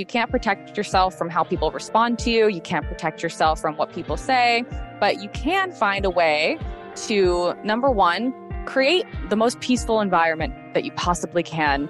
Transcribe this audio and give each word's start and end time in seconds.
You 0.00 0.06
can't 0.06 0.30
protect 0.30 0.78
yourself 0.78 1.18
from 1.18 1.28
how 1.28 1.44
people 1.44 1.70
respond 1.70 2.18
to 2.20 2.30
you. 2.30 2.48
You 2.48 2.62
can't 2.62 2.86
protect 2.86 3.22
yourself 3.22 3.60
from 3.60 3.76
what 3.76 3.92
people 3.92 4.16
say, 4.16 4.64
but 4.98 5.22
you 5.22 5.28
can 5.28 5.72
find 5.72 6.06
a 6.06 6.10
way 6.10 6.58
to 7.04 7.52
number 7.64 7.90
one, 7.90 8.32
create 8.64 9.04
the 9.28 9.36
most 9.36 9.60
peaceful 9.60 10.00
environment 10.00 10.54
that 10.72 10.86
you 10.86 10.92
possibly 10.92 11.42
can 11.42 11.86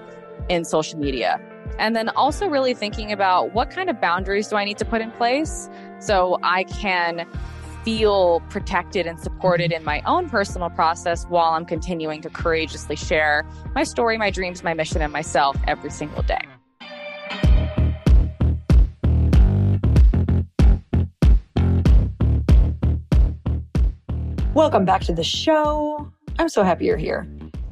in 0.49 0.65
social 0.65 0.99
media. 0.99 1.41
And 1.79 1.95
then 1.95 2.09
also 2.09 2.49
really 2.49 2.75
thinking 2.75 3.13
about 3.13 3.55
what 3.55 3.71
kind 3.71 3.89
of 3.89 4.01
boundaries 4.01 4.49
do 4.49 4.57
I 4.57 4.65
need 4.65 4.79
to 4.79 4.85
put 4.85 5.01
in 5.01 5.13
place 5.13 5.71
so 6.01 6.37
I 6.43 6.65
can 6.65 7.29
feel 7.85 8.41
protected 8.51 9.07
and 9.07 9.21
supported 9.21 9.71
mm-hmm. 9.71 9.83
in 9.83 9.85
my 9.85 10.03
own 10.05 10.29
personal 10.29 10.69
process 10.69 11.27
while 11.27 11.53
I'm 11.53 11.65
continuing 11.65 12.23
to 12.23 12.29
courageously 12.29 12.97
share 12.97 13.47
my 13.77 13.85
story, 13.85 14.19
my 14.19 14.31
dreams, 14.31 14.65
my 14.65 14.75
mission, 14.75 15.01
and 15.01 15.13
myself 15.13 15.57
every 15.69 15.91
single 15.91 16.25
day. 16.25 16.41
Welcome 24.61 24.85
back 24.85 25.01
to 25.05 25.15
the 25.15 25.25
show. 25.25 26.13
I'm 26.39 26.51
so 26.51 26.63
happy 26.63 26.85
you're 26.85 26.99
here. 26.99 27.27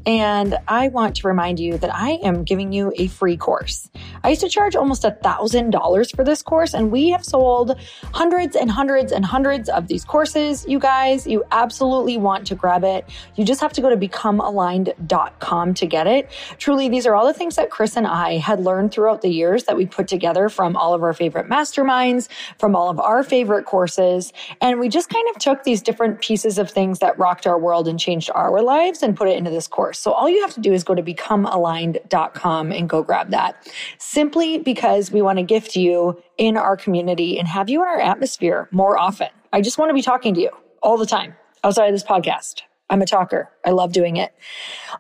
And 0.09 0.57
I 0.67 0.89
want 0.89 1.17
to 1.17 1.29
remind 1.29 1.61
you 1.61 1.77
that 1.77 1.95
I 1.95 2.13
am 2.23 2.43
giving 2.43 2.73
you 2.73 2.95
a 2.97 3.09
free 3.09 3.37
course. 3.37 3.91
I 4.25 4.31
used 4.31 4.41
to 4.41 4.49
charge 4.49 4.75
almost 4.75 5.05
a 5.05 5.11
thousand 5.11 5.69
dollars 5.69 6.11
for 6.11 6.25
this 6.25 6.41
course, 6.41 6.73
and 6.73 6.91
we 6.91 7.11
have 7.11 7.23
sold 7.23 7.79
hundreds 8.15 8.57
and 8.57 8.71
hundreds 8.71 9.13
and 9.13 9.23
hundreds 9.23 9.69
of 9.69 9.87
these 9.87 10.07
courses. 10.07 10.65
You 10.67 10.79
guys, 10.79 11.27
you 11.27 11.45
absolutely 11.51 12.17
want 12.17 12.47
to 12.47 12.55
grab 12.55 12.85
it. 12.85 13.07
You 13.37 13.45
just 13.45 13.61
have 13.61 13.75
to 13.75 13.83
go 13.83 13.91
to 13.91 13.99
becomealigned.com 13.99 15.75
to 15.75 15.87
get 15.87 16.07
it. 16.07 16.31
Truly, 16.57 16.89
these 16.89 17.07
are 17.07 17.15
all 17.15 17.27
the 17.27 17.35
things 17.35 17.57
that 17.57 17.69
Chris 17.69 17.95
and 17.95 18.07
I 18.07 18.39
had 18.39 18.61
learned 18.61 18.93
throughout 18.93 19.21
the 19.21 19.29
years 19.29 19.65
that 19.65 19.77
we 19.77 19.85
put 19.85 20.09
together 20.09 20.49
from 20.49 20.75
all 20.75 20.95
of 20.95 21.03
our 21.03 21.13
favorite 21.13 21.51
masterminds, 21.51 22.29
from 22.59 22.75
all 22.75 22.89
of 22.89 22.99
our 22.99 23.23
favorite 23.23 23.67
courses. 23.67 24.33
And 24.63 24.81
we 24.81 24.89
just 24.89 25.11
kind 25.11 25.29
of 25.29 25.39
took 25.39 25.65
these 25.65 25.83
different 25.83 26.23
pieces 26.23 26.57
of 26.57 26.71
things 26.71 27.01
that 27.01 27.19
rocked 27.19 27.47
our 27.47 27.59
world 27.59 27.87
and 27.87 28.01
changed 28.01 28.31
our 28.35 28.63
lives 28.63 29.03
and 29.03 29.15
put 29.15 29.29
it 29.29 29.37
into 29.37 29.51
this 29.51 29.69
course. 29.69 29.98
So 29.99 30.13
all 30.13 30.29
you 30.29 30.41
have 30.43 30.55
to 30.55 30.61
do 30.61 30.73
is 30.73 30.85
go 30.85 30.95
to 30.95 31.03
becomealigned.com 31.03 32.73
and 32.73 32.89
go 32.89 33.03
grab 33.03 33.31
that 33.31 33.69
simply 33.99 34.59
because 34.59 35.11
we 35.11 35.23
want 35.23 35.39
to 35.39 35.43
gift 35.43 35.75
you 35.75 36.23
in 36.37 36.57
our 36.57 36.77
community 36.77 37.39
and 37.39 37.49
have 37.49 37.69
you 37.69 37.83
in 37.83 37.89
our 37.89 38.01
atmosphere 38.01 38.69
more 38.71 38.97
often. 38.97 39.29
I 39.53 39.61
just 39.61 39.77
want 39.77 39.91
to 39.91 39.95
be 39.95 40.03
talking 40.03 40.35
to 40.35 40.41
you 40.41 40.51
all 40.83 40.99
the 40.99 41.07
time 41.07 41.35
outside 41.65 41.87
of 41.87 41.93
this 41.93 42.05
podcast. 42.05 42.63
I'm 42.91 43.03
a 43.03 43.07
talker. 43.07 43.51
I 43.67 43.71
love 43.71 43.93
doing 43.93 44.17
it. 44.17 44.33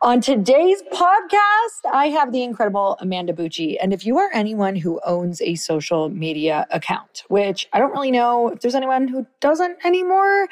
On 0.03 0.21
today's 0.21 0.83
podcast, 0.93 1.91
I 1.91 2.09
have 2.09 2.33
the 2.33 2.43
incredible 2.43 2.99
Amanda 3.01 3.33
Bucci. 3.33 3.77
And 3.81 3.95
if 3.95 4.05
you 4.05 4.19
are 4.19 4.31
anyone 4.35 4.77
who 4.77 5.01
owns 5.07 5.41
a 5.41 5.55
social 5.55 6.11
media 6.11 6.67
account, 6.71 7.23
which 7.29 7.69
I 7.73 7.79
don't 7.79 7.93
really 7.93 8.11
know 8.11 8.49
if 8.49 8.61
there's 8.61 8.75
anyone 8.75 9.09
who 9.09 9.27
doesn't 9.41 9.79
anymore, 9.87 10.49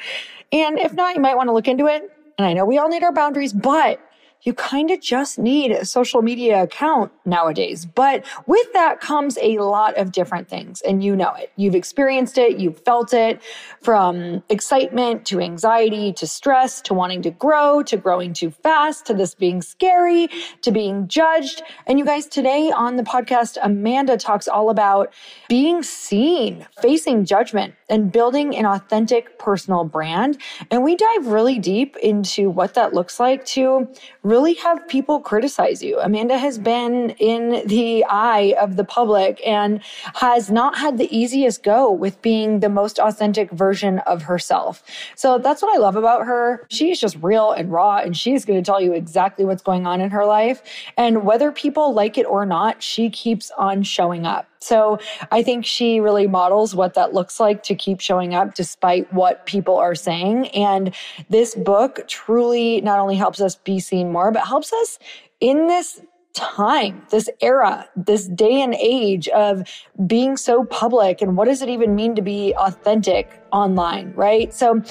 and 0.51 0.79
if 0.79 0.93
not, 0.93 1.15
you 1.15 1.21
might 1.21 1.35
want 1.35 1.49
to 1.49 1.53
look 1.53 1.67
into 1.67 1.85
it. 1.85 2.09
And 2.39 2.47
I 2.47 2.53
know 2.53 2.65
we 2.65 2.79
all 2.79 2.89
need 2.89 3.03
our 3.03 3.13
boundaries, 3.13 3.53
but 3.53 3.99
you 4.43 4.53
kind 4.53 4.91
of 4.91 5.01
just 5.01 5.39
need 5.39 5.71
a 5.71 5.85
social 5.85 6.21
media 6.21 6.63
account 6.63 7.11
nowadays. 7.25 7.85
But 7.85 8.25
with 8.45 8.71
that 8.73 8.99
comes 8.99 9.37
a 9.41 9.57
lot 9.59 9.97
of 9.97 10.11
different 10.11 10.47
things, 10.47 10.81
and 10.81 11.03
you 11.03 11.15
know 11.15 11.33
it. 11.33 11.51
You've 11.55 11.75
experienced 11.75 12.37
it, 12.37 12.57
you've 12.57 12.79
felt 12.79 13.13
it 13.13 13.41
from 13.81 14.43
excitement 14.49 15.25
to 15.27 15.39
anxiety 15.39 16.13
to 16.13 16.27
stress 16.27 16.81
to 16.81 16.93
wanting 16.93 17.21
to 17.23 17.31
grow 17.31 17.83
to 17.83 17.97
growing 17.97 18.33
too 18.33 18.51
fast 18.51 19.05
to 19.07 19.13
this 19.13 19.35
being 19.35 19.61
scary 19.61 20.29
to 20.61 20.71
being 20.71 21.07
judged. 21.07 21.61
And 21.85 21.99
you 21.99 22.05
guys, 22.05 22.27
today 22.27 22.71
on 22.71 22.95
the 22.95 23.03
podcast, 23.03 23.57
Amanda 23.61 24.17
talks 24.17 24.47
all 24.47 24.69
about 24.69 25.13
being 25.47 25.83
seen, 25.83 26.65
facing 26.81 27.25
judgment, 27.25 27.75
and 27.89 28.11
building 28.11 28.55
an 28.55 28.65
authentic 28.65 29.39
personal 29.39 29.83
brand. 29.83 30.37
And 30.71 30.83
we 30.83 30.95
dive 30.95 31.27
really 31.27 31.59
deep 31.59 31.95
into 31.97 32.49
what 32.49 32.73
that 32.73 32.93
looks 32.93 33.19
like 33.19 33.45
to 33.47 33.87
really 34.27 34.55
have 34.55 34.85
people 34.87 35.21
criticize 35.21 35.81
you. 35.81 35.99
Amanda 35.99 36.37
has 36.37 36.57
been 36.57 37.11
in 37.11 37.65
the 37.65 38.03
eye 38.09 38.55
of 38.59 38.75
the 38.75 38.83
public 38.83 39.41
and 39.45 39.81
has 40.15 40.51
not 40.51 40.77
had 40.77 40.97
the 40.97 41.07
easiest 41.15 41.63
go 41.63 41.89
with 41.89 42.21
being 42.21 42.59
the 42.59 42.69
most 42.69 42.99
authentic 42.99 43.49
version 43.51 43.99
of 43.99 44.23
herself. 44.23 44.83
So 45.15 45.37
that's 45.37 45.61
what 45.61 45.73
I 45.73 45.79
love 45.79 45.95
about 45.95 46.25
her. 46.25 46.65
She's 46.69 46.99
just 46.99 47.17
real 47.21 47.51
and 47.51 47.71
raw, 47.71 47.97
and 47.97 48.15
she's 48.15 48.43
going 48.43 48.61
to 48.61 48.65
tell 48.65 48.81
you 48.81 48.93
exactly 48.93 49.45
what's 49.45 49.63
going 49.63 49.87
on 49.87 50.01
in 50.01 50.09
her 50.09 50.25
life. 50.25 50.61
And 50.97 51.23
whether 51.23 51.51
people 51.51 51.93
like 51.93 52.17
it 52.17 52.25
or 52.25 52.45
not, 52.45 52.83
she 52.83 53.09
keeps 53.09 53.49
on 53.57 53.83
showing 53.83 54.25
up. 54.25 54.47
So 54.67 54.99
I 55.31 55.43
think 55.43 55.65
she 55.65 55.99
really 55.99 56.27
models 56.27 56.75
what 56.75 56.93
that 56.95 57.13
looks 57.13 57.39
like 57.39 57.63
to 57.63 57.75
keep 57.75 58.01
showing 58.01 58.35
up 58.35 58.53
despite 58.53 59.11
what 59.13 59.45
people 59.45 59.77
are 59.77 59.95
saying. 59.95 60.47
And 60.49 60.93
this 61.29 61.55
book 61.55 62.05
truly 62.07 62.81
not 62.81 62.99
only 62.99 63.15
helps 63.15 63.39
us 63.39 63.55
be 63.55 63.79
seen 63.79 64.11
more, 64.11 64.31
but 64.31 64.45
helps 64.45 64.73
us 64.73 64.99
in 65.39 65.67
this 65.67 66.01
time, 66.33 67.01
this 67.09 67.29
era, 67.41 67.87
this 67.95 68.27
day 68.27 68.61
and 68.61 68.75
age 68.75 69.27
of 69.29 69.63
being 70.05 70.37
so 70.37 70.65
public 70.65 71.21
and 71.21 71.35
what 71.37 71.45
does 71.45 71.61
it 71.61 71.69
even 71.69 71.95
mean 71.95 72.15
to 72.15 72.21
be 72.21 72.53
authentic 72.57 73.41
online, 73.51 74.13
right? 74.15 74.53
So, 74.53 74.81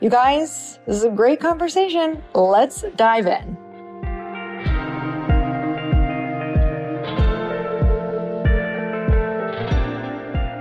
you 0.00 0.10
guys, 0.10 0.78
this 0.86 0.96
is 0.96 1.04
a 1.04 1.10
great 1.10 1.40
conversation. 1.40 2.22
Let's 2.34 2.84
dive 2.96 3.26
in. 3.26 3.65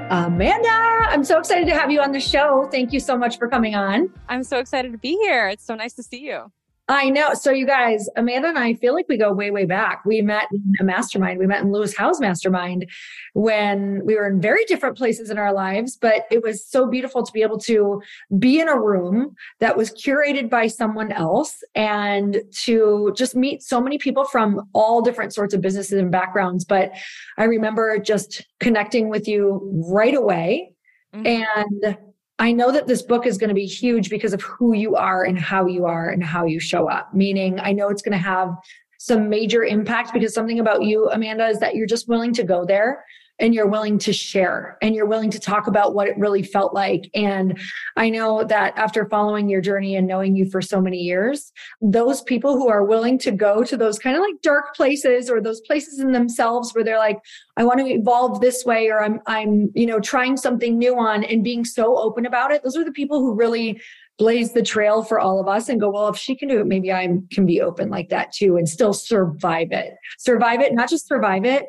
Amanda, 0.09 0.69
I'm 0.69 1.23
so 1.23 1.39
excited 1.39 1.66
to 1.67 1.73
have 1.73 1.89
you 1.89 1.99
on 1.99 2.11
the 2.11 2.19
show. 2.19 2.67
Thank 2.71 2.93
you 2.93 2.99
so 2.99 3.17
much 3.17 3.39
for 3.39 3.47
coming 3.47 3.73
on. 3.73 4.11
I'm 4.29 4.43
so 4.43 4.59
excited 4.59 4.91
to 4.91 4.99
be 4.99 5.17
here. 5.23 5.47
It's 5.47 5.66
so 5.66 5.73
nice 5.73 5.93
to 5.93 6.03
see 6.03 6.19
you. 6.19 6.51
I 6.88 7.09
know. 7.09 7.34
So, 7.34 7.50
you 7.50 7.66
guys, 7.66 8.07
Amanda 8.16 8.50
and 8.50 8.59
I 8.59 8.75
feel 8.75 8.94
like 8.94 9.07
we 9.09 9.18
go 9.18 9.34
way, 9.34 9.50
way 9.50 9.66
back. 9.66 10.06
We 10.06 10.22
met 10.22 10.46
in 10.51 10.62
a 10.79 10.84
mastermind. 10.84 11.40
We 11.40 11.47
met 11.47 11.63
in 11.63 11.72
Lewis 11.72 11.97
Howes 11.97 12.22
Mastermind 12.22 12.88
when 13.34 14.06
we 14.06 14.16
were 14.16 14.28
in 14.28 14.40
very 14.40 14.66
different 14.66 14.96
places 14.96 15.31
in 15.31 15.40
our 15.40 15.51
lives, 15.51 15.97
but 15.97 16.25
it 16.29 16.44
was 16.44 16.63
so 16.63 16.88
beautiful 16.88 17.23
to 17.23 17.31
be 17.31 17.41
able 17.41 17.57
to 17.62 18.01
be 18.38 18.59
in 18.59 18.69
a 18.69 18.79
room 18.79 19.35
that 19.59 19.75
was 19.75 19.91
curated 19.91 20.47
by 20.47 20.68
someone 20.68 21.12
else 21.12 21.63
and 21.73 22.41
to 22.51 23.12
just 23.16 23.35
meet 23.35 23.63
so 23.63 23.81
many 23.81 23.97
people 23.97 24.23
from 24.23 24.69
all 24.73 25.02
different 25.02 25.34
sorts 25.34 25.56
of 25.56 25.62
businesses 25.62 26.00
and 26.00 26.12
backgrounds. 26.12 26.66
But 26.66 26.91
I 27.40 27.46
remember 27.46 27.97
just 27.97 28.46
connecting 28.59 29.09
with 29.09 29.28
you 29.28 29.59
right 29.90 30.13
away. 30.13 30.73
Mm-hmm. 31.16 31.25
And 31.25 31.97
I 32.38 32.51
know 32.51 32.72
that 32.72 32.88
this 32.88 33.01
book 33.01 33.25
is 33.25 33.38
going 33.38 33.47
to 33.47 33.56
be 33.56 33.66
huge 33.66 34.09
because 34.09 34.34
of 34.34 34.41
who 34.41 34.73
you 34.73 34.96
are 34.96 35.23
and 35.23 35.40
how 35.40 35.68
you 35.68 35.85
are 35.85 36.09
and 36.09 36.23
how 36.23 36.46
you 36.46 36.59
show 36.59 36.90
up. 36.90 37.13
Meaning, 37.13 37.59
I 37.62 37.72
know 37.72 37.88
it's 37.90 38.01
going 38.01 38.12
to 38.12 38.18
have 38.18 38.53
some 39.00 39.29
major 39.29 39.63
impact 39.63 40.13
because 40.13 40.33
something 40.33 40.59
about 40.59 40.83
you, 40.83 41.09
Amanda, 41.09 41.47
is 41.47 41.59
that 41.59 41.75
you're 41.75 41.88
just 41.88 42.07
willing 42.07 42.33
to 42.33 42.44
go 42.44 42.66
there 42.66 43.03
and 43.39 43.53
you're 43.53 43.67
willing 43.67 43.97
to 44.00 44.13
share 44.13 44.78
and 44.81 44.95
you're 44.95 45.06
willing 45.06 45.29
to 45.29 45.39
talk 45.39 45.67
about 45.67 45.94
what 45.94 46.07
it 46.07 46.17
really 46.17 46.44
felt 46.44 46.73
like. 46.73 47.09
And 47.13 47.59
I 47.97 48.09
know 48.09 48.44
that 48.45 48.78
after 48.78 49.07
following 49.09 49.50
your 49.50 49.61
journey 49.61 49.95
and 49.95 50.07
knowing 50.07 50.35
you 50.35 50.50
for 50.50 50.61
so 50.61 50.79
many 50.79 51.00
years, 51.00 51.51
those 51.81 52.22
people 52.22 52.53
who 52.53 52.69
are 52.69 52.85
willing 52.85 53.17
to 53.19 53.31
go 53.31 53.63
to 53.63 53.75
those 53.75 54.00
kind 54.00 54.16
of 54.16 54.22
like 54.22 54.41
dark 54.41 54.75
places 54.75 55.29
or 55.29 55.41
those 55.41 55.61
places 55.61 56.00
in 56.00 56.13
themselves 56.13 56.73
where 56.73 56.84
they're 56.84 56.97
like, 56.97 57.19
I 57.57 57.66
want 57.66 57.79
to 57.79 57.88
evolve 57.88 58.39
this 58.39 58.63
way 58.66 58.89
or 58.89 59.03
I'm 59.03 59.19
I'm, 59.25 59.69
you 59.75 59.85
know, 59.85 60.00
trying 60.00 60.38
something 60.38 60.78
new 60.78 60.97
on 60.97 61.23
and 61.23 61.44
being 61.44 61.66
so 61.66 61.97
open 61.97 62.25
about 62.25 62.51
it. 62.51 62.63
Those 62.63 62.78
are 62.78 62.85
the 62.85 62.91
people 62.91 63.19
who 63.19 63.35
really 63.35 63.81
blaze 64.17 64.53
the 64.53 64.63
trail 64.63 65.03
for 65.03 65.19
all 65.19 65.39
of 65.39 65.47
us 65.47 65.67
and 65.69 65.79
go, 65.79 65.89
well, 65.89 66.07
if 66.07 66.17
she 66.17 66.35
can 66.35 66.47
do 66.47 66.59
it, 66.59 66.67
maybe 66.67 66.91
I 66.91 67.07
can 67.31 67.45
be 67.45 67.61
open 67.61 67.89
like 67.89 68.09
that 68.09 68.31
too 68.31 68.57
and 68.57 68.67
still 68.67 68.93
survive 68.93 69.71
it. 69.71 69.93
Survive 70.17 70.61
it, 70.61 70.73
not 70.73 70.89
just 70.89 71.07
survive 71.07 71.43
it, 71.43 71.65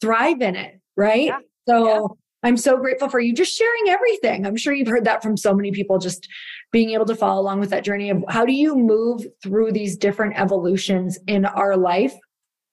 thrive 0.00 0.40
in 0.40 0.54
it 0.54 0.78
right? 0.98 1.26
Yeah. 1.26 1.38
So 1.66 1.86
yeah. 1.86 2.06
I'm 2.42 2.58
so 2.58 2.76
grateful 2.76 3.08
for 3.08 3.20
you 3.20 3.32
just 3.32 3.56
sharing 3.56 3.88
everything. 3.88 4.44
I'm 4.44 4.56
sure 4.56 4.74
you've 4.74 4.88
heard 4.88 5.04
that 5.06 5.22
from 5.22 5.36
so 5.36 5.54
many 5.54 5.70
people, 5.70 5.98
just 5.98 6.28
being 6.72 6.90
able 6.90 7.06
to 7.06 7.14
follow 7.14 7.40
along 7.40 7.60
with 7.60 7.70
that 7.70 7.84
journey 7.84 8.10
of 8.10 8.22
how 8.28 8.44
do 8.44 8.52
you 8.52 8.76
move 8.76 9.24
through 9.42 9.72
these 9.72 9.96
different 9.96 10.38
evolutions 10.38 11.18
in 11.26 11.46
our 11.46 11.76
life 11.76 12.14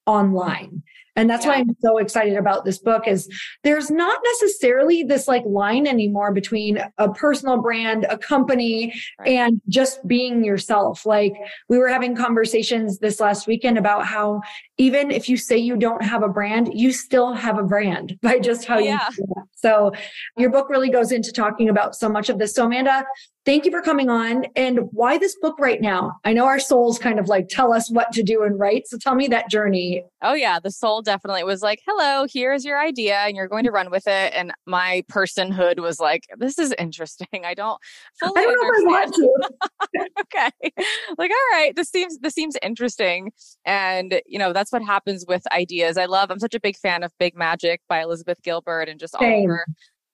online? 0.04 0.82
And 1.16 1.28
that's 1.28 1.44
yeah. 1.44 1.52
why 1.52 1.56
I'm 1.56 1.76
so 1.80 1.98
excited 1.98 2.36
about 2.36 2.64
this 2.64 2.78
book 2.78 3.08
is 3.08 3.28
there's 3.64 3.90
not 3.90 4.20
necessarily 4.24 5.02
this 5.02 5.26
like 5.26 5.42
line 5.46 5.86
anymore 5.86 6.32
between 6.32 6.78
a 6.98 7.12
personal 7.12 7.60
brand, 7.60 8.06
a 8.08 8.18
company 8.18 8.94
right. 9.18 9.28
and 9.28 9.60
just 9.68 10.06
being 10.06 10.44
yourself. 10.44 11.06
Like 11.06 11.34
we 11.68 11.78
were 11.78 11.88
having 11.88 12.14
conversations 12.14 12.98
this 12.98 13.18
last 13.18 13.46
weekend 13.46 13.78
about 13.78 14.06
how 14.06 14.42
even 14.76 15.10
if 15.10 15.28
you 15.28 15.36
say 15.38 15.56
you 15.56 15.76
don't 15.76 16.02
have 16.02 16.22
a 16.22 16.28
brand, 16.28 16.70
you 16.74 16.92
still 16.92 17.32
have 17.32 17.58
a 17.58 17.62
brand 17.62 18.18
by 18.22 18.38
just 18.38 18.66
how 18.66 18.78
yeah. 18.78 19.08
you 19.18 19.24
So 19.54 19.92
your 20.36 20.50
book 20.50 20.68
really 20.68 20.90
goes 20.90 21.12
into 21.12 21.32
talking 21.32 21.68
about 21.68 21.96
so 21.96 22.08
much 22.08 22.28
of 22.28 22.38
this. 22.38 22.54
So 22.54 22.66
Amanda, 22.66 23.04
thank 23.46 23.64
you 23.64 23.70
for 23.70 23.80
coming 23.80 24.10
on. 24.10 24.44
And 24.56 24.80
why 24.90 25.16
this 25.16 25.36
book 25.40 25.58
right 25.58 25.80
now? 25.80 26.18
I 26.24 26.32
know 26.32 26.46
our 26.46 26.58
souls 26.58 26.98
kind 26.98 27.18
of 27.18 27.28
like 27.28 27.48
tell 27.48 27.72
us 27.72 27.90
what 27.90 28.12
to 28.12 28.22
do 28.22 28.42
and 28.42 28.58
write. 28.58 28.88
So 28.88 28.98
tell 28.98 29.14
me 29.14 29.28
that 29.28 29.48
journey. 29.48 30.04
Oh, 30.20 30.34
yeah. 30.34 30.58
The 30.58 30.72
soul 30.72 31.00
definitely 31.00 31.44
was 31.44 31.62
like, 31.62 31.80
hello, 31.86 32.26
here's 32.30 32.64
your 32.64 32.78
idea, 32.78 33.18
and 33.20 33.36
you're 33.36 33.46
going 33.46 33.64
to 33.64 33.70
run 33.70 33.90
with 33.90 34.06
it. 34.08 34.32
And 34.34 34.52
my 34.66 35.04
personhood 35.10 35.78
was 35.78 36.00
like, 36.00 36.24
this 36.36 36.58
is 36.58 36.74
interesting. 36.78 37.26
I 37.44 37.54
don't 37.54 37.80
fully 38.18 38.32
I 38.36 38.42
don't 38.42 38.88
understand. 38.88 39.14
know 39.16 39.32
if 39.38 39.54
I 39.54 39.98
want 39.98 40.10
to. 40.10 40.10
okay. 40.22 40.72
Like, 41.16 41.30
all 41.30 41.58
right, 41.58 41.72
this 41.76 41.88
seems 41.88 42.18
this 42.18 42.34
seems 42.34 42.56
interesting. 42.62 43.32
And 43.64 44.20
you 44.26 44.38
know, 44.38 44.52
that's 44.52 44.72
what 44.72 44.82
happens 44.82 45.24
with 45.26 45.42
ideas. 45.52 45.96
I 45.96 46.06
love, 46.06 46.30
I'm 46.30 46.40
such 46.40 46.54
a 46.54 46.60
big 46.60 46.76
fan 46.76 47.04
of 47.04 47.12
Big 47.18 47.36
Magic 47.36 47.80
by 47.88 48.02
Elizabeth 48.02 48.42
Gilbert 48.42 48.88
and 48.88 48.98
just 48.98 49.16
Same. 49.18 49.42
all 49.42 49.46
her 49.48 49.66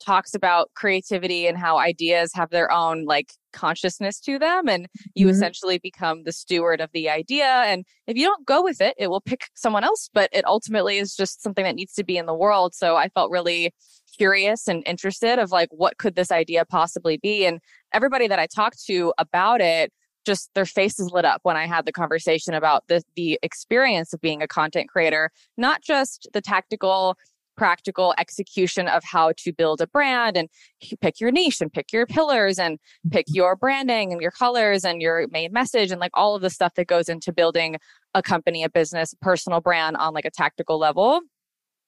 talks 0.03 0.33
about 0.33 0.69
creativity 0.75 1.47
and 1.47 1.57
how 1.57 1.77
ideas 1.77 2.31
have 2.33 2.49
their 2.49 2.71
own 2.71 3.05
like 3.05 3.33
consciousness 3.53 4.19
to 4.19 4.39
them 4.39 4.67
and 4.67 4.87
you 5.15 5.27
mm-hmm. 5.27 5.33
essentially 5.33 5.77
become 5.77 6.23
the 6.23 6.31
steward 6.31 6.81
of 6.81 6.89
the 6.93 7.09
idea 7.09 7.45
and 7.45 7.85
if 8.07 8.17
you 8.17 8.25
don't 8.25 8.45
go 8.45 8.63
with 8.63 8.81
it 8.81 8.95
it 8.97 9.09
will 9.09 9.21
pick 9.21 9.47
someone 9.53 9.83
else 9.83 10.09
but 10.13 10.29
it 10.33 10.45
ultimately 10.45 10.97
is 10.97 11.15
just 11.15 11.41
something 11.41 11.63
that 11.63 11.75
needs 11.75 11.93
to 11.93 12.03
be 12.03 12.17
in 12.17 12.25
the 12.25 12.33
world 12.33 12.73
so 12.73 12.95
i 12.95 13.07
felt 13.09 13.31
really 13.31 13.71
curious 14.17 14.67
and 14.67 14.83
interested 14.87 15.39
of 15.39 15.51
like 15.51 15.69
what 15.71 15.97
could 15.97 16.15
this 16.15 16.31
idea 16.31 16.65
possibly 16.65 17.17
be 17.17 17.45
and 17.45 17.59
everybody 17.93 18.27
that 18.27 18.39
i 18.39 18.47
talked 18.47 18.83
to 18.83 19.13
about 19.17 19.61
it 19.61 19.91
just 20.25 20.49
their 20.55 20.65
faces 20.65 21.11
lit 21.11 21.25
up 21.25 21.41
when 21.43 21.57
I 21.57 21.67
had 21.67 21.85
the 21.85 21.91
conversation 21.91 22.53
about 22.53 22.83
the 22.87 23.03
the 23.15 23.39
experience 23.43 24.13
of 24.13 24.21
being 24.21 24.41
a 24.41 24.47
content 24.47 24.89
creator, 24.89 25.31
not 25.57 25.81
just 25.81 26.29
the 26.33 26.41
tactical 26.41 27.17
practical 27.55 28.13
execution 28.17 28.87
of 28.87 29.03
how 29.03 29.31
to 29.37 29.53
build 29.53 29.81
a 29.81 29.87
brand 29.87 30.37
and 30.37 30.49
pick 31.01 31.19
your 31.19 31.31
niche 31.31 31.61
and 31.61 31.71
pick 31.71 31.91
your 31.91 32.05
pillars 32.05 32.59
and 32.59 32.79
pick 33.11 33.27
mm-hmm. 33.27 33.35
your 33.35 33.55
branding 33.55 34.11
and 34.11 34.21
your 34.21 34.31
colors 34.31 34.83
and 34.83 35.01
your 35.01 35.27
main 35.31 35.51
message 35.51 35.91
and 35.91 35.99
like 35.99 36.11
all 36.13 36.35
of 36.35 36.41
the 36.41 36.49
stuff 36.49 36.73
that 36.75 36.87
goes 36.87 37.09
into 37.09 37.31
building 37.31 37.77
a 38.13 38.21
company, 38.21 38.63
a 38.63 38.69
business, 38.69 39.13
personal 39.21 39.61
brand 39.61 39.97
on 39.97 40.13
like 40.13 40.25
a 40.25 40.31
tactical 40.31 40.77
level. 40.77 41.21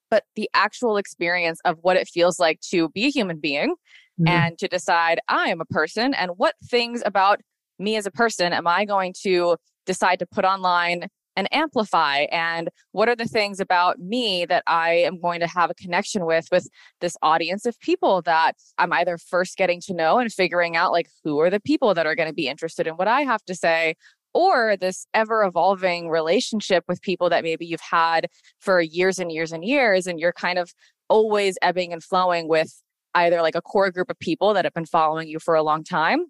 But 0.10 0.24
the 0.36 0.50
actual 0.54 0.98
experience 0.98 1.60
of 1.66 1.78
what 1.82 1.98
it 1.98 2.08
feels 2.08 2.40
like 2.40 2.60
to 2.72 2.90
be 2.90 3.06
a 3.06 3.10
human 3.10 3.40
being 3.40 3.72
mm-hmm. 3.72 4.28
and 4.28 4.58
to 4.60 4.68
decide 4.68 5.20
I 5.28 5.50
am 5.50 5.62
a 5.62 5.66
person 5.66 6.14
and 6.14 6.32
what 6.38 6.56
things 6.70 7.02
about 7.06 7.42
me 7.80 7.96
as 7.96 8.06
a 8.06 8.12
person 8.12 8.54
am 8.54 8.68
I 8.68 8.86
going 8.86 9.14
to 9.24 9.58
decide 9.86 10.20
to 10.20 10.26
put 10.26 10.46
online 10.46 11.08
and 11.36 11.54
amplify 11.54 12.20
and 12.32 12.70
what 12.92 13.10
are 13.10 13.16
the 13.16 13.26
things 13.26 13.60
about 13.60 14.00
me 14.00 14.46
that 14.46 14.64
i 14.68 14.92
am 14.92 15.20
going 15.20 15.40
to 15.40 15.48
have 15.48 15.70
a 15.70 15.76
connection 15.76 16.26
with 16.26 16.48
with 16.52 16.68
this 17.02 17.18
audience 17.22 17.66
of 17.66 17.80
people 17.80 18.22
that 18.22 18.56
i'm 18.78 18.94
either 18.94 19.18
first 19.18 19.58
getting 19.58 19.82
to 19.82 19.94
know 19.94 20.18
and 20.18 20.32
figuring 20.32 20.76
out 20.76 20.92
like 20.92 21.08
who 21.24 21.40
are 21.40 21.50
the 21.50 21.60
people 21.60 21.94
that 21.94 22.06
are 22.06 22.16
going 22.16 22.30
to 22.30 22.34
be 22.34 22.48
interested 22.48 22.88
in 22.88 22.96
what 22.96 23.08
i 23.08 23.22
have 23.22 23.44
to 23.46 23.56
say 23.56 23.96
or 24.34 24.76
this 24.76 25.08
ever 25.14 25.44
evolving 25.44 26.10
relationship 26.10 26.84
with 26.90 27.02
people 27.02 27.30
that 27.30 27.44
maybe 27.44 27.66
you've 27.66 27.80
had 27.80 28.28
for 28.60 28.82
years 28.82 29.18
and 29.18 29.32
years 29.32 29.54
and 29.54 29.64
years 29.64 30.08
and 30.08 30.20
you're 30.20 30.34
kind 30.34 30.60
of 30.60 30.74
always 31.08 31.58
ebbing 31.62 31.94
and 31.94 32.04
flowing 32.04 32.48
with 32.50 32.82
either 33.16 33.42
like 33.42 33.56
a 33.56 33.62
core 33.62 33.90
group 33.92 34.10
of 34.10 34.20
people 34.20 34.54
that 34.54 34.66
have 34.66 34.74
been 34.74 34.86
following 34.86 35.28
you 35.28 35.40
for 35.40 35.56
a 35.56 35.64
long 35.64 35.84
time 35.84 36.26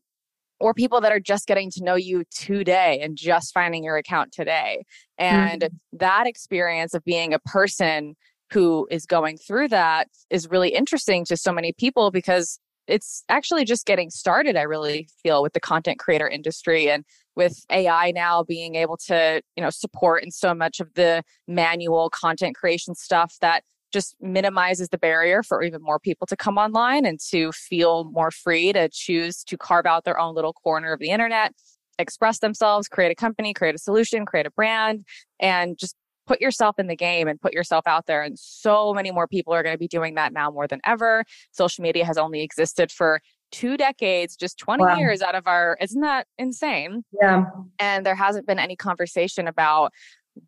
or 0.60 0.74
people 0.74 1.02
that 1.02 1.12
are 1.12 1.20
just 1.20 1.48
getting 1.48 1.70
to 1.72 1.84
know 1.84 1.96
you 1.96 2.24
today 2.32 3.00
and 3.02 3.18
just 3.18 3.54
finding 3.54 3.84
your 3.84 3.98
account 3.98 4.32
today. 4.32 4.86
And 5.18 5.62
mm-hmm. 5.62 5.98
that 5.98 6.28
experience 6.28 6.94
of 6.94 7.04
being 7.04 7.34
a 7.34 7.40
person 7.40 8.16
who 8.52 8.88
is 8.92 9.06
going 9.06 9.38
through 9.38 9.70
that 9.70 10.08
is 10.30 10.50
really 10.50 10.70
interesting 10.70 11.26
to 11.26 11.38
so 11.38 11.52
many 11.52 11.74
people 11.74 12.12
because 12.12 12.60
it's 12.88 13.24
actually 13.30 13.66
just 13.66 13.88
getting 13.88 14.12
started 14.12 14.56
i 14.56 14.62
really 14.62 15.08
feel 15.24 15.42
with 15.42 15.54
the 15.54 15.60
content 15.60 15.98
creator 15.98 16.28
industry 16.28 16.88
and 16.88 17.04
with 17.36 17.66
ai 17.72 18.12
now 18.12 18.44
being 18.44 18.76
able 18.76 18.96
to 18.96 19.42
you 19.56 19.64
know 19.64 19.72
support 19.72 20.24
in 20.24 20.30
so 20.30 20.54
much 20.54 20.80
of 20.80 20.94
the 20.94 21.24
manual 21.48 22.10
content 22.12 22.56
creation 22.56 22.94
stuff 22.94 23.36
that 23.42 23.64
just 23.96 24.14
minimizes 24.20 24.90
the 24.90 24.98
barrier 24.98 25.42
for 25.42 25.64
even 25.64 25.82
more 25.82 26.00
people 26.00 26.28
to 26.28 26.36
come 26.36 26.58
online 26.58 27.06
and 27.06 27.18
to 27.30 27.50
feel 27.54 28.04
more 28.12 28.30
free 28.30 28.74
to 28.74 28.90
choose 28.92 29.42
to 29.46 29.58
carve 29.58 29.86
out 29.86 30.04
their 30.04 30.20
own 30.20 30.36
little 30.36 30.52
corner 30.52 30.92
of 30.92 31.00
the 31.00 31.12
internet, 31.12 31.54
express 31.98 32.40
themselves, 32.40 32.90
create 32.90 33.10
a 33.10 33.16
company, 33.16 33.54
create 33.54 33.74
a 33.74 33.78
solution, 33.78 34.26
create 34.26 34.46
a 34.46 34.52
brand, 34.52 35.06
and 35.40 35.78
just 35.78 35.96
put 36.28 36.42
yourself 36.42 36.78
in 36.78 36.88
the 36.88 36.96
game 36.96 37.30
and 37.30 37.40
put 37.40 37.54
yourself 37.54 37.88
out 37.88 38.06
there. 38.06 38.22
And 38.22 38.38
so 38.38 38.94
many 38.94 39.12
more 39.12 39.28
people 39.28 39.54
are 39.54 39.64
going 39.64 39.76
to 39.76 39.80
be 39.80 39.88
doing 39.88 40.16
that 40.16 40.34
now 40.34 40.52
more 40.52 40.68
than 40.68 40.82
ever. 40.86 41.24
Social 41.52 41.82
media 41.82 42.04
has 42.04 42.18
only 42.18 42.42
existed 42.42 42.92
for 42.92 43.22
two 43.54 43.78
decades, 43.78 44.36
just 44.36 44.58
20 44.58 44.84
wow. 44.84 44.98
years 44.98 45.22
out 45.22 45.36
of 45.36 45.48
our, 45.48 45.78
isn't 45.80 46.02
that 46.02 46.28
insane? 46.38 47.06
Yeah. 47.22 47.46
And 47.80 48.06
there 48.06 48.16
hasn't 48.16 48.46
been 48.46 48.60
any 48.60 48.76
conversation 48.76 49.48
about 49.48 49.94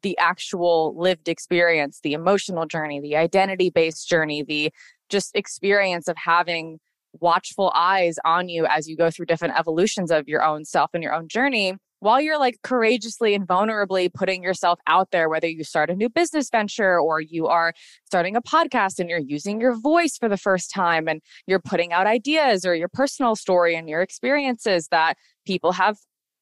the 0.01 0.17
actual 0.17 0.93
lived 0.97 1.27
experience, 1.27 1.99
the 2.03 2.13
emotional 2.13 2.65
journey, 2.65 2.99
the 2.99 3.15
identity 3.15 3.69
based 3.69 4.07
journey, 4.07 4.43
the 4.43 4.71
just 5.09 5.35
experience 5.35 6.07
of 6.07 6.17
having 6.17 6.79
watchful 7.19 7.71
eyes 7.73 8.17
on 8.25 8.49
you 8.49 8.65
as 8.67 8.87
you 8.87 8.95
go 8.95 9.09
through 9.09 9.25
different 9.25 9.57
evolutions 9.57 10.11
of 10.11 10.27
your 10.27 10.43
own 10.43 10.65
self 10.65 10.91
and 10.93 11.01
your 11.01 11.13
own 11.13 11.27
journey 11.27 11.75
while 11.99 12.21
you're 12.21 12.39
like 12.39 12.61
courageously 12.61 13.33
and 13.33 13.47
vulnerably 13.47 14.11
putting 14.13 14.43
yourself 14.43 14.79
out 14.87 15.11
there, 15.11 15.29
whether 15.29 15.47
you 15.47 15.63
start 15.63 15.89
a 15.89 15.95
new 15.95 16.09
business 16.09 16.49
venture 16.49 16.99
or 16.99 17.19
you 17.19 17.47
are 17.47 17.73
starting 18.05 18.35
a 18.35 18.41
podcast 18.41 18.99
and 18.99 19.09
you're 19.09 19.19
using 19.19 19.59
your 19.59 19.75
voice 19.75 20.17
for 20.17 20.29
the 20.29 20.37
first 20.37 20.71
time 20.71 21.07
and 21.07 21.21
you're 21.47 21.59
putting 21.59 21.93
out 21.93 22.05
ideas 22.05 22.65
or 22.65 22.75
your 22.75 22.89
personal 22.89 23.35
story 23.35 23.75
and 23.75 23.89
your 23.89 24.01
experiences 24.01 24.87
that 24.89 25.17
people 25.45 25.71
have 25.71 25.97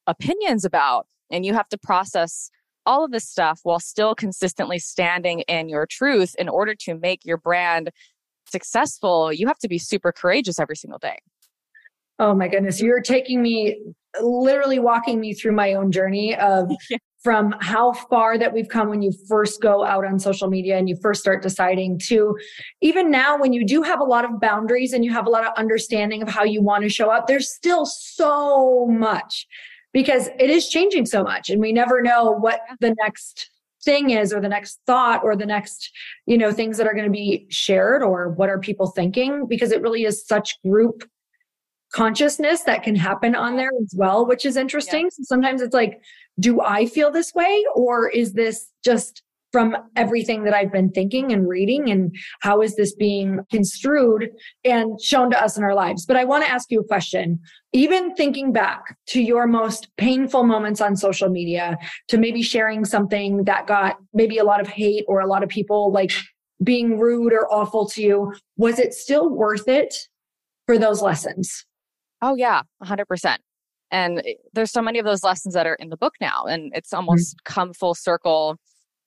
opinions 0.08 0.66
about. 0.66 1.08
And 1.32 1.46
you 1.46 1.54
have 1.54 1.70
to 1.70 1.78
process 1.78 2.52
all 2.86 3.04
of 3.04 3.12
this 3.12 3.28
stuff 3.28 3.60
while 3.64 3.80
still 3.80 4.16
consistently 4.16 4.80
standing 4.80 5.42
in 5.42 5.70
your 5.70 5.86
truth 5.86 6.36
in 6.38 6.50
order 6.50 6.76
to 6.76 6.96
make 6.96 7.26
your 7.26 7.38
brand 7.38 7.92
successful, 8.48 9.34
you 9.34 9.48
have 9.48 9.58
to 9.60 9.68
be 9.68 9.78
super 9.78 10.12
courageous 10.12 10.60
every 10.60 10.76
single 10.76 11.00
day. 11.00 11.18
Oh 12.20 12.34
my 12.34 12.48
goodness. 12.48 12.82
You're 12.82 13.02
taking 13.02 13.42
me 13.42 13.78
literally 14.22 14.80
walking 14.80 15.20
me 15.20 15.34
through 15.34 15.52
my 15.52 15.74
own 15.74 15.92
journey 15.92 16.36
of 16.36 16.72
yeah. 16.90 16.98
from 17.22 17.54
how 17.60 17.92
far 17.92 18.38
that 18.38 18.54
we've 18.54 18.70
come 18.70 18.88
when 18.88 19.02
you 19.02 19.12
first 19.28 19.62
go 19.62 19.84
out 19.84 20.06
on 20.06 20.18
social 20.18 20.48
media 20.48 20.78
and 20.78 20.88
you 20.88 20.96
first 21.02 21.20
start 21.20 21.44
deciding 21.44 22.00
to 22.00 22.38
even 22.82 23.12
now 23.12 23.38
when 23.38 23.52
you 23.52 23.66
do 23.66 23.82
have 23.82 24.00
a 24.00 24.04
lot 24.04 24.24
of 24.24 24.40
boundaries 24.40 24.94
and 24.94 25.04
you 25.04 25.12
have 25.12 25.28
a 25.28 25.30
lot 25.30 25.46
of 25.46 25.52
understanding 25.58 26.22
of 26.22 26.30
how 26.30 26.44
you 26.44 26.62
want 26.62 26.84
to 26.84 26.90
show 26.90 27.10
up, 27.10 27.28
there's 27.28 27.54
still 27.54 27.86
so 27.86 28.86
much 28.88 29.46
because 29.96 30.28
it 30.38 30.50
is 30.50 30.68
changing 30.68 31.06
so 31.06 31.24
much 31.24 31.50
and 31.50 31.62
we 31.62 31.72
never 31.72 32.02
know 32.02 32.30
what 32.30 32.60
the 32.82 32.94
next 33.02 33.50
thing 33.82 34.10
is 34.10 34.34
or 34.34 34.42
the 34.42 34.50
next 34.50 34.82
thought 34.86 35.24
or 35.24 35.38
the 35.38 35.46
next 35.46 35.90
you 36.26 36.38
know 36.38 36.52
things 36.52 36.78
that 36.78 36.86
are 36.86 36.94
going 36.94 37.06
to 37.06 37.12
be 37.12 37.48
shared 37.50 38.04
or 38.04 38.30
what 38.30 38.50
are 38.50 38.60
people 38.60 38.88
thinking 38.88 39.48
because 39.48 39.72
it 39.72 39.82
really 39.82 40.04
is 40.04 40.28
such 40.28 40.62
group 40.64 41.10
consciousness 41.94 42.64
that 42.64 42.84
can 42.84 42.94
happen 42.94 43.36
on 43.36 43.56
there 43.56 43.72
as 43.82 43.94
well 43.96 44.26
which 44.26 44.46
is 44.46 44.58
interesting. 44.58 45.04
Yeah. 45.04 45.10
so 45.12 45.24
sometimes 45.24 45.62
it's 45.62 45.74
like 45.74 46.02
do 46.42 46.60
i 46.60 46.86
feel 46.86 47.10
this 47.10 47.34
way 47.34 47.64
or 47.74 48.10
is 48.10 48.34
this 48.34 48.68
just 48.84 49.24
from 49.56 49.74
everything 49.96 50.44
that 50.44 50.54
I've 50.54 50.74
been 50.74 50.92
thinking 50.92 51.32
and 51.32 51.48
reading 51.48 51.90
and 51.90 52.14
how 52.42 52.62
is 52.62 52.76
this 52.76 52.94
being 52.94 53.40
construed 53.50 54.30
and 54.66 55.00
shown 55.00 55.32
to 55.32 55.42
us 55.42 55.56
in 55.56 55.64
our 55.64 55.74
lives. 55.74 56.06
But 56.06 56.18
I 56.18 56.26
want 56.26 56.44
to 56.44 56.52
ask 56.52 56.70
you 56.72 56.82
a 56.82 56.84
question. 56.84 57.40
Even 57.72 58.14
thinking 58.16 58.52
back 58.52 58.98
to 59.12 59.22
your 59.22 59.48
most 59.48 59.88
painful 59.96 60.44
moments 60.44 60.82
on 60.82 60.98
social 60.98 61.30
media, 61.30 61.78
to 62.10 62.18
maybe 62.18 62.42
sharing 62.42 62.84
something 62.84 63.46
that 63.46 63.66
got 63.66 63.96
maybe 64.14 64.40
a 64.40 64.44
lot 64.44 64.60
of 64.60 64.68
hate 64.68 65.06
or 65.08 65.22
a 65.22 65.26
lot 65.26 65.42
of 65.42 65.48
people 65.48 65.90
like 65.90 66.12
being 66.62 67.00
rude 67.00 67.32
or 67.32 67.50
awful 67.50 67.88
to 67.92 68.02
you, 68.02 68.34
was 68.58 68.78
it 68.78 68.94
still 68.94 69.30
worth 69.30 69.70
it 69.70 69.96
for 70.66 70.78
those 70.78 71.02
lessons? 71.02 71.66
Oh, 72.22 72.36
yeah, 72.36 72.64
100%. 72.84 73.38
And 73.90 74.22
there's 74.52 74.72
so 74.72 74.82
many 74.82 75.00
of 75.00 75.06
those 75.06 75.24
lessons 75.24 75.54
that 75.54 75.66
are 75.66 75.76
in 75.76 75.88
the 75.88 75.96
book 75.96 76.16
now. 76.20 76.44
And 76.44 76.74
it's 76.76 76.90
mm-hmm. 76.90 77.08
almost 77.08 77.38
mm-hmm. 77.38 77.54
come 77.54 77.72
full 77.72 77.96
circle 77.96 78.58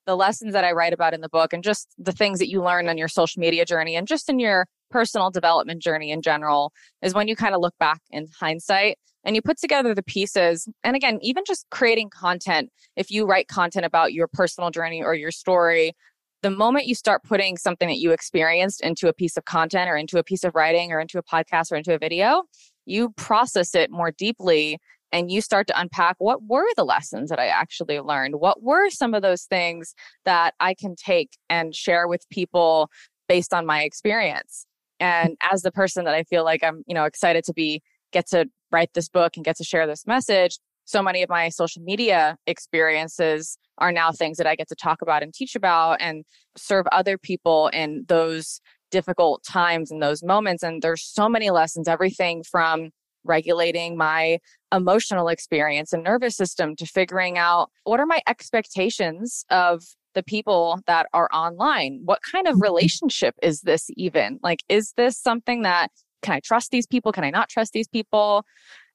the 0.08 0.16
lessons 0.16 0.54
that 0.54 0.64
I 0.64 0.72
write 0.72 0.94
about 0.94 1.12
in 1.12 1.20
the 1.20 1.28
book 1.28 1.52
and 1.52 1.62
just 1.62 1.94
the 1.98 2.12
things 2.12 2.38
that 2.38 2.48
you 2.48 2.62
learn 2.62 2.88
on 2.88 2.96
your 2.96 3.08
social 3.08 3.40
media 3.40 3.66
journey 3.66 3.94
and 3.94 4.08
just 4.08 4.30
in 4.30 4.38
your 4.38 4.66
personal 4.90 5.30
development 5.30 5.82
journey 5.82 6.10
in 6.10 6.22
general 6.22 6.72
is 7.02 7.12
when 7.12 7.28
you 7.28 7.36
kind 7.36 7.54
of 7.54 7.60
look 7.60 7.74
back 7.78 8.00
in 8.10 8.26
hindsight 8.40 8.96
and 9.22 9.36
you 9.36 9.42
put 9.42 9.58
together 9.58 9.94
the 9.94 10.02
pieces. 10.02 10.66
And 10.82 10.96
again, 10.96 11.18
even 11.20 11.44
just 11.46 11.66
creating 11.70 12.08
content, 12.08 12.70
if 12.96 13.10
you 13.10 13.26
write 13.26 13.48
content 13.48 13.84
about 13.84 14.14
your 14.14 14.28
personal 14.28 14.70
journey 14.70 15.02
or 15.02 15.12
your 15.14 15.30
story, 15.30 15.92
the 16.40 16.50
moment 16.50 16.86
you 16.86 16.94
start 16.94 17.22
putting 17.22 17.58
something 17.58 17.88
that 17.88 17.98
you 17.98 18.12
experienced 18.12 18.80
into 18.80 19.08
a 19.08 19.12
piece 19.12 19.36
of 19.36 19.44
content 19.44 19.90
or 19.90 19.96
into 19.98 20.18
a 20.18 20.24
piece 20.24 20.42
of 20.42 20.54
writing 20.54 20.90
or 20.90 21.00
into 21.00 21.18
a 21.18 21.22
podcast 21.22 21.70
or 21.70 21.76
into 21.76 21.92
a 21.92 21.98
video, 21.98 22.44
you 22.86 23.10
process 23.10 23.74
it 23.74 23.90
more 23.90 24.10
deeply 24.10 24.78
and 25.12 25.30
you 25.30 25.40
start 25.40 25.66
to 25.68 25.80
unpack 25.80 26.16
what 26.18 26.42
were 26.44 26.66
the 26.76 26.84
lessons 26.84 27.30
that 27.30 27.38
I 27.38 27.46
actually 27.46 28.00
learned? 28.00 28.36
What 28.36 28.62
were 28.62 28.90
some 28.90 29.14
of 29.14 29.22
those 29.22 29.44
things 29.44 29.94
that 30.24 30.54
I 30.60 30.74
can 30.74 30.94
take 30.96 31.30
and 31.48 31.74
share 31.74 32.08
with 32.08 32.28
people 32.30 32.90
based 33.28 33.54
on 33.54 33.66
my 33.66 33.82
experience? 33.82 34.66
And 35.00 35.36
as 35.50 35.62
the 35.62 35.72
person 35.72 36.04
that 36.04 36.14
I 36.14 36.24
feel 36.24 36.44
like 36.44 36.62
I'm, 36.62 36.82
you 36.86 36.94
know, 36.94 37.04
excited 37.04 37.44
to 37.44 37.54
be 37.54 37.82
get 38.12 38.26
to 38.28 38.46
write 38.72 38.90
this 38.94 39.08
book 39.08 39.36
and 39.36 39.44
get 39.44 39.56
to 39.56 39.64
share 39.64 39.86
this 39.86 40.06
message, 40.06 40.58
so 40.84 41.02
many 41.02 41.22
of 41.22 41.28
my 41.28 41.50
social 41.50 41.82
media 41.82 42.36
experiences 42.46 43.58
are 43.76 43.92
now 43.92 44.10
things 44.10 44.38
that 44.38 44.46
I 44.46 44.56
get 44.56 44.68
to 44.68 44.74
talk 44.74 45.02
about 45.02 45.22
and 45.22 45.32
teach 45.32 45.54
about 45.54 46.00
and 46.00 46.24
serve 46.56 46.86
other 46.90 47.18
people 47.18 47.68
in 47.68 48.04
those 48.08 48.60
difficult 48.90 49.44
times 49.44 49.90
and 49.90 50.02
those 50.02 50.22
moments. 50.22 50.62
And 50.62 50.80
there's 50.82 51.04
so 51.04 51.28
many 51.28 51.50
lessons, 51.50 51.88
everything 51.88 52.42
from 52.42 52.90
regulating 53.24 53.96
my 53.96 54.38
emotional 54.72 55.28
experience 55.28 55.92
and 55.92 56.04
nervous 56.04 56.36
system 56.36 56.76
to 56.76 56.86
figuring 56.86 57.38
out 57.38 57.70
what 57.84 58.00
are 58.00 58.06
my 58.06 58.20
expectations 58.26 59.44
of 59.50 59.82
the 60.14 60.22
people 60.22 60.80
that 60.86 61.06
are 61.12 61.28
online? 61.32 62.00
What 62.04 62.20
kind 62.30 62.46
of 62.46 62.54
mm-hmm. 62.54 62.62
relationship 62.62 63.34
is 63.42 63.60
this 63.60 63.88
even? 63.96 64.38
Like, 64.42 64.60
is 64.68 64.92
this 64.96 65.18
something 65.18 65.62
that 65.62 65.90
can 66.22 66.34
I 66.34 66.40
trust 66.40 66.70
these 66.70 66.86
people? 66.86 67.12
Can 67.12 67.24
I 67.24 67.30
not 67.30 67.48
trust 67.48 67.72
these 67.72 67.88
people? 67.88 68.44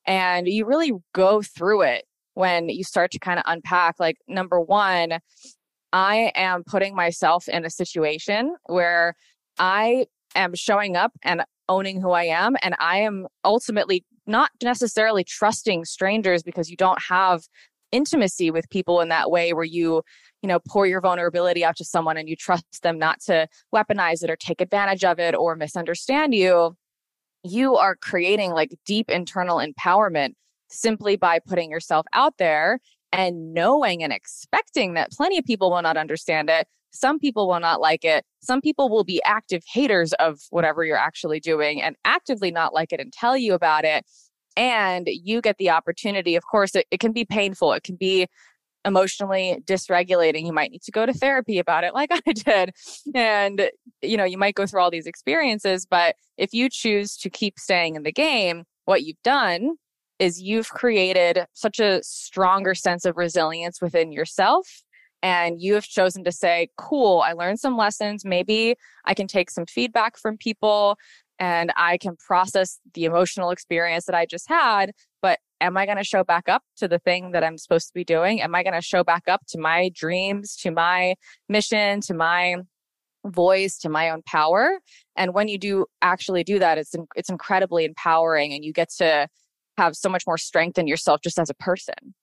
And 0.06 0.48
you 0.48 0.66
really 0.66 0.92
go 1.14 1.42
through 1.42 1.84
it 1.84 2.06
when 2.34 2.68
you 2.70 2.84
start 2.84 3.12
to 3.12 3.20
kind 3.20 3.40
of 3.40 3.46
unpack 3.48 3.96
like, 4.00 4.18
number 4.28 4.60
one, 4.60 5.20
I 5.94 6.32
am 6.36 6.64
putting 6.64 6.96
myself 6.96 7.48
in 7.48 7.66
a 7.66 7.70
situation 7.70 8.56
where 8.66 9.16
I 9.60 10.08
am 10.36 10.56
showing 10.56 10.96
up 10.96 11.12
and 11.24 11.44
owning 11.70 12.02
who 12.02 12.12
I 12.12 12.24
am. 12.24 12.56
And 12.62 12.76
I 12.80 13.00
am 13.00 13.28
ultimately 13.44 14.06
not 14.26 14.52
necessarily 14.62 15.24
trusting 15.24 15.86
strangers 15.86 16.44
because 16.44 16.70
you 16.70 16.78
don't 16.78 17.02
have 17.02 17.44
intimacy 17.92 18.50
with 18.52 18.70
people 18.70 19.02
in 19.02 19.10
that 19.10 19.30
way 19.30 19.54
where 19.54 19.64
you 19.64 20.02
you 20.42 20.48
know 20.48 20.60
pour 20.68 20.88
your 20.88 21.00
vulnerability 21.00 21.64
out 21.64 21.76
to 21.76 21.86
someone 21.86 22.18
and 22.18 22.28
you 22.28 22.36
trust 22.36 22.82
them 22.82 22.98
not 22.98 23.20
to 23.22 23.48
weaponize 23.74 24.24
it 24.24 24.32
or 24.32 24.36
take 24.36 24.62
advantage 24.62 25.04
of 25.04 25.20
it 25.20 25.36
or 25.36 25.56
misunderstand 25.56 26.34
you 26.34 26.76
you 27.44 27.76
are 27.76 27.96
creating 27.96 28.52
like 28.52 28.72
deep 28.86 29.12
internal 29.12 29.58
empowerment 29.58 30.34
simply 30.70 31.16
by 31.16 31.40
putting 31.40 31.70
yourself 31.70 32.06
out 32.14 32.34
there 32.40 32.80
and 33.12 33.54
knowing 33.54 34.04
and 34.04 34.12
expecting 34.12 34.96
that 34.96 35.12
plenty 35.12 35.38
of 35.38 35.46
people 35.46 35.70
will 35.70 35.82
not 35.82 35.98
understand 35.98 36.50
it. 36.50 36.68
Some 36.94 37.20
people 37.20 37.48
will 37.48 37.60
not 37.60 37.82
like 37.82 38.06
it. 38.06 38.24
Some 38.42 38.62
people 38.62 38.90
will 38.90 39.04
be 39.04 39.22
active 39.24 39.64
haters 39.68 40.14
of 40.14 40.40
whatever 40.52 40.86
you're 40.86 40.98
actually 40.98 41.40
doing 41.40 41.82
and 41.82 41.96
actively 42.06 42.52
not 42.52 42.74
like 42.74 42.94
it 42.94 43.00
and 43.00 43.12
tell 43.12 43.36
you 43.36 43.54
about 43.54 43.84
it. 43.84 44.06
And 44.56 45.08
you 45.08 45.42
get 45.42 45.58
the 45.58 45.72
opportunity. 45.72 46.36
Of 46.36 46.44
course, 46.46 46.76
it, 46.76 46.86
it 46.92 47.00
can 47.00 47.12
be 47.12 47.26
painful. 47.26 47.74
It 47.74 47.84
can 47.84 47.96
be 47.96 48.28
emotionally 48.86 49.58
dysregulating. 49.66 50.46
You 50.46 50.54
might 50.54 50.72
need 50.72 50.84
to 50.84 50.92
go 50.92 51.06
to 51.06 51.14
therapy 51.14 51.58
about 51.58 51.84
it, 51.84 51.94
like 51.94 52.12
I 52.28 52.34
did. 52.34 52.72
And, 53.16 53.70
you 54.02 54.18
know, 54.18 54.26
you 54.26 54.38
might 54.38 54.56
go 54.56 54.68
through 54.68 54.82
all 54.82 54.92
these 54.92 55.08
experiences. 55.08 55.86
But 55.86 56.16
if 56.38 56.54
you 56.54 56.70
choose 56.70 57.18
to 57.18 57.30
keep 57.30 57.58
staying 57.58 57.96
in 57.96 58.04
the 58.04 58.12
game, 58.12 58.66
what 58.86 59.04
you've 59.04 59.22
done 59.24 59.76
is 60.20 60.42
you've 60.42 60.70
created 60.70 61.46
such 61.54 61.80
a 61.80 62.02
stronger 62.04 62.76
sense 62.76 63.06
of 63.06 63.18
resilience 63.18 63.82
within 63.82 64.12
yourself. 64.12 64.83
And 65.24 65.62
you 65.62 65.74
have 65.76 65.86
chosen 65.86 66.26
to 66.26 66.32
say, 66.34 66.70
cool, 66.78 67.22
I 67.22 67.32
learned 67.32 67.60
some 67.60 67.78
lessons. 67.78 68.26
Maybe 68.26 68.76
I 69.06 69.14
can 69.14 69.26
take 69.26 69.50
some 69.50 69.66
feedback 69.66 70.18
from 70.18 70.38
people 70.38 70.98
and 71.40 71.72
I 71.78 71.98
can 71.98 72.18
process 72.18 72.80
the 72.94 73.06
emotional 73.06 73.50
experience 73.50 74.06
that 74.06 74.16
I 74.16 74.26
just 74.26 74.50
had. 74.50 74.92
But 75.22 75.40
am 75.62 75.78
I 75.78 75.86
going 75.86 75.98
to 75.98 76.04
show 76.04 76.26
back 76.26 76.50
up 76.50 76.62
to 76.78 76.90
the 76.90 77.00
thing 77.00 77.32
that 77.32 77.44
I'm 77.44 77.58
supposed 77.58 77.88
to 77.88 77.94
be 77.94 78.04
doing? 78.04 78.42
Am 78.42 78.54
I 78.54 78.64
going 78.64 78.76
to 78.76 78.82
show 78.82 79.04
back 79.04 79.24
up 79.28 79.42
to 79.50 79.60
my 79.60 79.90
dreams, 79.96 80.58
to 80.58 80.72
my 80.72 81.16
mission, 81.48 82.02
to 82.02 82.14
my 82.14 82.58
voice, 83.26 83.78
to 83.80 83.90
my 83.90 84.10
own 84.10 84.24
power? 84.24 84.80
And 85.16 85.34
when 85.34 85.48
you 85.48 85.58
do 85.58 85.86
actually 86.02 86.44
do 86.44 86.60
that, 86.60 86.78
it's 86.78 86.94
it's 87.16 87.30
incredibly 87.30 87.86
empowering, 87.86 88.54
and 88.54 88.64
you 88.66 88.74
get 88.74 88.90
to 88.98 89.28
have 89.78 89.96
so 89.96 90.10
much 90.10 90.28
more 90.28 90.38
strength 90.38 90.78
in 90.78 90.88
yourself 90.88 91.22
just 91.24 91.40
as 91.40 91.50
a 91.50 91.56
person. 91.56 92.14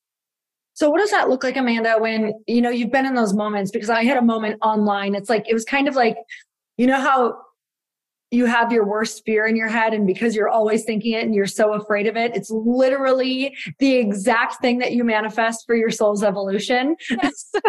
So 0.74 0.90
what 0.90 1.00
does 1.00 1.10
that 1.10 1.28
look 1.28 1.44
like, 1.44 1.56
Amanda, 1.56 1.96
when 1.98 2.32
you 2.46 2.62
know 2.62 2.70
you've 2.70 2.92
been 2.92 3.06
in 3.06 3.14
those 3.14 3.34
moments? 3.34 3.70
Because 3.70 3.90
I 3.90 4.04
had 4.04 4.16
a 4.16 4.22
moment 4.22 4.58
online. 4.62 5.14
It's 5.14 5.28
like 5.28 5.48
it 5.48 5.54
was 5.54 5.64
kind 5.64 5.88
of 5.88 5.94
like, 5.94 6.16
you 6.76 6.86
know 6.86 7.00
how 7.00 7.36
you 8.32 8.46
have 8.46 8.70
your 8.70 8.86
worst 8.86 9.22
fear 9.26 9.44
in 9.44 9.56
your 9.56 9.66
head 9.66 9.92
and 9.92 10.06
because 10.06 10.36
you're 10.36 10.48
always 10.48 10.84
thinking 10.84 11.14
it 11.14 11.24
and 11.24 11.34
you're 11.34 11.46
so 11.46 11.72
afraid 11.74 12.06
of 12.06 12.16
it 12.16 12.30
it's 12.36 12.48
literally 12.48 13.56
the 13.80 13.96
exact 13.96 14.60
thing 14.60 14.78
that 14.78 14.92
you 14.92 15.02
manifest 15.02 15.66
for 15.66 15.74
your 15.74 15.90
soul's 15.90 16.22
evolution 16.22 16.94
yes. 17.10 17.50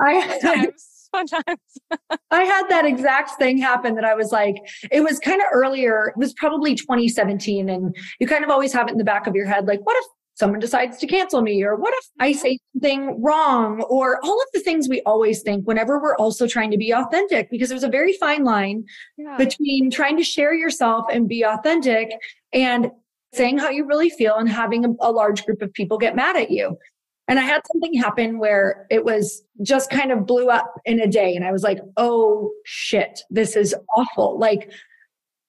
I, 0.00 0.38
sometimes, 0.40 1.08
sometimes. 1.14 1.60
I 2.30 2.44
had 2.44 2.68
that 2.68 2.84
exact 2.84 3.38
thing 3.38 3.58
happen 3.58 3.94
that 3.96 4.04
I 4.04 4.14
was 4.14 4.32
like, 4.32 4.56
it 4.90 5.02
was 5.02 5.18
kind 5.18 5.40
of 5.40 5.46
earlier. 5.52 6.08
It 6.08 6.18
was 6.18 6.32
probably 6.34 6.74
2017. 6.74 7.68
And 7.68 7.94
you 8.18 8.26
kind 8.26 8.44
of 8.44 8.50
always 8.50 8.72
have 8.72 8.88
it 8.88 8.92
in 8.92 8.98
the 8.98 9.04
back 9.04 9.26
of 9.26 9.34
your 9.34 9.46
head, 9.46 9.66
like, 9.66 9.80
what 9.84 9.96
if 9.96 10.04
someone 10.42 10.58
decides 10.58 10.98
to 10.98 11.06
cancel 11.06 11.40
me 11.40 11.62
or 11.62 11.76
what 11.76 11.94
if 11.98 12.10
i 12.18 12.32
say 12.32 12.58
something 12.72 13.22
wrong 13.22 13.80
or 13.82 14.18
all 14.24 14.42
of 14.42 14.48
the 14.52 14.58
things 14.58 14.88
we 14.88 15.00
always 15.02 15.40
think 15.42 15.64
whenever 15.68 16.00
we're 16.00 16.16
also 16.16 16.48
trying 16.48 16.68
to 16.68 16.76
be 16.76 16.92
authentic 16.92 17.48
because 17.48 17.68
there's 17.68 17.84
a 17.84 17.88
very 17.88 18.12
fine 18.14 18.42
line 18.42 18.82
yeah. 19.16 19.36
between 19.36 19.88
trying 19.88 20.16
to 20.16 20.24
share 20.24 20.52
yourself 20.52 21.06
and 21.12 21.28
be 21.28 21.44
authentic 21.44 22.10
and 22.52 22.90
saying 23.32 23.56
how 23.56 23.70
you 23.70 23.86
really 23.86 24.10
feel 24.10 24.34
and 24.34 24.48
having 24.48 24.84
a, 24.84 24.88
a 24.98 25.12
large 25.12 25.46
group 25.46 25.62
of 25.62 25.72
people 25.74 25.96
get 25.96 26.16
mad 26.16 26.34
at 26.34 26.50
you 26.50 26.76
and 27.28 27.38
i 27.38 27.42
had 27.42 27.62
something 27.72 27.94
happen 27.94 28.40
where 28.40 28.84
it 28.90 29.04
was 29.04 29.44
just 29.62 29.90
kind 29.90 30.10
of 30.10 30.26
blew 30.26 30.48
up 30.48 30.74
in 30.86 30.98
a 30.98 31.06
day 31.06 31.36
and 31.36 31.44
i 31.44 31.52
was 31.52 31.62
like 31.62 31.78
oh 31.98 32.50
shit 32.64 33.20
this 33.30 33.54
is 33.54 33.76
awful 33.96 34.36
like 34.40 34.72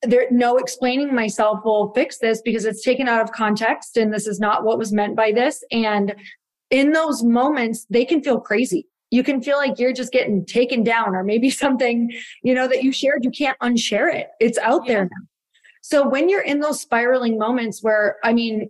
there 0.03 0.27
no 0.31 0.57
explaining 0.57 1.13
myself 1.13 1.59
will 1.63 1.91
fix 1.93 2.19
this 2.19 2.41
because 2.41 2.65
it's 2.65 2.83
taken 2.83 3.07
out 3.07 3.21
of 3.21 3.31
context 3.31 3.97
and 3.97 4.13
this 4.13 4.27
is 4.27 4.39
not 4.39 4.63
what 4.63 4.77
was 4.77 4.91
meant 4.91 5.15
by 5.15 5.31
this. 5.31 5.63
And 5.71 6.15
in 6.69 6.91
those 6.91 7.23
moments 7.23 7.85
they 7.89 8.05
can 8.05 8.21
feel 8.21 8.39
crazy. 8.39 8.87
You 9.11 9.23
can 9.23 9.41
feel 9.41 9.57
like 9.57 9.77
you're 9.77 9.93
just 9.93 10.11
getting 10.11 10.45
taken 10.45 10.83
down 10.83 11.15
or 11.15 11.23
maybe 11.23 11.49
something 11.63 12.11
you 12.43 12.53
know 12.53 12.67
that 12.67 12.83
you 12.83 12.91
shared 12.91 13.23
you 13.23 13.31
can't 13.31 13.57
unshare 13.59 14.13
it. 14.13 14.27
It's 14.39 14.57
out 14.59 14.85
yeah. 14.85 14.93
there 14.93 15.03
now. 15.03 15.27
So 15.81 16.07
when 16.07 16.29
you're 16.29 16.41
in 16.41 16.59
those 16.59 16.81
spiraling 16.81 17.37
moments 17.37 17.81
where 17.81 18.17
i 18.23 18.33
mean 18.33 18.69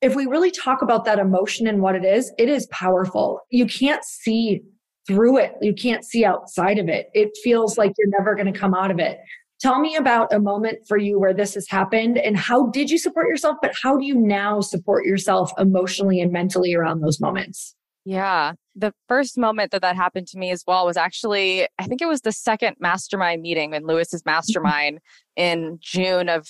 if 0.00 0.14
we 0.14 0.26
really 0.26 0.50
talk 0.50 0.82
about 0.82 1.04
that 1.06 1.18
emotion 1.18 1.66
and 1.66 1.80
what 1.80 1.94
it 1.94 2.04
is 2.04 2.32
it 2.38 2.48
is 2.48 2.66
powerful. 2.66 3.40
You 3.50 3.66
can't 3.66 4.04
see 4.04 4.62
through 5.06 5.36
it. 5.36 5.52
You 5.60 5.74
can't 5.74 6.02
see 6.02 6.24
outside 6.24 6.78
of 6.78 6.88
it. 6.88 7.10
It 7.12 7.36
feels 7.42 7.76
like 7.76 7.92
you're 7.98 8.08
never 8.18 8.34
going 8.34 8.50
to 8.50 8.58
come 8.58 8.72
out 8.74 8.90
of 8.90 8.98
it 8.98 9.18
Tell 9.64 9.80
me 9.80 9.96
about 9.96 10.30
a 10.30 10.38
moment 10.38 10.86
for 10.86 10.98
you 10.98 11.18
where 11.18 11.32
this 11.32 11.54
has 11.54 11.66
happened 11.66 12.18
and 12.18 12.36
how 12.36 12.66
did 12.66 12.90
you 12.90 12.98
support 12.98 13.28
yourself, 13.28 13.56
but 13.62 13.72
how 13.82 13.96
do 13.96 14.04
you 14.04 14.14
now 14.14 14.60
support 14.60 15.06
yourself 15.06 15.52
emotionally 15.56 16.20
and 16.20 16.30
mentally 16.30 16.74
around 16.74 17.00
those 17.00 17.18
moments? 17.18 17.74
Yeah. 18.04 18.52
The 18.76 18.92
first 19.08 19.38
moment 19.38 19.70
that 19.70 19.80
that 19.80 19.96
happened 19.96 20.26
to 20.28 20.38
me 20.38 20.50
as 20.50 20.64
well 20.66 20.84
was 20.84 20.98
actually, 20.98 21.66
I 21.78 21.86
think 21.86 22.02
it 22.02 22.08
was 22.08 22.20
the 22.20 22.30
second 22.30 22.76
mastermind 22.78 23.40
meeting 23.40 23.72
in 23.72 23.86
Lewis's 23.86 24.20
mm-hmm. 24.20 24.32
mastermind 24.32 24.98
in 25.34 25.78
June 25.80 26.28
of 26.28 26.42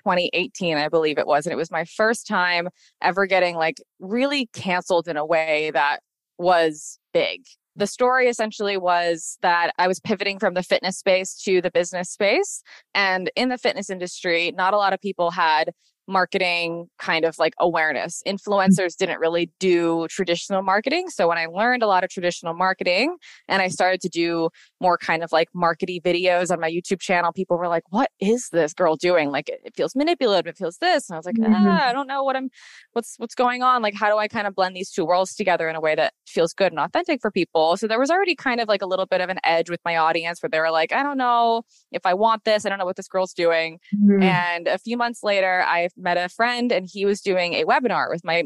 2018, 0.00 0.76
I 0.76 0.90
believe 0.90 1.16
it 1.16 1.26
was. 1.26 1.46
And 1.46 1.54
it 1.54 1.56
was 1.56 1.70
my 1.70 1.86
first 1.86 2.26
time 2.26 2.68
ever 3.00 3.24
getting 3.24 3.56
like 3.56 3.78
really 3.98 4.50
canceled 4.52 5.08
in 5.08 5.16
a 5.16 5.24
way 5.24 5.70
that 5.72 6.00
was 6.36 6.98
big 7.14 7.46
the 7.78 7.86
story 7.86 8.28
essentially 8.28 8.76
was 8.76 9.38
that 9.42 9.72
I 9.78 9.86
was 9.86 10.00
pivoting 10.00 10.38
from 10.38 10.54
the 10.54 10.62
fitness 10.62 10.98
space 10.98 11.34
to 11.44 11.62
the 11.62 11.70
business 11.70 12.10
space. 12.10 12.62
And 12.94 13.30
in 13.36 13.48
the 13.48 13.58
fitness 13.58 13.88
industry, 13.88 14.52
not 14.56 14.74
a 14.74 14.76
lot 14.76 14.92
of 14.92 15.00
people 15.00 15.30
had 15.30 15.70
marketing 16.08 16.88
kind 16.98 17.24
of 17.24 17.38
like 17.38 17.52
awareness. 17.60 18.22
Mm. 18.26 18.34
Influencers 18.34 18.96
didn't 18.96 19.20
really 19.20 19.52
do 19.60 20.06
traditional 20.08 20.62
marketing. 20.62 21.10
So 21.10 21.28
when 21.28 21.38
I 21.38 21.46
learned 21.46 21.82
a 21.82 21.86
lot 21.86 22.02
of 22.02 22.10
traditional 22.10 22.54
marketing 22.54 23.16
and 23.46 23.62
I 23.62 23.68
started 23.68 24.00
to 24.00 24.08
do 24.08 24.48
more 24.80 24.98
kind 24.98 25.22
of 25.22 25.32
like 25.32 25.48
markety 25.54 26.00
videos 26.00 26.50
on 26.50 26.60
my 26.60 26.70
YouTube 26.70 27.00
channel, 27.00 27.32
people 27.32 27.58
were 27.58 27.68
like, 27.68 27.84
what 27.90 28.10
is 28.20 28.48
this 28.50 28.72
girl 28.74 28.96
doing? 28.96 29.30
Like 29.30 29.48
it, 29.48 29.72
feels 29.76 29.94
manipulative. 29.94 30.46
It 30.48 30.56
feels 30.56 30.78
this. 30.78 31.08
And 31.08 31.14
I 31.14 31.18
was 31.18 31.26
like, 31.26 31.36
mm-hmm. 31.36 31.54
ah, 31.54 31.88
I 31.88 31.92
don't 31.92 32.06
know 32.06 32.22
what 32.22 32.36
I'm, 32.36 32.50
what's, 32.92 33.14
what's 33.18 33.34
going 33.34 33.62
on? 33.62 33.82
Like, 33.82 33.94
how 33.94 34.08
do 34.08 34.18
I 34.18 34.28
kind 34.28 34.46
of 34.46 34.54
blend 34.54 34.74
these 34.74 34.90
two 34.90 35.04
worlds 35.04 35.34
together 35.34 35.68
in 35.68 35.76
a 35.76 35.80
way 35.80 35.94
that 35.94 36.14
feels 36.26 36.52
good 36.52 36.72
and 36.72 36.80
authentic 36.80 37.20
for 37.20 37.30
people? 37.30 37.76
So 37.76 37.86
there 37.86 37.98
was 37.98 38.10
already 38.10 38.34
kind 38.34 38.60
of 38.60 38.68
like 38.68 38.82
a 38.82 38.86
little 38.86 39.06
bit 39.06 39.20
of 39.20 39.28
an 39.28 39.38
edge 39.44 39.70
with 39.70 39.80
my 39.84 39.96
audience 39.96 40.42
where 40.42 40.50
they 40.50 40.60
were 40.60 40.70
like, 40.70 40.92
I 40.92 41.02
don't 41.02 41.18
know 41.18 41.62
if 41.92 42.04
I 42.04 42.14
want 42.14 42.44
this. 42.44 42.64
I 42.64 42.68
don't 42.68 42.78
know 42.78 42.84
what 42.84 42.96
this 42.96 43.08
girl's 43.08 43.32
doing. 43.32 43.78
Mm-hmm. 43.94 44.22
And 44.22 44.68
a 44.68 44.78
few 44.78 44.96
months 44.96 45.22
later, 45.22 45.64
I 45.66 45.88
met 45.96 46.16
a 46.16 46.28
friend 46.28 46.72
and 46.72 46.88
he 46.90 47.04
was 47.04 47.20
doing 47.20 47.54
a 47.54 47.64
webinar 47.64 48.10
with 48.10 48.24
my 48.24 48.44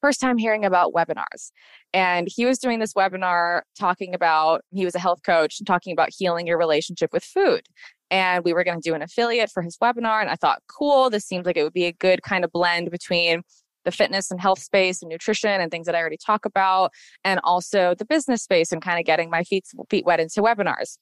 first 0.00 0.20
time 0.20 0.38
hearing 0.38 0.64
about 0.64 0.92
webinars. 0.92 1.50
And 1.92 2.28
he 2.30 2.46
was 2.46 2.58
doing 2.58 2.78
this 2.78 2.94
webinar 2.94 3.62
talking 3.78 4.14
about, 4.14 4.62
he 4.70 4.84
was 4.84 4.94
a 4.94 5.00
health 5.00 5.20
coach 5.24 5.60
talking 5.66 5.92
about 5.92 6.10
healing 6.16 6.46
your 6.46 6.58
relationship 6.58 7.12
with 7.12 7.24
food. 7.24 7.62
And 8.10 8.44
we 8.44 8.52
were 8.52 8.64
going 8.64 8.80
to 8.80 8.88
do 8.88 8.94
an 8.94 9.02
affiliate 9.02 9.50
for 9.50 9.62
his 9.62 9.76
webinar. 9.82 10.20
And 10.20 10.30
I 10.30 10.36
thought, 10.36 10.62
cool, 10.66 11.10
this 11.10 11.24
seems 11.24 11.46
like 11.46 11.56
it 11.56 11.62
would 11.62 11.72
be 11.72 11.86
a 11.86 11.92
good 11.92 12.22
kind 12.22 12.44
of 12.44 12.52
blend 12.52 12.90
between 12.90 13.42
the 13.84 13.92
fitness 13.92 14.30
and 14.30 14.40
health 14.40 14.58
space 14.58 15.02
and 15.02 15.08
nutrition 15.08 15.60
and 15.60 15.70
things 15.70 15.86
that 15.86 15.94
I 15.94 16.00
already 16.00 16.18
talk 16.18 16.44
about, 16.44 16.92
and 17.24 17.40
also 17.44 17.94
the 17.94 18.04
business 18.04 18.42
space 18.42 18.72
and 18.72 18.82
kind 18.82 18.98
of 18.98 19.06
getting 19.06 19.30
my 19.30 19.44
feet, 19.44 19.64
feet 19.88 20.04
wet 20.04 20.20
into 20.20 20.42
webinars. 20.42 20.98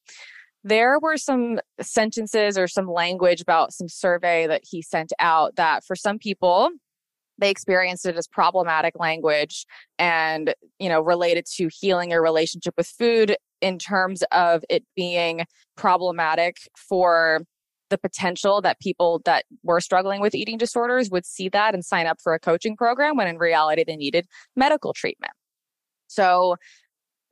there 0.67 0.99
were 0.99 1.17
some 1.17 1.61
sentences 1.81 2.59
or 2.59 2.67
some 2.67 2.91
language 2.91 3.41
about 3.41 3.73
some 3.73 3.89
survey 3.89 4.49
that 4.49 4.63
he 4.69 4.83
sent 4.83 5.13
out 5.21 5.55
that 5.55 5.85
for 5.85 5.95
some 5.95 6.19
people 6.19 6.71
they 7.39 7.51
experienced 7.51 8.07
it 8.07 8.17
as 8.17 8.27
problematic 8.27 8.99
language 8.99 9.67
and 9.99 10.55
you 10.79 10.89
know 10.89 11.01
related 11.01 11.47
to 11.57 11.69
healing 11.81 12.13
a 12.13 12.21
relationship 12.21 12.75
with 12.77 12.87
food 12.87 13.37
in 13.61 13.79
terms 13.79 14.23
of 14.33 14.65
it 14.69 14.85
being 14.95 15.45
problematic 15.77 16.57
for 16.77 17.43
the 17.89 17.99
potential 17.99 18.61
that 18.61 18.81
people 18.81 19.21
that 19.25 19.45
were 19.63 19.81
struggling 19.81 20.21
with 20.21 20.35
eating 20.35 20.59
disorders 20.59 21.11
would 21.11 21.25
see 21.25 21.49
that 21.49 21.75
and 21.75 21.85
sign 21.85 22.07
up 22.07 22.19
for 22.21 22.35
a 22.35 22.39
coaching 22.39 22.77
program 22.77 23.17
when 23.17 23.29
in 23.29 23.39
reality 23.39 23.85
they 23.87 23.97
needed 23.97 24.27
medical 24.57 24.93
treatment. 24.93 25.33
So, 26.09 26.57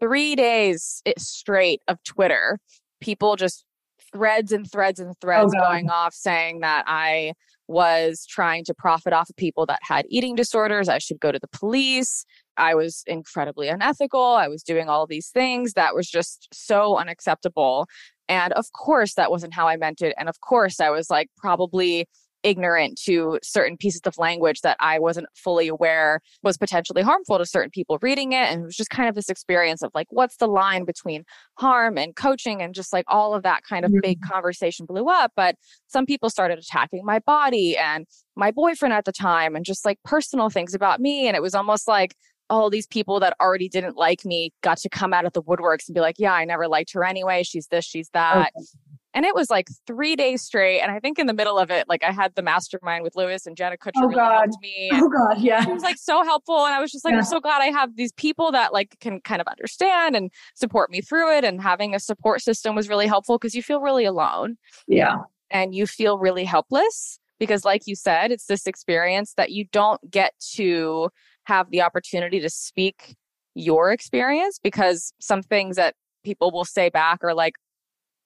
three 0.00 0.37
days 0.37 1.02
eh, 1.06 1.12
straight 1.18 1.80
of 1.88 2.02
Twitter, 2.04 2.58
people 3.00 3.37
just 3.37 3.64
threads 4.12 4.52
and 4.52 4.70
threads 4.70 5.00
and 5.00 5.11
oh, 5.11 5.14
threads 5.20 5.52
oh, 5.56 5.61
going 5.61 5.90
off 5.90 6.14
saying 6.14 6.61
that 6.61 6.84
I 6.87 7.32
was 7.66 8.26
trying 8.26 8.64
to 8.64 8.75
profit 8.75 9.12
off 9.12 9.30
of 9.30 9.37
people 9.37 9.66
that 9.66 9.80
had 9.83 10.06
eating 10.09 10.35
disorders. 10.35 10.88
I 10.88 10.99
should 10.99 11.21
go 11.21 11.33
to 11.33 11.38
the 11.38 11.49
police. 11.49 12.25
I 12.56 12.75
was 12.75 13.02
incredibly 13.06 13.68
unethical. 13.68 14.23
I 14.23 14.49
was 14.49 14.62
doing 14.62 14.88
all 14.88 15.06
these 15.06 15.28
things 15.28 15.73
that 15.73 15.94
was 15.94 16.09
just 16.09 16.49
so 16.52 16.97
unacceptable. 16.97 17.87
And 18.28 18.52
of 18.52 18.66
course, 18.73 19.14
that 19.14 19.30
wasn't 19.30 19.54
how 19.54 19.68
I 19.68 19.76
meant 19.76 20.02
it. 20.02 20.14
And 20.18 20.28
of 20.28 20.40
course, 20.40 20.80
I 20.80 20.90
was 20.90 21.11
like 21.11 21.28
probably 21.37 22.06
ignorant 22.44 23.00
to 23.06 23.40
certain 23.42 23.76
pieces 23.76 24.02
of 24.04 24.16
language 24.18 24.60
that 24.60 24.76
I 24.78 25.00
wasn't 25.00 25.26
fully 25.34 25.66
aware 25.66 26.20
was 26.42 26.56
potentially 26.56 27.02
harmful 27.02 27.38
to 27.38 27.46
certain 27.46 27.70
people 27.70 27.98
reading 28.00 28.32
it. 28.32 28.50
And 28.50 28.62
it 28.62 28.64
was 28.66 28.76
just 28.76 28.90
kind 28.90 29.08
of 29.08 29.16
this 29.16 29.28
experience 29.28 29.82
of 29.82 29.90
like, 29.94 30.06
what's 30.10 30.36
the 30.36 30.46
line 30.46 30.84
between 30.84 31.24
harm 31.58 31.98
and 31.98 32.14
coaching? 32.14 32.62
And 32.62 32.74
just 32.74 32.92
like 32.92 33.06
all 33.08 33.34
of 33.34 33.42
that 33.42 33.62
kind 33.68 33.84
of 33.84 33.92
big 34.02 34.20
conversation 34.20 34.86
blew 34.86 35.08
up. 35.08 35.32
But 35.34 35.56
some 35.88 36.06
people 36.06 36.30
started 36.30 36.58
attacking 36.58 37.04
my 37.04 37.18
body 37.18 37.76
and 37.76 38.06
my 38.36 38.52
boyfriend 38.52 38.94
at 38.94 39.06
the 39.06 39.12
time 39.12 39.56
and 39.56 39.64
just 39.64 39.84
like 39.84 39.98
personal 40.04 40.50
things 40.50 40.74
about 40.74 41.00
me. 41.00 41.26
And 41.26 41.36
it 41.36 41.42
was 41.42 41.54
almost 41.54 41.88
like, 41.88 42.14
all 42.50 42.68
these 42.68 42.86
people 42.86 43.20
that 43.20 43.34
already 43.40 43.70
didn't 43.70 43.96
like 43.96 44.22
me 44.22 44.52
got 44.62 44.76
to 44.76 44.90
come 44.90 45.14
out 45.14 45.24
of 45.24 45.32
the 45.32 45.42
woodworks 45.42 45.88
and 45.88 45.94
be 45.94 46.00
like, 46.02 46.16
yeah, 46.18 46.34
I 46.34 46.44
never 46.44 46.68
liked 46.68 46.92
her 46.92 47.02
anyway. 47.02 47.42
She's 47.42 47.68
this, 47.68 47.86
she's 47.86 48.10
that. 48.10 48.52
Okay. 48.54 48.66
And 49.14 49.25
it 49.25 49.35
was 49.35 49.49
like 49.49 49.68
three 49.87 50.16
days 50.16 50.42
straight. 50.42 50.80
And 50.80 50.90
I 50.90 50.99
think 50.99 51.18
in 51.18 51.26
the 51.26 51.33
middle 51.33 51.56
of 51.56 51.71
it, 51.71 51.88
like 51.88 52.02
I 52.02 52.11
had 52.11 52.35
the 52.35 52.42
mastermind 52.42 53.04
with 53.04 53.14
Lewis 53.14 53.47
and 53.47 53.56
Jenna 53.56 53.76
Kutcher 53.76 53.92
oh, 53.97 54.09
really 54.09 54.16
God. 54.16 54.33
helped 54.33 54.56
me. 54.61 54.90
Oh 55.04 55.09
God, 55.09 55.40
yeah. 55.40 55.62
It 55.62 55.73
was 55.73 55.83
like 55.83 55.99
so 55.99 56.25
helpful. 56.25 56.64
And 56.64 56.75
I 56.75 56.80
was 56.80 56.90
just 56.90 57.04
like, 57.04 57.12
yeah. 57.12 57.18
I'm 57.18 57.25
so 57.25 57.40
glad 57.40 57.62
I 57.62 57.66
have 57.66 57.97
these 57.97 58.12
people 58.12 58.50
that 58.52 58.73
like 58.73 58.97
can 59.00 59.21
kind 59.21 59.40
of 59.40 59.47
understand 59.47 60.16
and 60.16 60.30
support 60.54 60.90
me 60.90 61.00
through 61.00 61.37
it. 61.37 61.44
And 61.44 61.61
having 61.61 61.94
a 61.94 62.00
support 62.00 62.40
system 62.42 62.75
was 62.75 62.88
really 62.88 63.06
helpful 63.06 63.38
because 63.38 63.54
you 63.54 63.62
feel 63.62 63.80
really 63.80 64.04
alone. 64.04 64.56
Yeah. 64.88 65.16
And 65.50 65.75
you 65.75 65.87
feel 65.87 66.18
really 66.18 66.44
helpless 66.44 67.21
because 67.38 67.64
like 67.64 67.83
you 67.87 67.94
said, 67.94 68.33
it's 68.33 68.47
this 68.47 68.66
experience 68.66 69.35
that 69.37 69.50
you 69.50 69.66
don't 69.71 70.00
get 70.11 70.33
to 70.54 71.11
have 71.44 71.71
the 71.71 71.83
opportunity 71.83 72.40
to 72.40 72.49
speak 72.49 73.14
your 73.54 73.92
experience 73.92 74.59
because 74.62 75.12
some 75.21 75.42
things 75.42 75.76
that 75.76 75.94
people 76.25 76.50
will 76.50 76.64
say 76.64 76.88
back 76.88 77.23
are 77.23 77.35
like, 77.35 77.54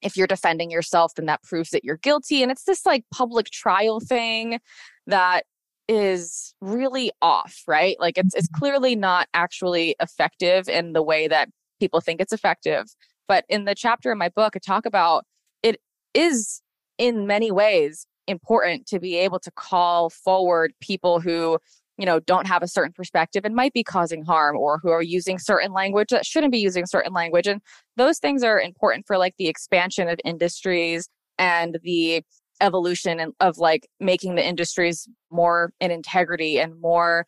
if 0.03 0.17
you're 0.17 0.27
defending 0.27 0.71
yourself, 0.71 1.15
then 1.15 1.27
that 1.27 1.43
proves 1.43 1.71
that 1.71 1.85
you're 1.85 1.97
guilty. 1.97 2.43
And 2.43 2.53
it's 2.53 2.65
this 2.65 2.87
like 2.87 3.05
public 3.13 3.51
trial 3.51 4.01
thing 4.01 4.61
that 5.07 5.45
is 5.89 6.55
really 6.61 7.11
off, 7.23 7.63
right? 7.67 7.97
Like 7.99 8.19
it's 8.19 8.35
it's 8.35 8.49
mm-hmm. 8.49 8.59
clearly 8.59 8.97
not 8.97 9.29
actually 9.35 9.97
effective 10.01 10.69
in 10.69 10.93
the 10.93 11.03
way 11.03 11.29
that 11.29 11.49
people 11.81 12.01
think 12.01 12.21
it's 12.21 12.33
effective. 12.33 12.87
But 13.27 13.45
in 13.49 13.65
the 13.65 13.75
chapter 13.75 14.13
in 14.13 14.19
my 14.19 14.29
book, 14.29 14.55
I 14.55 14.59
talk 14.59 14.87
about 14.87 15.25
it 15.63 15.81
is 16.15 16.61
in 16.99 17.27
many 17.27 17.51
ways 17.51 18.07
important 18.27 18.87
to 18.87 19.01
be 19.01 19.17
able 19.17 19.41
to 19.41 19.51
call 19.51 20.11
forward 20.11 20.75
people 20.81 21.21
who 21.21 21.59
you 21.99 22.07
know 22.07 22.21
don't 22.21 22.47
have 22.47 22.63
a 22.63 22.69
certain 22.69 22.93
perspective 22.93 23.45
and 23.45 23.55
might 23.55 23.73
be 23.73 23.83
causing 23.83 24.25
harm 24.25 24.57
or 24.57 24.79
who 24.83 24.91
are 24.91 25.03
using 25.03 25.39
certain 25.39 25.73
language 25.73 26.09
that 26.11 26.25
shouldn't 26.25 26.53
be 26.53 26.59
using 26.59 26.87
certain 26.87 27.13
language 27.13 27.47
and 27.47 27.61
those 27.97 28.19
things 28.19 28.43
are 28.43 28.61
important 28.61 29.07
for 29.07 29.19
like 29.19 29.35
the 29.37 29.49
expansion 29.49 30.09
of 30.09 30.19
industries 30.25 31.09
and 31.39 31.79
the 31.83 32.23
evolution 32.61 33.33
of 33.41 33.59
like 33.59 33.89
making 34.01 34.35
the 34.35 34.47
industries 34.47 35.09
more 35.31 35.73
in 35.81 35.91
integrity 35.91 36.59
and 36.59 36.81
more 36.81 37.27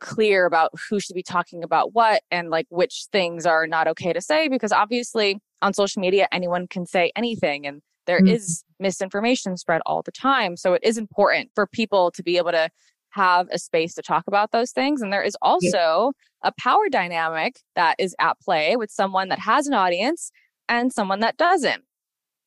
clear 0.00 0.44
about 0.44 0.70
who 0.88 1.00
should 1.00 1.14
be 1.14 1.22
talking 1.22 1.64
about 1.64 1.94
what 1.94 2.22
and 2.30 2.50
like 2.50 2.66
which 2.68 3.06
things 3.12 3.46
are 3.46 3.66
not 3.66 3.88
okay 3.88 4.12
to 4.12 4.20
say 4.20 4.48
because 4.48 4.72
obviously 4.72 5.38
on 5.62 5.72
social 5.72 6.00
media 6.00 6.28
anyone 6.32 6.66
can 6.68 6.84
say 6.84 7.10
anything 7.16 7.66
and 7.66 7.80
there 8.06 8.18
mm-hmm. 8.18 8.34
is 8.34 8.62
misinformation 8.78 9.56
spread 9.56 9.80
all 9.86 10.02
the 10.02 10.12
time 10.12 10.54
so 10.54 10.74
it 10.74 10.82
is 10.84 10.98
important 10.98 11.50
for 11.54 11.66
people 11.66 12.10
to 12.10 12.22
be 12.22 12.36
able 12.36 12.52
to 12.52 12.68
have 13.16 13.48
a 13.50 13.58
space 13.58 13.94
to 13.94 14.02
talk 14.02 14.24
about 14.26 14.52
those 14.52 14.70
things. 14.70 15.02
And 15.02 15.12
there 15.12 15.22
is 15.22 15.36
also 15.42 16.12
yeah. 16.44 16.48
a 16.48 16.52
power 16.58 16.88
dynamic 16.90 17.60
that 17.74 17.96
is 17.98 18.14
at 18.20 18.38
play 18.40 18.76
with 18.76 18.90
someone 18.90 19.28
that 19.30 19.40
has 19.40 19.66
an 19.66 19.74
audience 19.74 20.30
and 20.68 20.92
someone 20.92 21.20
that 21.20 21.36
doesn't. 21.36 21.82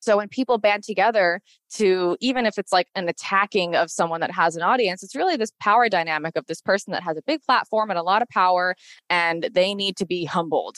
So 0.01 0.15
when 0.15 0.29
people 0.29 0.57
band 0.57 0.83
together 0.83 1.41
to, 1.73 2.15
even 2.21 2.45
if 2.45 2.57
it's 2.57 2.71
like 2.71 2.87
an 2.95 3.09
attacking 3.09 3.75
of 3.75 3.91
someone 3.91 4.21
that 4.21 4.31
has 4.31 4.55
an 4.55 4.61
audience, 4.61 5.03
it's 5.03 5.15
really 5.15 5.35
this 5.35 5.51
power 5.59 5.89
dynamic 5.89 6.37
of 6.37 6.45
this 6.45 6.61
person 6.61 6.93
that 6.93 7.03
has 7.03 7.17
a 7.17 7.21
big 7.27 7.41
platform 7.43 7.89
and 7.89 7.99
a 7.99 8.03
lot 8.03 8.21
of 8.21 8.29
power 8.29 8.75
and 9.09 9.49
they 9.51 9.75
need 9.75 9.97
to 9.97 10.05
be 10.05 10.23
humbled. 10.23 10.77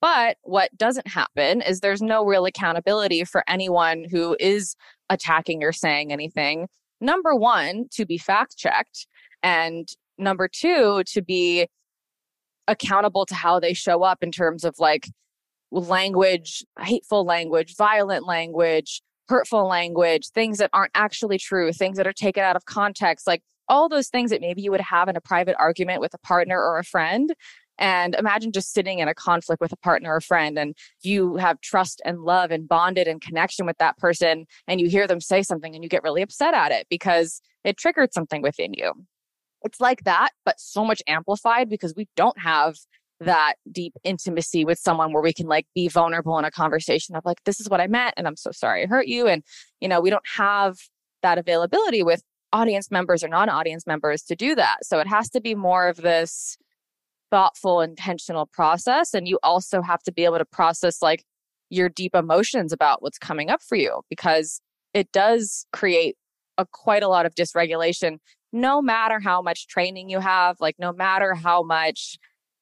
But 0.00 0.38
what 0.42 0.74
doesn't 0.76 1.08
happen 1.08 1.62
is 1.62 1.80
there's 1.80 2.02
no 2.02 2.24
real 2.24 2.46
accountability 2.46 3.24
for 3.24 3.44
anyone 3.48 4.04
who 4.10 4.36
is 4.40 4.76
attacking 5.10 5.62
or 5.62 5.72
saying 5.72 6.12
anything. 6.12 6.68
Number 7.00 7.34
one, 7.34 7.86
to 7.92 8.06
be 8.06 8.18
fact 8.18 8.56
checked. 8.56 9.06
And 9.44 9.86
number 10.16 10.48
two, 10.48 11.02
to 11.08 11.22
be 11.22 11.68
accountable 12.66 13.26
to 13.26 13.34
how 13.34 13.60
they 13.60 13.74
show 13.74 14.02
up 14.02 14.22
in 14.22 14.32
terms 14.32 14.64
of 14.64 14.74
like 14.78 15.06
language, 15.70 16.64
hateful 16.80 17.24
language, 17.24 17.76
violent 17.76 18.26
language, 18.26 19.02
hurtful 19.28 19.68
language, 19.68 20.28
things 20.34 20.58
that 20.58 20.70
aren't 20.72 20.92
actually 20.94 21.38
true, 21.38 21.72
things 21.72 21.98
that 21.98 22.06
are 22.06 22.12
taken 22.12 22.42
out 22.42 22.56
of 22.56 22.64
context, 22.64 23.26
like 23.26 23.42
all 23.68 23.88
those 23.88 24.08
things 24.08 24.30
that 24.30 24.40
maybe 24.40 24.62
you 24.62 24.70
would 24.70 24.80
have 24.80 25.08
in 25.08 25.16
a 25.16 25.20
private 25.20 25.56
argument 25.58 26.00
with 26.00 26.14
a 26.14 26.18
partner 26.18 26.58
or 26.58 26.78
a 26.78 26.84
friend. 26.84 27.34
And 27.78 28.14
imagine 28.14 28.52
just 28.52 28.72
sitting 28.72 29.00
in 29.00 29.08
a 29.08 29.14
conflict 29.14 29.60
with 29.60 29.72
a 29.72 29.76
partner 29.76 30.14
or 30.14 30.20
friend 30.22 30.58
and 30.58 30.74
you 31.02 31.36
have 31.36 31.60
trust 31.60 32.00
and 32.04 32.20
love 32.20 32.50
and 32.50 32.66
bonded 32.66 33.08
and 33.08 33.20
connection 33.20 33.66
with 33.66 33.76
that 33.78 33.98
person 33.98 34.46
and 34.68 34.80
you 34.80 34.88
hear 34.88 35.06
them 35.06 35.20
say 35.20 35.42
something 35.42 35.74
and 35.74 35.82
you 35.82 35.90
get 35.90 36.04
really 36.04 36.22
upset 36.22 36.54
at 36.54 36.70
it 36.70 36.86
because 36.88 37.42
it 37.64 37.76
triggered 37.76 38.14
something 38.14 38.42
within 38.42 38.72
you. 38.74 38.92
It's 39.64 39.80
like 39.80 40.04
that, 40.04 40.30
but 40.44 40.60
so 40.60 40.84
much 40.84 41.02
amplified 41.06 41.68
because 41.68 41.94
we 41.96 42.08
don't 42.16 42.38
have 42.38 42.76
that 43.20 43.54
deep 43.70 43.94
intimacy 44.04 44.64
with 44.64 44.78
someone 44.78 45.12
where 45.12 45.22
we 45.22 45.32
can 45.32 45.46
like 45.46 45.66
be 45.74 45.88
vulnerable 45.88 46.38
in 46.38 46.44
a 46.44 46.50
conversation 46.50 47.16
of 47.16 47.24
like, 47.24 47.42
this 47.44 47.60
is 47.60 47.68
what 47.68 47.80
I 47.80 47.86
meant 47.86 48.14
and 48.16 48.26
I'm 48.26 48.36
so 48.36 48.50
sorry 48.52 48.82
I 48.82 48.86
hurt 48.86 49.06
you. 49.06 49.26
And, 49.26 49.42
you 49.80 49.88
know, 49.88 50.00
we 50.00 50.10
don't 50.10 50.26
have 50.36 50.76
that 51.22 51.38
availability 51.38 52.02
with 52.02 52.22
audience 52.52 52.90
members 52.90 53.24
or 53.24 53.28
non 53.28 53.48
audience 53.48 53.86
members 53.86 54.22
to 54.24 54.36
do 54.36 54.54
that. 54.54 54.78
So 54.84 54.98
it 54.98 55.08
has 55.08 55.30
to 55.30 55.40
be 55.40 55.54
more 55.54 55.88
of 55.88 55.96
this 55.96 56.56
thoughtful, 57.30 57.80
intentional 57.80 58.46
process. 58.46 59.14
And 59.14 59.26
you 59.26 59.38
also 59.42 59.82
have 59.82 60.02
to 60.04 60.12
be 60.12 60.24
able 60.24 60.38
to 60.38 60.44
process 60.44 61.02
like 61.02 61.24
your 61.70 61.88
deep 61.88 62.14
emotions 62.14 62.72
about 62.72 63.02
what's 63.02 63.18
coming 63.18 63.50
up 63.50 63.62
for 63.62 63.76
you 63.76 64.02
because 64.08 64.60
it 64.92 65.10
does 65.12 65.66
create 65.72 66.16
a 66.58 66.66
quite 66.70 67.02
a 67.02 67.08
lot 67.08 67.26
of 67.26 67.34
dysregulation 67.34 68.18
no 68.54 68.80
matter 68.80 69.18
how 69.18 69.42
much 69.42 69.66
training 69.66 70.08
you 70.08 70.20
have, 70.20 70.56
like 70.60 70.76
no 70.78 70.92
matter 70.92 71.34
how 71.34 71.64
much 71.64 72.16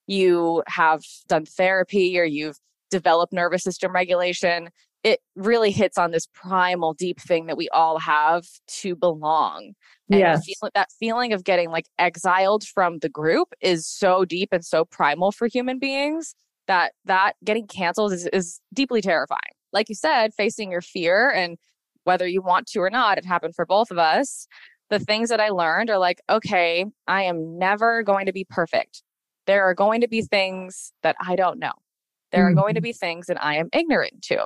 you 0.06 0.62
have 0.66 1.02
done 1.28 1.44
therapy 1.44 2.18
or 2.18 2.24
you've 2.24 2.56
developed 2.90 3.32
nervous 3.32 3.62
system 3.62 3.92
regulation, 3.92 4.70
it 5.04 5.20
really 5.36 5.70
hits 5.70 5.98
on 5.98 6.10
this 6.10 6.26
primal 6.32 6.94
deep 6.94 7.20
thing 7.20 7.44
that 7.44 7.58
we 7.58 7.68
all 7.68 7.98
have 7.98 8.44
to 8.66 8.96
belong. 8.96 9.74
And 10.10 10.20
yes. 10.20 10.46
Feel, 10.46 10.70
that 10.74 10.88
feeling 10.98 11.34
of 11.34 11.44
getting 11.44 11.70
like 11.70 11.86
exiled 11.98 12.64
from 12.64 12.98
the 13.00 13.10
group 13.10 13.52
is 13.60 13.86
so 13.86 14.24
deep 14.24 14.48
and 14.50 14.64
so 14.64 14.86
primal 14.86 15.30
for 15.30 15.46
human 15.46 15.78
beings 15.78 16.34
that 16.68 16.92
that 17.04 17.34
getting 17.44 17.66
canceled 17.66 18.14
is, 18.14 18.26
is 18.32 18.60
deeply 18.72 19.02
terrifying. 19.02 19.40
Like 19.74 19.90
you 19.90 19.94
said, 19.94 20.32
facing 20.32 20.70
your 20.70 20.80
fear 20.80 21.28
and 21.30 21.58
whether 22.04 22.26
you 22.26 22.40
want 22.40 22.66
to 22.68 22.80
or 22.80 22.90
not, 22.90 23.18
it 23.18 23.24
happened 23.24 23.54
for 23.54 23.66
both 23.66 23.90
of 23.90 23.98
us 23.98 24.46
the 24.92 24.98
things 24.98 25.30
that 25.30 25.40
I 25.40 25.48
learned 25.48 25.88
are 25.88 25.98
like, 25.98 26.20
okay, 26.28 26.84
I 27.08 27.22
am 27.22 27.58
never 27.58 28.02
going 28.02 28.26
to 28.26 28.32
be 28.32 28.44
perfect. 28.44 29.02
There 29.46 29.64
are 29.64 29.72
going 29.72 30.02
to 30.02 30.08
be 30.08 30.20
things 30.20 30.92
that 31.02 31.16
I 31.18 31.34
don't 31.34 31.58
know. 31.58 31.72
There 32.30 32.44
mm-hmm. 32.44 32.58
are 32.58 32.62
going 32.62 32.74
to 32.74 32.80
mm-hmm. 32.80 32.84
be 32.84 32.92
things 32.92 33.26
that 33.28 33.42
I 33.42 33.56
am 33.56 33.70
ignorant 33.72 34.20
to. 34.24 34.44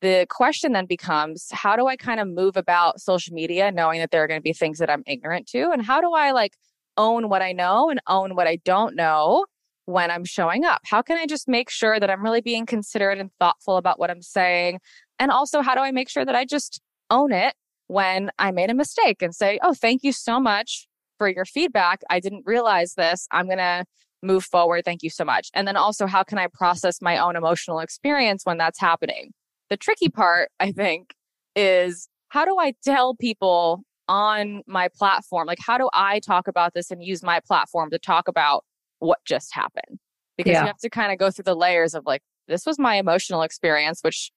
The 0.00 0.26
question 0.30 0.72
then 0.72 0.86
becomes 0.86 1.48
how 1.52 1.76
do 1.76 1.88
I 1.88 1.96
kind 1.96 2.20
of 2.20 2.26
move 2.26 2.56
about 2.56 3.02
social 3.02 3.34
media 3.34 3.70
knowing 3.70 4.00
that 4.00 4.10
there 4.10 4.24
are 4.24 4.26
going 4.26 4.40
to 4.40 4.42
be 4.42 4.54
things 4.54 4.78
that 4.78 4.88
I'm 4.88 5.02
ignorant 5.06 5.46
to? 5.48 5.70
And 5.70 5.84
how 5.84 6.00
do 6.00 6.12
I 6.14 6.30
like 6.30 6.54
own 6.96 7.28
what 7.28 7.42
I 7.42 7.52
know 7.52 7.90
and 7.90 8.00
own 8.06 8.36
what 8.36 8.46
I 8.46 8.56
don't 8.64 8.96
know 8.96 9.44
when 9.84 10.10
I'm 10.10 10.24
showing 10.24 10.64
up? 10.64 10.80
How 10.86 11.02
can 11.02 11.18
I 11.18 11.26
just 11.26 11.48
make 11.48 11.68
sure 11.68 12.00
that 12.00 12.08
I'm 12.08 12.22
really 12.22 12.40
being 12.40 12.64
considerate 12.64 13.18
and 13.18 13.30
thoughtful 13.38 13.76
about 13.76 13.98
what 13.98 14.10
I'm 14.10 14.22
saying? 14.22 14.80
And 15.18 15.30
also, 15.30 15.60
how 15.60 15.74
do 15.74 15.82
I 15.82 15.90
make 15.90 16.08
sure 16.08 16.24
that 16.24 16.34
I 16.34 16.46
just 16.46 16.80
own 17.10 17.30
it 17.30 17.54
when 17.90 18.30
I 18.38 18.52
made 18.52 18.70
a 18.70 18.74
mistake 18.74 19.20
and 19.20 19.34
say, 19.34 19.58
oh, 19.62 19.74
thank 19.74 20.04
you 20.04 20.12
so 20.12 20.38
much 20.38 20.86
for 21.18 21.28
your 21.28 21.44
feedback. 21.44 22.02
I 22.08 22.20
didn't 22.20 22.44
realize 22.46 22.94
this. 22.94 23.26
I'm 23.32 23.46
going 23.46 23.58
to 23.58 23.84
move 24.22 24.44
forward. 24.44 24.84
Thank 24.84 25.02
you 25.02 25.10
so 25.10 25.24
much. 25.24 25.48
And 25.54 25.66
then 25.66 25.76
also, 25.76 26.06
how 26.06 26.22
can 26.22 26.38
I 26.38 26.46
process 26.46 27.02
my 27.02 27.18
own 27.18 27.34
emotional 27.34 27.80
experience 27.80 28.42
when 28.44 28.58
that's 28.58 28.78
happening? 28.78 29.32
The 29.70 29.76
tricky 29.76 30.08
part, 30.08 30.50
I 30.60 30.70
think, 30.70 31.14
is 31.56 32.08
how 32.28 32.44
do 32.44 32.56
I 32.60 32.74
tell 32.84 33.16
people 33.16 33.82
on 34.06 34.62
my 34.68 34.88
platform? 34.96 35.48
Like, 35.48 35.58
how 35.60 35.76
do 35.76 35.90
I 35.92 36.20
talk 36.20 36.46
about 36.46 36.74
this 36.74 36.92
and 36.92 37.02
use 37.02 37.24
my 37.24 37.40
platform 37.40 37.90
to 37.90 37.98
talk 37.98 38.28
about 38.28 38.64
what 39.00 39.18
just 39.24 39.52
happened? 39.52 39.98
Because 40.36 40.52
yeah. 40.52 40.60
you 40.60 40.66
have 40.68 40.78
to 40.78 40.90
kind 40.90 41.10
of 41.10 41.18
go 41.18 41.32
through 41.32 41.44
the 41.44 41.56
layers 41.56 41.94
of 41.94 42.04
like, 42.06 42.22
this 42.46 42.66
was 42.66 42.78
my 42.78 42.94
emotional 42.94 43.42
experience, 43.42 44.00
which 44.02 44.30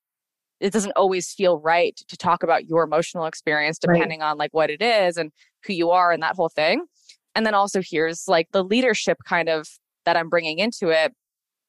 it 0.63 0.71
doesn't 0.71 0.93
always 0.95 1.33
feel 1.33 1.59
right 1.59 1.97
to 2.07 2.15
talk 2.15 2.41
about 2.41 2.67
your 2.67 2.83
emotional 2.83 3.25
experience 3.25 3.77
depending 3.77 4.21
right. 4.21 4.31
on 4.31 4.37
like 4.37 4.53
what 4.53 4.69
it 4.69 4.81
is 4.81 5.17
and 5.17 5.31
who 5.65 5.73
you 5.73 5.91
are 5.91 6.13
and 6.13 6.23
that 6.23 6.37
whole 6.37 6.47
thing. 6.47 6.85
And 7.35 7.45
then 7.45 7.53
also 7.53 7.81
here's 7.83 8.29
like 8.29 8.47
the 8.53 8.63
leadership 8.63 9.17
kind 9.27 9.49
of 9.49 9.67
that 10.05 10.15
I'm 10.15 10.29
bringing 10.29 10.59
into 10.59 10.87
it, 10.87 11.13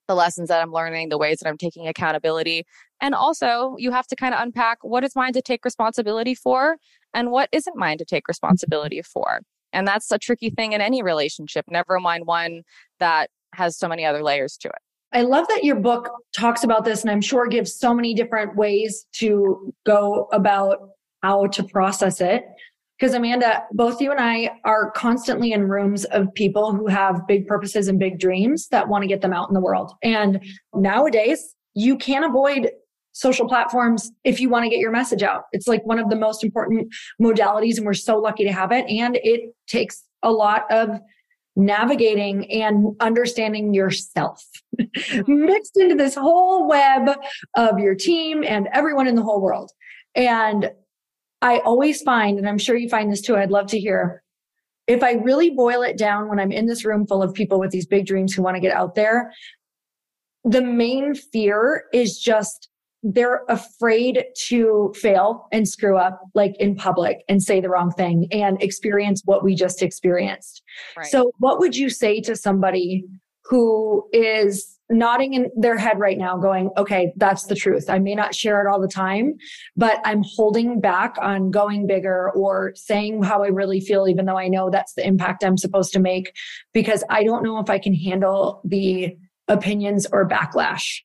the 0.06 0.14
lessons 0.14 0.48
that 0.48 0.62
I'm 0.62 0.70
learning, 0.70 1.08
the 1.08 1.18
ways 1.18 1.40
that 1.40 1.48
I'm 1.48 1.58
taking 1.58 1.88
accountability. 1.88 2.66
And 3.00 3.16
also, 3.16 3.74
you 3.78 3.90
have 3.90 4.06
to 4.06 4.16
kind 4.16 4.32
of 4.32 4.40
unpack 4.40 4.78
what 4.82 5.02
is 5.02 5.16
mine 5.16 5.32
to 5.32 5.42
take 5.42 5.64
responsibility 5.64 6.34
for 6.36 6.76
and 7.12 7.32
what 7.32 7.48
isn't 7.50 7.76
mine 7.76 7.98
to 7.98 8.04
take 8.04 8.28
responsibility 8.28 9.02
for. 9.02 9.40
And 9.72 9.88
that's 9.88 10.10
a 10.12 10.18
tricky 10.18 10.50
thing 10.50 10.72
in 10.72 10.80
any 10.80 11.02
relationship, 11.02 11.64
never 11.68 11.98
mind 11.98 12.26
one 12.26 12.62
that 13.00 13.30
has 13.54 13.76
so 13.76 13.88
many 13.88 14.04
other 14.04 14.22
layers 14.22 14.56
to 14.58 14.68
it. 14.68 14.78
I 15.14 15.22
love 15.22 15.46
that 15.48 15.62
your 15.62 15.76
book 15.76 16.10
talks 16.36 16.64
about 16.64 16.84
this, 16.84 17.02
and 17.02 17.10
I'm 17.10 17.20
sure 17.20 17.46
gives 17.46 17.74
so 17.78 17.94
many 17.94 18.14
different 18.14 18.56
ways 18.56 19.06
to 19.14 19.72
go 19.86 20.28
about 20.32 20.90
how 21.22 21.46
to 21.46 21.62
process 21.62 22.20
it. 22.20 22.44
Because 22.98 23.14
Amanda, 23.14 23.62
both 23.72 24.00
you 24.00 24.10
and 24.10 24.20
I 24.20 24.50
are 24.64 24.90
constantly 24.90 25.52
in 25.52 25.68
rooms 25.68 26.04
of 26.06 26.32
people 26.34 26.72
who 26.72 26.88
have 26.88 27.26
big 27.26 27.46
purposes 27.46 27.88
and 27.88 27.98
big 27.98 28.18
dreams 28.18 28.68
that 28.68 28.88
want 28.88 29.02
to 29.02 29.08
get 29.08 29.20
them 29.20 29.32
out 29.32 29.48
in 29.48 29.54
the 29.54 29.60
world. 29.60 29.92
And 30.02 30.42
nowadays, 30.74 31.54
you 31.74 31.96
can't 31.96 32.24
avoid 32.24 32.70
social 33.12 33.48
platforms 33.48 34.10
if 34.24 34.40
you 34.40 34.48
want 34.48 34.64
to 34.64 34.70
get 34.70 34.80
your 34.80 34.90
message 34.90 35.22
out. 35.22 35.44
It's 35.52 35.68
like 35.68 35.84
one 35.86 36.00
of 36.00 36.10
the 36.10 36.16
most 36.16 36.42
important 36.42 36.92
modalities, 37.22 37.76
and 37.76 37.86
we're 37.86 37.94
so 37.94 38.18
lucky 38.18 38.44
to 38.44 38.52
have 38.52 38.72
it. 38.72 38.84
And 38.88 39.16
it 39.22 39.54
takes 39.68 40.02
a 40.22 40.32
lot 40.32 40.70
of 40.70 40.90
navigating 41.56 42.50
and 42.50 42.96
understanding 43.00 43.74
yourself 43.74 44.44
mm-hmm. 44.80 45.46
mixed 45.46 45.76
into 45.76 45.94
this 45.94 46.14
whole 46.14 46.68
web 46.68 47.16
of 47.56 47.78
your 47.78 47.94
team 47.94 48.42
and 48.44 48.68
everyone 48.72 49.06
in 49.06 49.14
the 49.14 49.22
whole 49.22 49.40
world. 49.40 49.70
And 50.14 50.70
I 51.42 51.58
always 51.58 52.02
find, 52.02 52.38
and 52.38 52.48
I'm 52.48 52.58
sure 52.58 52.76
you 52.76 52.88
find 52.88 53.12
this 53.12 53.20
too, 53.20 53.36
I'd 53.36 53.50
love 53.50 53.66
to 53.68 53.78
hear 53.78 54.22
if 54.86 55.02
I 55.02 55.12
really 55.12 55.50
boil 55.50 55.82
it 55.82 55.96
down 55.96 56.28
when 56.28 56.38
I'm 56.38 56.52
in 56.52 56.66
this 56.66 56.84
room 56.84 57.06
full 57.06 57.22
of 57.22 57.32
people 57.32 57.58
with 57.58 57.70
these 57.70 57.86
big 57.86 58.06
dreams 58.06 58.34
who 58.34 58.42
want 58.42 58.56
to 58.56 58.60
get 58.60 58.74
out 58.74 58.94
there, 58.94 59.32
the 60.44 60.60
main 60.60 61.14
fear 61.14 61.84
is 61.92 62.18
just 62.18 62.68
they're 63.04 63.44
afraid 63.48 64.24
to 64.46 64.92
fail 64.96 65.46
and 65.52 65.68
screw 65.68 65.98
up 65.98 66.20
like 66.34 66.56
in 66.58 66.74
public 66.74 67.22
and 67.28 67.42
say 67.42 67.60
the 67.60 67.68
wrong 67.68 67.90
thing 67.90 68.26
and 68.32 68.60
experience 68.62 69.22
what 69.26 69.44
we 69.44 69.54
just 69.54 69.82
experienced. 69.82 70.62
Right. 70.96 71.06
So, 71.06 71.30
what 71.38 71.60
would 71.60 71.76
you 71.76 71.90
say 71.90 72.20
to 72.22 72.34
somebody 72.34 73.04
who 73.44 74.08
is 74.12 74.78
nodding 74.90 75.34
in 75.34 75.50
their 75.56 75.76
head 75.76 75.98
right 75.98 76.16
now, 76.16 76.36
going, 76.38 76.70
okay, 76.78 77.12
that's 77.16 77.44
the 77.44 77.54
truth. 77.54 77.88
I 77.88 77.98
may 77.98 78.14
not 78.14 78.34
share 78.34 78.60
it 78.60 78.70
all 78.70 78.80
the 78.80 78.88
time, 78.88 79.34
but 79.76 79.98
I'm 80.04 80.22
holding 80.22 80.80
back 80.80 81.16
on 81.20 81.50
going 81.50 81.86
bigger 81.86 82.30
or 82.30 82.72
saying 82.74 83.22
how 83.22 83.42
I 83.42 83.48
really 83.48 83.80
feel, 83.80 84.08
even 84.08 84.24
though 84.26 84.38
I 84.38 84.48
know 84.48 84.70
that's 84.70 84.94
the 84.94 85.06
impact 85.06 85.44
I'm 85.44 85.58
supposed 85.58 85.92
to 85.94 86.00
make, 86.00 86.34
because 86.72 87.04
I 87.10 87.24
don't 87.24 87.42
know 87.42 87.58
if 87.58 87.68
I 87.68 87.78
can 87.78 87.94
handle 87.94 88.62
the 88.64 89.16
opinions 89.48 90.06
or 90.10 90.28
backlash. 90.28 91.00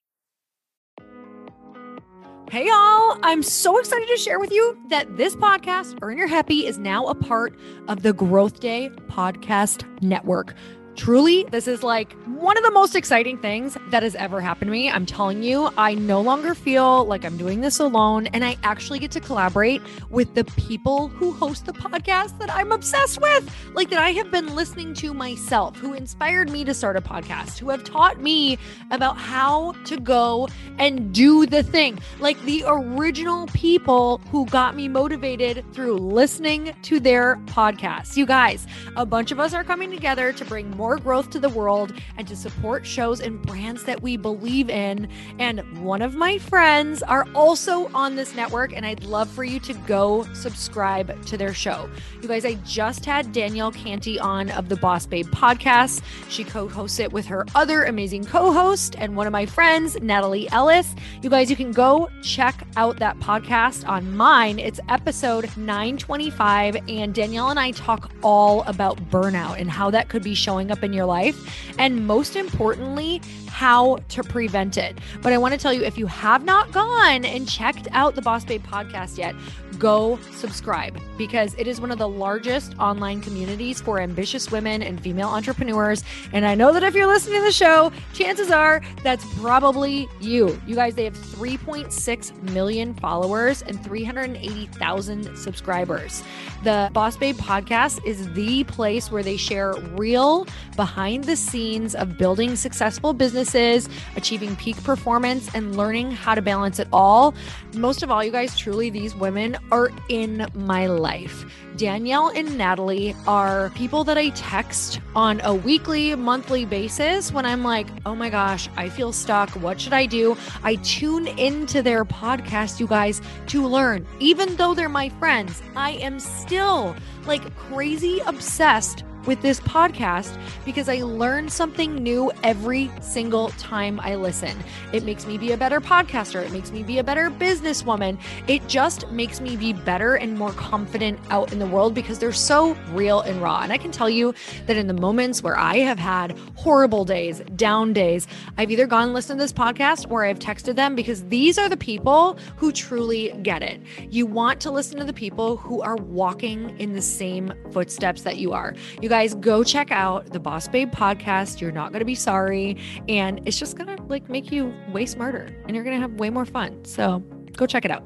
Hey, 2.50 2.66
y'all. 2.66 3.20
I'm 3.22 3.44
so 3.44 3.78
excited 3.78 4.08
to 4.08 4.18
share 4.18 4.40
with 4.40 4.52
you 4.52 4.76
that 4.88 5.18
this 5.18 5.36
podcast, 5.36 6.00
Earn 6.02 6.18
Your 6.18 6.26
Happy, 6.26 6.66
is 6.66 6.80
now 6.80 7.06
a 7.06 7.14
part 7.14 7.56
of 7.88 8.02
the 8.02 8.12
GrowthDay 8.12 8.90
Podcast 9.06 9.86
Network. 10.02 10.56
Truly, 11.00 11.46
this 11.50 11.66
is 11.66 11.82
like 11.82 12.12
one 12.26 12.58
of 12.58 12.64
the 12.64 12.72
most 12.72 12.94
exciting 12.94 13.38
things 13.38 13.78
that 13.90 14.04
has 14.04 14.16
ever 14.16 14.42
happened 14.42 14.68
to 14.68 14.72
me. 14.74 14.92
I'm 14.92 15.06
telling 15.06 15.42
you, 15.42 15.70
I 15.78 15.96
no 15.96 16.20
longer 16.20 16.54
feel 16.54 17.06
like 17.06 17.24
I'm 17.24 17.38
doing 17.38 17.62
this 17.62 17.80
alone, 17.80 18.28
and 18.28 18.44
I 18.44 18.58
actually 18.64 19.00
get 19.00 19.10
to 19.12 19.22
collaborate 19.22 19.82
with 20.10 20.36
the 20.36 20.44
people 20.44 21.08
who 21.08 21.32
host 21.32 21.66
the 21.66 21.72
podcast 21.72 22.38
that 22.40 22.54
I'm 22.54 22.74
obsessed 22.74 23.22
with, 23.22 23.50
like 23.74 23.90
that 23.92 24.00
I 24.00 24.12
have 24.12 24.30
been 24.30 24.54
listening 24.56 24.94
to 24.96 25.14
myself, 25.14 25.78
who 25.78 25.94
inspired 25.94 26.50
me 26.50 26.66
to 26.66 26.74
start 26.74 26.98
a 26.98 27.02
podcast, 27.02 27.60
who 27.60 27.70
have 27.70 27.86
taught 27.86 28.20
me 28.20 28.58
about 28.92 29.16
how 29.16 29.72
to 29.86 29.98
go 30.02 30.50
and 30.80 31.14
do 31.14 31.46
the 31.46 31.64
thing, 31.64 31.98
like 32.20 32.40
the 32.42 32.66
original 32.68 33.48
people 33.48 34.18
who 34.32 34.46
got 34.48 34.76
me 34.76 34.90
motivated 34.90 35.64
through 35.72 35.96
listening 35.96 36.76
to 36.82 37.00
their 37.00 37.38
podcasts. 37.46 38.18
You 38.18 38.26
guys, 38.26 38.68
a 38.98 39.06
bunch 39.06 39.32
of 39.32 39.40
us 39.40 39.54
are 39.54 39.64
coming 39.64 39.92
together 39.92 40.34
to 40.34 40.44
bring 40.44 40.70
more 40.72 40.89
more 40.90 40.98
growth 40.98 41.30
to 41.30 41.40
the 41.40 41.50
world 41.50 41.94
and 42.18 42.28
to 42.28 42.36
support 42.36 42.84
shows 42.84 43.22
and 43.22 43.40
brands 43.44 43.84
that 43.84 44.02
we 44.02 44.18
believe 44.18 44.72
in. 44.72 45.08
And 45.38 45.62
one 45.84 46.02
of 46.02 46.16
my 46.16 46.40
friends 46.40 47.04
are 47.04 47.28
also 47.36 47.92
on 47.94 48.16
this 48.16 48.34
network, 48.34 48.74
and 48.76 48.84
I'd 48.84 49.04
love 49.04 49.30
for 49.30 49.44
you 49.44 49.60
to 49.60 49.74
go 49.86 50.26
subscribe 50.34 51.24
to 51.28 51.38
their 51.38 51.54
show. 51.54 51.88
You 52.24 52.28
guys, 52.28 52.44
I 52.44 52.56
just 52.66 53.06
had 53.06 53.32
Danielle 53.32 53.72
Canty 53.72 54.20
on 54.20 54.50
of 54.50 54.68
the 54.68 54.78
Boss 54.78 55.06
Babe 55.06 55.28
podcast. 55.28 56.02
She 56.28 56.44
co 56.44 56.68
hosts 56.68 57.00
it 57.00 57.14
with 57.14 57.28
her 57.28 57.46
other 57.54 57.84
amazing 57.84 58.26
co 58.26 58.52
host 58.52 58.96
and 58.98 59.16
one 59.16 59.28
of 59.28 59.32
my 59.32 59.46
friends, 59.46 59.96
Natalie 60.02 60.50
Ellis. 60.50 60.96
You 61.22 61.30
guys, 61.30 61.52
you 61.52 61.56
can 61.56 61.72
go 61.72 62.10
check 62.24 62.64
out 62.78 62.98
that 62.98 63.20
podcast 63.20 63.88
on 63.88 64.18
mine. 64.18 64.58
It's 64.58 64.80
episode 64.90 65.56
925, 65.56 66.78
and 66.90 67.14
Danielle 67.14 67.50
and 67.50 67.60
I 67.60 67.72
talk 67.72 68.12
all 68.24 68.64
about 68.64 68.98
burnout 69.12 69.60
and 69.60 69.70
how 69.70 69.92
that 69.92 70.10
could 70.10 70.24
be 70.24 70.34
showing 70.34 70.69
up 70.72 70.80
up 70.80 70.84
in 70.84 70.94
your 70.94 71.06
life, 71.06 71.38
and 71.78 72.08
most 72.08 72.36
importantly, 72.36 73.22
how 73.48 73.98
to 74.10 74.24
prevent 74.24 74.78
it. 74.78 74.98
But 75.22 75.34
I 75.34 75.38
want 75.38 75.54
to 75.54 75.60
tell 75.60 75.74
you 75.74 75.84
if 75.84 75.98
you 75.98 76.08
have 76.08 76.46
not 76.46 76.72
gone 76.72 77.26
and 77.26 77.48
checked 77.48 77.88
out 77.92 78.16
the 78.16 78.22
Boss 78.22 78.46
Babe 78.46 78.64
podcast 78.64 79.18
yet, 79.18 79.36
go 79.80 80.20
subscribe 80.32 81.00
because 81.18 81.56
it 81.58 81.68
is 81.68 81.82
one 81.82 81.92
of 81.92 81.98
the 81.98 82.08
largest 82.08 82.78
online 82.80 83.22
communities 83.22 83.82
for 83.82 84.00
ambitious 84.00 84.52
women 84.52 84.84
and 84.84 85.02
female 85.02 85.30
entrepreneurs. 85.30 86.04
And 86.34 86.46
I 86.46 86.56
know 86.56 86.72
that 86.74 86.84
if 86.84 86.94
you're 86.94 87.08
listening 87.08 87.40
to 87.40 87.46
the 87.46 87.52
show, 87.52 87.92
chances 88.14 88.52
are 88.52 88.82
that's 89.04 89.26
probably 89.40 90.08
you. 90.20 90.62
You 90.68 90.76
guys, 90.76 90.96
they 90.96 91.06
have 91.06 91.18
3.6 91.18 92.52
million 92.52 92.94
followers 92.94 93.62
and 93.62 93.82
380,000 93.84 95.38
subscribers. 95.38 96.24
The 96.64 96.90
Boss 96.92 97.16
Babe 97.16 97.38
podcast 97.38 98.06
is 98.06 98.32
the 98.34 98.66
place 98.66 99.10
where 99.10 99.24
they 99.24 99.38
share 99.38 99.76
real 99.96 100.46
behind 100.76 101.24
the 101.24 101.38
scenes 101.38 101.96
of 101.96 102.18
building 102.18 102.58
successful 102.58 103.14
businesses, 103.14 103.88
achieving 104.18 104.56
peak 104.58 104.82
performance, 104.84 105.50
and 105.56 105.78
learning 105.78 106.12
how 106.12 106.36
to 106.36 106.42
balance 106.42 106.80
it 106.80 106.88
all. 106.92 107.34
Most 107.76 108.04
of 108.04 108.12
all, 108.12 108.24
you 108.24 108.32
guys, 108.32 108.58
truly, 108.58 108.90
these 108.90 109.16
women 109.16 109.56
are 109.72 109.92
in 110.10 110.46
my 110.54 110.88
life. 110.88 111.46
Danielle 111.78 112.30
and 112.30 112.58
Natalie 112.58 113.16
are 113.26 113.70
people 113.72 114.04
that 114.04 114.18
I 114.18 114.30
text 114.30 115.00
on 115.16 115.40
a 115.42 115.54
weekly, 115.54 116.14
monthly 116.16 116.66
basis 116.66 117.32
when 117.32 117.46
I'm 117.46 117.64
like, 117.64 117.88
oh 118.06 118.16
my 118.16 118.30
gosh, 118.30 118.68
I 118.76 118.90
feel 118.90 119.14
stuck. 119.14 119.50
What 119.52 119.80
should 119.80 119.94
I 119.94 120.06
do? 120.06 120.36
I 120.64 120.76
tune 120.76 121.28
into 121.28 121.82
their 121.82 122.04
podcast, 122.04 122.80
you 122.80 122.88
guys, 122.88 123.22
to 123.48 123.66
learn. 123.66 124.06
Even 124.20 124.56
though 124.58 124.74
they're 124.74 124.90
my 124.90 125.10
friends, 125.10 125.62
I 125.76 125.92
am 125.92 126.20
still 126.20 126.96
like 127.26 127.56
crazy 127.56 128.20
obsessed 128.26 129.04
with 129.30 129.44
this 129.44 129.60
podcast 129.60 130.36
because 130.66 130.90
I 130.90 131.04
learn 131.04 131.50
something 131.50 131.94
new 131.94 132.32
every 132.44 132.90
single 133.00 133.50
time 133.50 134.00
I 134.00 134.16
listen. 134.16 134.58
It 134.92 135.04
makes 135.04 135.28
me 135.28 135.38
be 135.38 135.52
a 135.52 135.58
better 135.58 135.80
podcaster. 135.80 136.44
It 136.44 136.52
makes 136.52 136.72
me 136.72 136.82
be 136.82 136.98
a 136.98 137.04
better 137.04 137.30
businesswoman. 137.30 138.20
It 138.48 138.68
just 138.68 139.08
makes 139.12 139.40
me 139.40 139.56
be 139.56 139.72
better 139.72 140.16
and 140.16 140.36
more 140.36 140.52
confident 140.54 141.20
out 141.30 141.54
in 141.54 141.60
the 141.60 141.68
world 141.68 141.94
because 141.94 142.18
they're 142.18 142.34
so 142.34 142.74
real 142.92 143.22
and 143.22 143.40
raw. 143.40 143.62
And 143.62 143.72
I 143.72 143.78
can 143.78 143.92
tell 143.92 144.10
you 144.10 144.34
that 144.66 144.78
in 144.78 144.88
the 144.88 144.96
moments 144.96 145.44
where 145.44 145.60
I 145.60 145.78
have 145.78 146.00
had 146.00 146.36
horrible 146.56 147.06
days, 147.06 147.44
down 147.56 147.94
days, 147.94 148.26
I've 148.58 148.72
either 148.72 148.88
gone 148.88 149.04
and 149.04 149.14
listened 149.14 149.40
to 149.40 149.44
this 149.44 149.54
podcast 149.54 150.10
or 150.10 150.26
I've 150.26 150.40
texted 150.40 150.76
them 150.76 150.96
because 150.96 151.24
these 151.26 151.60
are 151.60 151.70
the 151.70 151.78
people 151.78 152.40
who 152.56 152.72
truly 152.72 153.32
get 153.44 153.62
it. 153.62 153.80
You 154.10 154.26
want 154.26 154.60
to 154.62 154.72
listen 154.72 154.98
to 154.98 155.06
the 155.06 155.14
people 155.14 155.56
who 155.58 155.84
are 155.84 155.98
walking 155.98 156.76
in 156.80 156.94
the 156.94 157.02
same 157.04 157.54
footsteps 157.72 158.24
that 158.24 158.38
you 158.38 158.54
are. 158.54 158.74
You 159.04 159.10
you 159.10 159.14
guys 159.20 159.36
go 159.36 159.66
check 159.66 159.92
out 159.92 160.32
the 160.32 160.40
Boss 160.40 160.70
Babe 160.70 160.90
podcast. 160.92 161.60
You're 161.60 161.74
not 161.74 161.92
going 161.92 162.00
to 162.00 162.06
be 162.06 162.16
sorry. 162.16 162.78
And 163.10 163.42
it's 163.46 163.60
just 163.60 163.76
going 163.76 163.94
to 163.94 164.02
like 164.04 164.30
make 164.30 164.50
you 164.50 164.74
way 164.94 165.06
smarter 165.06 165.50
and 165.66 165.76
you're 165.76 165.84
going 165.84 165.98
to 165.98 166.02
have 166.02 166.14
way 166.14 166.30
more 166.30 166.46
fun. 166.46 166.86
So 166.86 167.22
Go 167.60 167.66
check 167.66 167.84
it 167.84 167.92
out. 167.92 168.06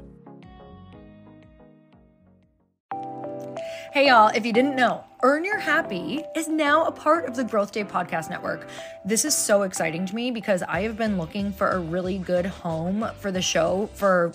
Hey, 3.92 4.08
y'all, 4.08 4.32
if 4.34 4.44
you 4.44 4.52
didn't 4.52 4.74
know, 4.74 5.04
Earn 5.22 5.44
Your 5.44 5.60
Happy 5.60 6.24
is 6.34 6.48
now 6.48 6.86
a 6.86 6.90
part 6.90 7.26
of 7.26 7.36
the 7.36 7.44
GrowthDay 7.44 7.88
Podcast 7.88 8.28
Network. 8.28 8.66
This 9.04 9.24
is 9.24 9.36
so 9.36 9.62
exciting 9.62 10.06
to 10.06 10.14
me 10.16 10.32
because 10.32 10.64
I 10.64 10.80
have 10.80 10.96
been 10.96 11.16
looking 11.16 11.52
for 11.52 11.68
a 11.68 11.78
really 11.78 12.18
good 12.18 12.46
home 12.46 13.08
for 13.20 13.30
the 13.30 13.40
show 13.40 13.88
for 13.94 14.32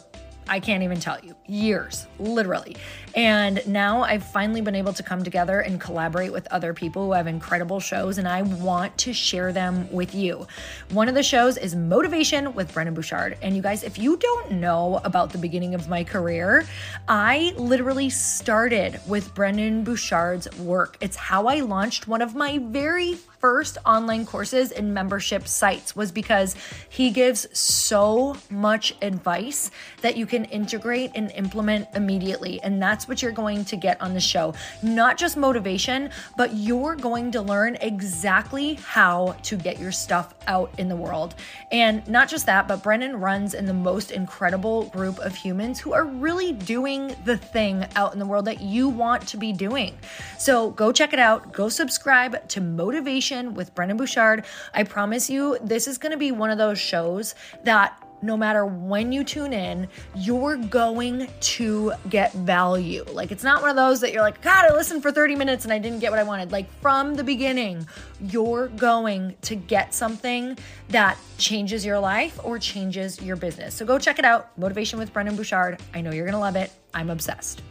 I 0.50 0.60
can't 0.60 0.82
even 0.82 1.00
tell 1.00 1.20
you, 1.22 1.36
years, 1.46 2.08
literally. 2.18 2.76
And 3.20 3.62
now 3.68 4.04
I've 4.04 4.24
finally 4.24 4.62
been 4.62 4.76
able 4.76 4.94
to 4.94 5.04
come 5.04 5.26
together 5.26 5.60
and 5.60 5.82
collaborate 5.82 6.32
with 6.32 6.48
other 6.54 6.74
people 6.74 7.08
who 7.08 7.12
have 7.12 7.28
incredible 7.28 7.82
shows, 7.82 8.18
and 8.18 8.26
I 8.26 8.44
want 8.44 8.98
to 9.00 9.12
share 9.12 9.52
them 9.52 9.92
with 9.92 10.16
you. 10.16 10.48
One 10.92 11.10
of 11.10 11.16
the 11.16 11.22
shows 11.22 11.58
is 11.58 11.76
Motivation 11.76 12.54
with 12.54 12.74
Brendon 12.74 12.94
Burchard. 12.94 13.38
And 13.42 13.58
you 13.58 13.62
guys, 13.62 13.84
if 13.84 14.00
you 14.00 14.16
don't 14.16 14.52
know 14.52 15.02
about 15.04 15.34
the 15.34 15.38
beginning 15.38 15.76
of 15.76 15.90
my 15.90 16.02
career, 16.02 16.66
I 17.10 17.54
literally 17.58 18.10
started 18.10 19.02
with 19.06 19.36
Brendon 19.36 19.84
Burchard's 19.84 20.50
work. 20.58 20.96
It's 21.02 21.18
how 21.18 21.48
I 21.48 21.60
launched 21.60 22.08
one 22.08 22.22
of 22.22 22.36
my 22.36 22.58
very 22.58 23.18
first 23.40 23.78
online 23.86 24.26
courses 24.26 24.72
and 24.72 24.94
membership 24.94 25.48
sites 25.48 25.96
was 25.96 26.12
because 26.12 26.56
he 26.90 27.10
gives 27.10 27.48
so 27.58 28.36
much 28.50 28.94
advice 29.02 29.72
that 30.02 30.18
you 30.18 30.26
can 30.26 30.46
integrate 30.46 31.12
and 31.16 31.32
implement 31.32 31.88
immediately. 31.96 32.62
And 32.62 32.82
that's 32.82 33.08
what 33.08 33.22
you're 33.22 33.32
going 33.32 33.64
to 33.66 33.76
get 33.76 34.02
on 34.02 34.14
the 34.14 34.20
show. 34.20 34.54
Not 34.84 35.18
just 35.18 35.38
motivation, 35.38 36.10
but 36.38 36.54
you're 36.54 36.96
going 36.96 37.32
to 37.32 37.42
learn 37.42 37.78
exactly 37.82 38.74
how 38.76 39.36
to 39.44 39.56
get 39.56 39.80
your 39.80 39.92
stuff 39.92 40.34
out 40.48 40.72
in 40.78 40.90
the 40.90 40.96
world. 40.96 41.36
And 41.72 42.06
not 42.08 42.28
just 42.28 42.46
that, 42.48 42.68
but 42.68 42.84
Brendon 42.84 43.20
runs 43.20 43.54
in 43.54 43.66
the 43.66 43.74
most 43.74 44.12
incredible 44.12 44.86
group 44.86 45.18
of 45.20 45.36
humans 45.36 45.80
who 45.80 45.94
are 45.94 46.06
really 46.06 46.52
doing 46.52 47.16
the 47.24 47.38
thing 47.38 47.86
out 47.96 48.14
in 48.14 48.20
the 48.20 48.26
world 48.26 48.46
that 48.46 48.62
you 48.62 48.90
want 48.90 49.28
to 49.30 49.38
be 49.38 49.54
doing. 49.54 49.98
So 50.38 50.72
go 50.72 50.92
check 50.92 51.14
it 51.14 51.20
out. 51.20 51.54
Go 51.54 51.70
subscribe 51.70 52.48
to 52.50 52.62
Motivation 52.62 53.29
with 53.54 53.74
Brendon 53.76 53.98
Burchard. 53.98 54.46
I 54.74 54.84
promise 54.84 55.30
you, 55.30 55.58
this 55.62 55.88
is 55.88 55.98
going 55.98 56.12
to 56.12 56.18
be 56.18 56.32
one 56.32 56.50
of 56.50 56.58
those 56.58 56.80
shows 56.80 57.36
that 57.64 58.04
no 58.22 58.36
matter 58.36 58.66
when 58.66 59.12
you 59.12 59.24
tune 59.24 59.54
in, 59.54 59.88
you're 60.16 60.58
going 60.58 61.28
to 61.40 61.94
get 62.10 62.34
value. 62.34 63.06
Like, 63.12 63.32
it's 63.32 63.44
not 63.44 63.62
one 63.62 63.70
of 63.70 63.76
those 63.76 64.02
that 64.02 64.12
you're 64.12 64.22
like, 64.22 64.42
God, 64.42 64.70
I 64.70 64.74
listened 64.74 65.02
for 65.02 65.12
30 65.12 65.36
minutes 65.36 65.64
and 65.64 65.74
I 65.74 65.80
didn't 65.80 66.00
get 66.00 66.12
what 66.12 66.20
I 66.20 66.24
wanted. 66.24 66.52
Like, 66.52 66.70
from 66.82 67.16
the 67.16 67.24
beginning, 67.24 67.88
you're 68.22 68.68
going 68.70 69.36
to 69.44 69.56
get 69.56 69.94
something 69.94 70.58
that 70.90 71.18
changes 71.38 71.86
your 71.86 72.00
life 72.00 72.40
or 72.44 72.60
changes 72.60 73.22
your 73.22 73.36
business. 73.36 73.74
So 73.76 73.86
go 73.86 73.98
check 73.98 74.20
it 74.20 74.26
out 74.26 74.58
Motivation 74.58 75.00
with 75.00 75.14
Brendon 75.14 75.36
Burchard. 75.36 75.80
I 75.94 76.02
know 76.02 76.12
you're 76.12 76.26
going 76.26 76.34
to 76.34 76.40
love 76.40 76.56
it. 76.56 76.72
I'm 76.94 77.10
obsessed. 77.10 77.62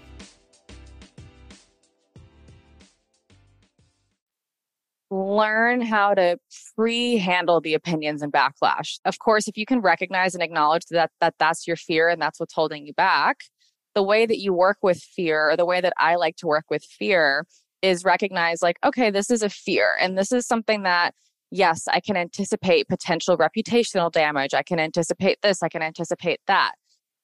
Learn 5.11 5.81
how 5.81 6.15
to 6.15 6.39
pre 6.77 7.17
handle 7.17 7.61
the 7.61 7.75
opinions 7.75 8.23
and 8.23 8.33
backlash. 8.33 8.99
Of 9.05 9.19
course, 9.19 9.49
if 9.49 9.57
you 9.57 9.67
can 9.67 9.81
recognize 9.81 10.35
and 10.35 10.43
acknowledge 10.43 10.85
that, 10.91 11.11
that 11.21 11.35
that's 11.39 11.67
your 11.67 11.77
fear 11.77 12.09
and 12.09 12.21
that's 12.21 12.39
what's 12.41 12.55
holding 12.55 12.87
you 12.87 12.95
back, 12.95 13.39
the 13.95 14.03
way 14.03 14.27
that 14.27 14.39
you 14.39 14.53
work 14.53 14.79
with 14.83 14.99
fear 14.99 15.51
or 15.51 15.57
the 15.57 15.67
way 15.67 15.81
that 15.81 15.95
I 15.99 16.17
like 16.17 16.37
to 16.37 16.47
work 16.47 16.67
with 16.71 16.85
fear 16.85 17.47
is 17.81 18.05
recognize 18.05 18.61
like, 18.63 18.77
okay, 18.85 19.11
this 19.11 19.31
is 19.31 19.43
a 19.43 19.49
fear 19.49 19.97
and 20.01 20.19
this 20.19 20.33
is 20.33 20.47
something 20.47 20.83
that 20.83 21.15
yes, 21.51 21.85
I 21.89 22.01
can 22.01 22.17
anticipate 22.17 22.89
potential 22.89 23.39
reputational 23.39 24.13
damage. 24.13 24.53
I 24.55 24.63
can 24.63 24.79
anticipate 24.79 25.39
this, 25.43 25.63
I 25.63 25.69
can 25.69 25.83
anticipate 25.83 26.41
that. 26.47 26.73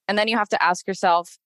And 0.08 0.18
then 0.18 0.28
you 0.28 0.36
have 0.36 0.48
to 0.50 0.62
ask 0.62 0.86
yourself, 0.86 1.38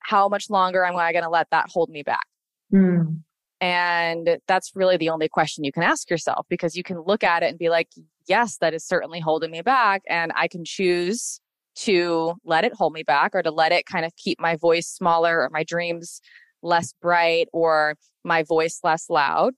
how 0.00 0.28
much 0.28 0.48
longer 0.48 0.84
am 0.84 0.96
I 0.96 1.12
going 1.12 1.24
to 1.24 1.30
let 1.30 1.48
that 1.50 1.66
hold 1.70 1.90
me 1.90 2.02
back? 2.02 2.24
Mm. 2.72 3.20
And 3.60 4.38
that's 4.46 4.72
really 4.74 4.96
the 4.96 5.10
only 5.10 5.28
question 5.28 5.64
you 5.64 5.72
can 5.72 5.82
ask 5.82 6.08
yourself 6.08 6.46
because 6.48 6.74
you 6.74 6.82
can 6.82 7.02
look 7.06 7.22
at 7.22 7.42
it 7.42 7.50
and 7.50 7.58
be 7.58 7.68
like, 7.68 7.88
yes, 8.26 8.56
that 8.58 8.72
is 8.72 8.86
certainly 8.86 9.20
holding 9.20 9.50
me 9.50 9.60
back. 9.60 10.02
And 10.08 10.32
I 10.34 10.48
can 10.48 10.64
choose 10.64 11.40
to 11.76 12.34
let 12.44 12.64
it 12.64 12.72
hold 12.74 12.92
me 12.92 13.02
back 13.02 13.34
or 13.34 13.42
to 13.42 13.50
let 13.50 13.72
it 13.72 13.86
kind 13.86 14.04
of 14.04 14.14
keep 14.16 14.40
my 14.40 14.56
voice 14.56 14.88
smaller 14.88 15.40
or 15.40 15.50
my 15.50 15.62
dreams 15.62 16.20
less 16.62 16.94
bright 17.00 17.48
or 17.52 17.96
my 18.24 18.42
voice 18.42 18.80
less 18.82 19.08
loud. 19.08 19.52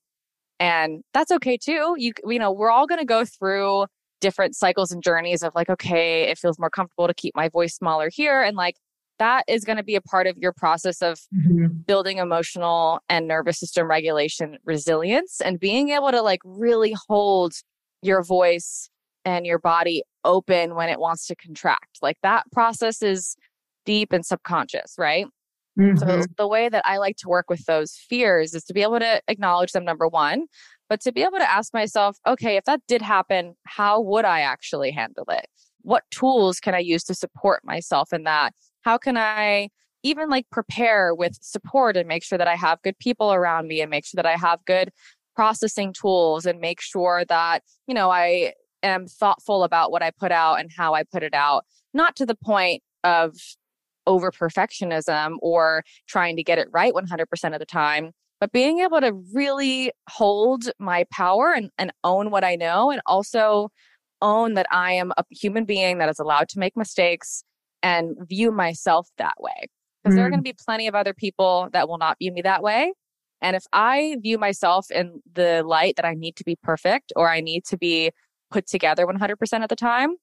And 0.60 1.02
that's 1.14 1.32
okay 1.32 1.56
too. 1.56 1.94
You, 1.96 2.12
you 2.26 2.38
know, 2.38 2.52
we're 2.52 2.70
all 2.70 2.86
going 2.86 3.00
to 3.00 3.04
go 3.04 3.24
through 3.24 3.86
different 4.20 4.54
cycles 4.54 4.92
and 4.92 5.02
journeys 5.02 5.42
of 5.42 5.52
like, 5.54 5.68
okay, 5.68 6.30
it 6.30 6.38
feels 6.38 6.58
more 6.58 6.70
comfortable 6.70 7.08
to 7.08 7.14
keep 7.14 7.34
my 7.34 7.48
voice 7.48 7.74
smaller 7.74 8.08
here. 8.12 8.42
And 8.42 8.56
like, 8.56 8.76
that 9.18 9.44
is 9.48 9.64
going 9.64 9.76
to 9.76 9.84
be 9.84 9.94
a 9.94 10.00
part 10.00 10.26
of 10.26 10.36
your 10.38 10.52
process 10.52 11.02
of 11.02 11.20
mm-hmm. 11.34 11.66
building 11.86 12.18
emotional 12.18 13.00
and 13.08 13.28
nervous 13.28 13.58
system 13.58 13.88
regulation 13.88 14.58
resilience 14.64 15.40
and 15.40 15.60
being 15.60 15.90
able 15.90 16.10
to 16.10 16.22
like 16.22 16.40
really 16.44 16.94
hold 17.08 17.52
your 18.02 18.22
voice 18.22 18.90
and 19.24 19.46
your 19.46 19.58
body 19.58 20.02
open 20.24 20.74
when 20.74 20.88
it 20.88 20.98
wants 20.98 21.26
to 21.26 21.36
contract. 21.36 21.98
Like 22.02 22.16
that 22.22 22.44
process 22.52 23.02
is 23.02 23.36
deep 23.84 24.12
and 24.12 24.24
subconscious, 24.24 24.94
right? 24.98 25.26
Mm-hmm. 25.78 25.96
So 25.96 26.24
the 26.36 26.48
way 26.48 26.68
that 26.68 26.82
I 26.86 26.98
like 26.98 27.16
to 27.18 27.28
work 27.28 27.46
with 27.48 27.64
those 27.64 27.96
fears 27.96 28.54
is 28.54 28.64
to 28.64 28.74
be 28.74 28.82
able 28.82 28.98
to 28.98 29.22
acknowledge 29.28 29.72
them 29.72 29.84
number 29.84 30.06
1, 30.06 30.46
but 30.88 31.00
to 31.02 31.12
be 31.12 31.22
able 31.22 31.38
to 31.38 31.50
ask 31.50 31.72
myself, 31.72 32.18
okay, 32.26 32.56
if 32.56 32.64
that 32.64 32.80
did 32.86 33.00
happen, 33.02 33.54
how 33.66 34.00
would 34.00 34.24
I 34.24 34.40
actually 34.40 34.90
handle 34.90 35.24
it? 35.30 35.46
What 35.80 36.04
tools 36.10 36.60
can 36.60 36.74
I 36.74 36.78
use 36.78 37.04
to 37.04 37.14
support 37.14 37.62
myself 37.64 38.12
in 38.12 38.24
that? 38.24 38.52
How 38.82 38.98
can 38.98 39.16
I 39.16 39.68
even 40.02 40.28
like 40.28 40.50
prepare 40.50 41.14
with 41.14 41.38
support 41.40 41.96
and 41.96 42.08
make 42.08 42.24
sure 42.24 42.38
that 42.38 42.48
I 42.48 42.56
have 42.56 42.82
good 42.82 42.98
people 42.98 43.32
around 43.32 43.68
me 43.68 43.80
and 43.80 43.90
make 43.90 44.04
sure 44.04 44.16
that 44.16 44.26
I 44.26 44.36
have 44.36 44.64
good 44.64 44.90
processing 45.34 45.92
tools 45.92 46.44
and 46.44 46.60
make 46.60 46.80
sure 46.80 47.24
that, 47.28 47.62
you 47.86 47.94
know, 47.94 48.10
I 48.10 48.52
am 48.82 49.06
thoughtful 49.06 49.64
about 49.64 49.90
what 49.90 50.02
I 50.02 50.10
put 50.10 50.32
out 50.32 50.60
and 50.60 50.70
how 50.76 50.94
I 50.94 51.04
put 51.04 51.22
it 51.22 51.34
out, 51.34 51.64
not 51.94 52.16
to 52.16 52.26
the 52.26 52.34
point 52.34 52.82
of 53.04 53.36
over 54.06 54.32
perfectionism 54.32 55.36
or 55.40 55.84
trying 56.08 56.36
to 56.36 56.42
get 56.42 56.58
it 56.58 56.68
right 56.72 56.92
100% 56.92 57.52
of 57.52 57.58
the 57.60 57.66
time, 57.66 58.10
but 58.40 58.50
being 58.50 58.80
able 58.80 59.00
to 59.00 59.12
really 59.32 59.92
hold 60.08 60.64
my 60.80 61.04
power 61.12 61.52
and, 61.52 61.70
and 61.78 61.92
own 62.02 62.30
what 62.30 62.42
I 62.42 62.56
know 62.56 62.90
and 62.90 63.00
also 63.06 63.68
own 64.20 64.54
that 64.54 64.66
I 64.72 64.92
am 64.92 65.12
a 65.16 65.24
human 65.30 65.64
being 65.64 65.98
that 65.98 66.08
is 66.08 66.18
allowed 66.18 66.48
to 66.50 66.58
make 66.58 66.76
mistakes 66.76 67.44
and 67.82 68.16
view 68.28 68.50
myself 68.50 69.08
that 69.18 69.34
way. 69.38 69.68
Because 70.02 70.14
mm. 70.14 70.16
there 70.16 70.26
are 70.26 70.30
going 70.30 70.40
to 70.40 70.44
be 70.44 70.56
plenty 70.64 70.86
of 70.86 70.94
other 70.94 71.14
people 71.14 71.68
that 71.72 71.88
will 71.88 71.98
not 71.98 72.18
view 72.18 72.32
me 72.32 72.42
that 72.42 72.62
way. 72.62 72.92
And 73.40 73.56
if 73.56 73.64
I 73.72 74.16
view 74.20 74.38
myself 74.38 74.90
in 74.90 75.20
the 75.32 75.62
light 75.64 75.96
that 75.96 76.04
I 76.04 76.14
need 76.14 76.36
to 76.36 76.44
be 76.44 76.56
perfect 76.62 77.12
or 77.16 77.28
I 77.28 77.40
need 77.40 77.64
to 77.66 77.76
be 77.76 78.12
put 78.50 78.66
together 78.66 79.06
100% 79.06 79.62
of 79.62 79.68
the 79.68 79.76
time, 79.76 80.14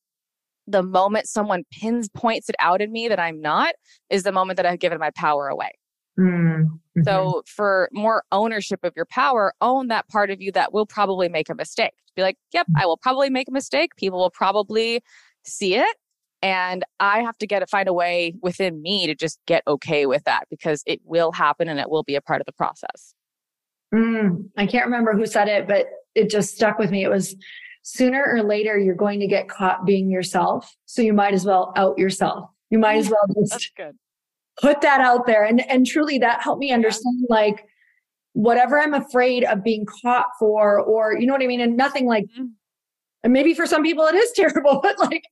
the 0.68 0.84
moment 0.84 1.28
someone 1.28 1.64
pins 1.72 2.10
points 2.10 2.48
it 2.48 2.56
out 2.60 2.82
in 2.82 2.92
me 2.92 3.08
that 3.08 3.20
I'm 3.20 3.42
not 3.42 3.74
is 4.10 4.24
the 4.24 4.32
moment 4.32 4.58
that 4.58 4.66
I've 4.66 4.80
given 4.80 5.00
my 5.00 5.12
power 5.12 5.48
away. 5.48 5.72
Mm-hmm. 6.18 7.04
So, 7.04 7.44
for 7.48 7.90
more 7.94 8.24
ownership 8.32 8.82
of 8.84 8.94
your 8.96 9.06
power, 9.06 9.54
own 9.62 9.88
that 9.88 10.08
part 10.10 10.30
of 10.30 10.42
you 10.42 10.52
that 10.52 10.74
will 10.74 10.86
probably 10.86 11.30
make 11.30 11.50
a 11.50 11.56
mistake. 11.56 11.94
Be 12.16 12.22
like, 12.22 12.38
yep, 12.54 12.68
I 12.78 12.86
will 12.86 12.98
probably 12.98 13.30
make 13.30 13.48
a 13.48 13.52
mistake. 13.52 13.96
People 13.96 14.20
will 14.20 14.30
probably 14.30 15.02
see 15.46 15.76
it 15.76 15.98
and 16.42 16.84
I 17.00 17.22
have 17.22 17.38
to 17.40 17.48
get 17.48 17.62
it, 17.62 17.70
find 17.70 17.90
a 17.90 17.94
way 17.94 18.34
within 18.42 18.82
me 18.82 19.08
to 19.08 19.16
just 19.16 19.40
get 19.46 19.64
okay 19.68 20.06
with 20.06 20.24
that 20.24 20.46
because 20.50 20.84
it 20.86 21.02
will 21.04 21.32
happen 21.32 21.68
and 21.68 21.80
it 21.80 21.90
will 21.90 22.04
be 22.04 22.16
a 22.16 22.22
part 22.22 22.42
of 22.42 22.46
the 22.46 22.54
process. 22.54 23.14
Mm, 23.94 24.50
I 24.56 24.66
can't 24.66 24.86
remember 24.86 25.14
who 25.14 25.26
said 25.26 25.48
it, 25.48 25.68
but 25.68 25.88
it 26.16 26.30
just 26.30 26.56
stuck 26.56 26.80
with 26.80 26.92
me. 26.92 27.04
It 27.04 27.10
was 27.10 27.36
sooner 27.82 28.24
or 28.24 28.44
later, 28.44 28.78
you're 28.78 28.96
going 28.96 29.20
to 29.20 29.28
get 29.28 29.50
caught 29.50 29.86
being 29.86 30.10
yourself. 30.10 30.74
So 30.86 31.02
you 31.02 31.14
might 31.14 31.34
as 31.34 31.46
well 31.46 31.74
out 31.76 31.98
yourself. 31.98 32.50
You 32.70 32.80
might 32.80 32.98
as 32.98 33.10
well 33.10 33.26
just 33.48 33.72
put 34.62 34.82
that 34.82 35.02
out 35.02 35.26
there. 35.26 35.44
And, 35.44 35.68
and 35.70 35.86
truly 35.86 36.20
that 36.20 36.42
helped 36.42 36.60
me 36.60 36.72
understand 36.72 37.26
yeah. 37.30 37.36
like 37.36 37.66
whatever 38.34 38.80
I'm 38.80 38.94
afraid 38.94 39.44
of 39.44 39.64
being 39.64 39.86
caught 40.02 40.28
for, 40.38 40.80
or 40.80 41.18
you 41.18 41.26
know 41.26 41.34
what 41.34 41.44
I 41.44 41.48
mean? 41.48 41.62
And 41.62 41.76
nothing 41.76 42.06
like, 42.06 42.26
mm-hmm. 42.26 42.46
and 43.24 43.34
maybe 43.34 43.54
for 43.54 43.66
some 43.66 43.84
people 43.84 44.06
it 44.06 44.16
is 44.16 44.32
terrible, 44.36 44.80
but 44.82 45.00
like 45.00 45.24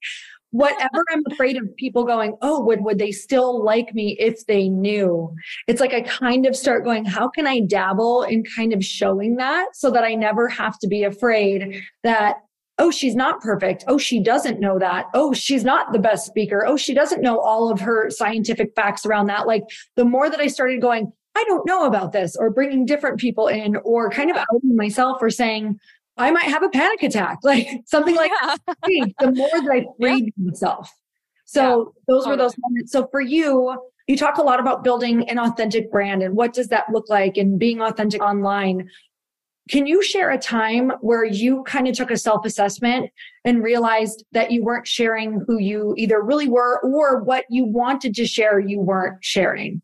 whatever 0.52 1.04
I'm 1.12 1.24
afraid 1.32 1.58
of 1.58 1.76
people 1.76 2.04
going, 2.04 2.38
oh, 2.42 2.64
would 2.64 2.82
would 2.84 3.00
they 3.00 3.12
still 3.12 3.64
like 3.64 3.94
me 3.94 4.16
if 4.20 4.46
they 4.46 4.70
knew? 4.70 5.34
It's 5.68 5.82
like 5.82 5.94
I 5.94 6.02
kind 6.02 6.46
of 6.46 6.56
start 6.56 6.84
going, 6.84 7.06
how 7.06 7.28
can 7.28 7.48
I 7.48 7.60
dabble 7.62 8.24
in 8.24 8.44
kind 8.44 8.74
of 8.74 8.84
showing 8.84 9.36
that 9.38 9.76
so 9.76 9.92
that 9.92 10.04
I 10.04 10.16
never 10.16 10.48
have 10.48 10.80
to 10.80 10.88
be 10.88 11.04
afraid 11.04 11.82
that 12.04 12.38
oh, 12.80 12.92
she's 12.92 13.16
not 13.16 13.42
perfect. 13.42 13.84
Oh, 13.88 13.98
she 13.98 14.22
doesn't 14.22 14.60
know 14.60 14.78
that. 14.78 15.08
Oh, 15.16 15.34
she's 15.34 15.64
not 15.64 15.94
the 15.94 16.00
best 16.00 16.28
speaker. 16.28 16.64
Oh, 16.64 16.78
she 16.78 16.94
doesn't 16.94 17.24
know 17.24 17.40
all 17.40 17.72
of 17.72 17.80
her 17.80 18.12
scientific 18.12 18.74
facts 18.76 19.04
around 19.04 19.26
that. 19.28 19.48
Like 19.48 19.64
the 19.96 20.06
more 20.06 20.30
that 20.30 20.40
I 20.40 20.46
started 20.46 20.80
going, 20.80 21.12
I 21.36 21.44
don't 21.48 21.68
know 21.68 21.86
about 21.86 22.14
this, 22.14 22.36
or 22.36 22.50
bringing 22.50 22.86
different 22.86 23.20
people 23.20 23.48
in, 23.48 23.76
or 23.78 24.10
kind 24.10 24.32
of 24.32 24.38
outing 24.38 24.76
myself 24.76 25.18
or 25.22 25.30
saying, 25.30 25.80
I 26.18 26.32
might 26.32 26.46
have 26.46 26.64
a 26.64 26.70
panic 26.70 27.04
attack, 27.04 27.40
like 27.44 27.68
something 27.86 28.16
like 28.16 28.32
yeah. 28.88 29.06
the 29.20 29.32
more 29.32 29.50
that 29.50 29.72
I 29.72 29.86
freed 30.00 30.26
yeah. 30.26 30.32
myself. 30.38 30.92
So 31.46 31.62
yeah, 31.62 32.02
those 32.08 32.24
totally. 32.26 32.32
were 32.32 32.44
those 32.44 32.56
moments. 32.58 32.92
So 32.92 33.08
for 33.10 33.22
you, 33.22 33.78
you 34.08 34.18
talk 34.18 34.38
a 34.38 34.42
lot 34.42 34.60
about 34.60 34.84
building 34.84 35.30
an 35.30 35.38
authentic 35.38 35.92
brand 35.92 36.24
and 36.24 36.36
what 36.36 36.54
does 36.54 36.68
that 36.70 36.86
look 36.92 37.10
like 37.10 37.38
and 37.38 37.60
being 37.60 37.82
authentic 37.82 38.22
online. 38.22 38.90
Can 39.70 39.86
you 39.86 40.02
share 40.02 40.30
a 40.30 40.38
time 40.38 40.92
where 41.02 41.26
you 41.26 41.64
kind 41.64 41.90
of 41.90 41.96
took 41.96 42.10
a 42.10 42.18
self 42.18 42.46
assessment 42.46 43.10
and 43.44 43.64
realized 43.64 44.24
that 44.32 44.52
you 44.52 44.64
weren't 44.64 44.88
sharing 44.88 45.44
who 45.46 45.60
you 45.60 45.94
either 45.98 46.22
really 46.22 46.48
were 46.48 46.80
or 46.84 47.22
what 47.24 47.44
you 47.50 47.66
wanted 47.66 48.16
to 48.16 48.26
share, 48.26 48.60
you 48.60 48.80
weren't 48.80 49.18
sharing? 49.22 49.82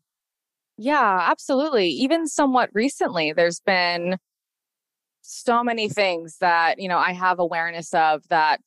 Yeah, 0.78 1.28
absolutely. 1.30 1.88
Even 1.88 2.26
somewhat 2.26 2.70
recently, 2.72 3.32
there's 3.32 3.60
been 3.60 4.16
so 5.24 5.64
many 5.64 5.88
things 5.88 6.36
that, 6.40 6.78
you 6.78 6.88
know, 6.88 6.98
I 6.98 7.12
have 7.12 7.38
awareness 7.38 7.92
of 7.94 8.22
that 8.28 8.60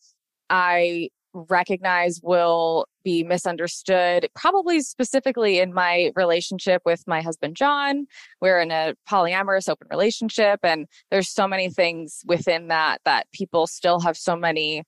I 0.50 1.10
recognize 1.34 2.20
will 2.24 2.88
be 3.04 3.24
misunderstood, 3.24 4.28
probably 4.36 4.82
specifically 4.82 5.60
in 5.60 5.72
my 5.74 6.12
relationship 6.16 6.82
with 6.84 7.04
my 7.06 7.22
husband, 7.22 7.56
John. 7.56 8.08
We're 8.42 8.60
in 8.60 8.72
a 8.72 8.96
polyamorous 9.10 9.70
open 9.70 9.88
relationship, 9.92 10.60
and 10.64 10.88
there's 11.12 11.30
so 11.30 11.48
many 11.48 11.70
things 11.70 12.24
within 12.26 12.70
that 12.70 13.02
that 13.06 13.28
people 13.32 13.68
still 13.68 14.00
have 14.00 14.18
so 14.18 14.36
many 14.36 14.84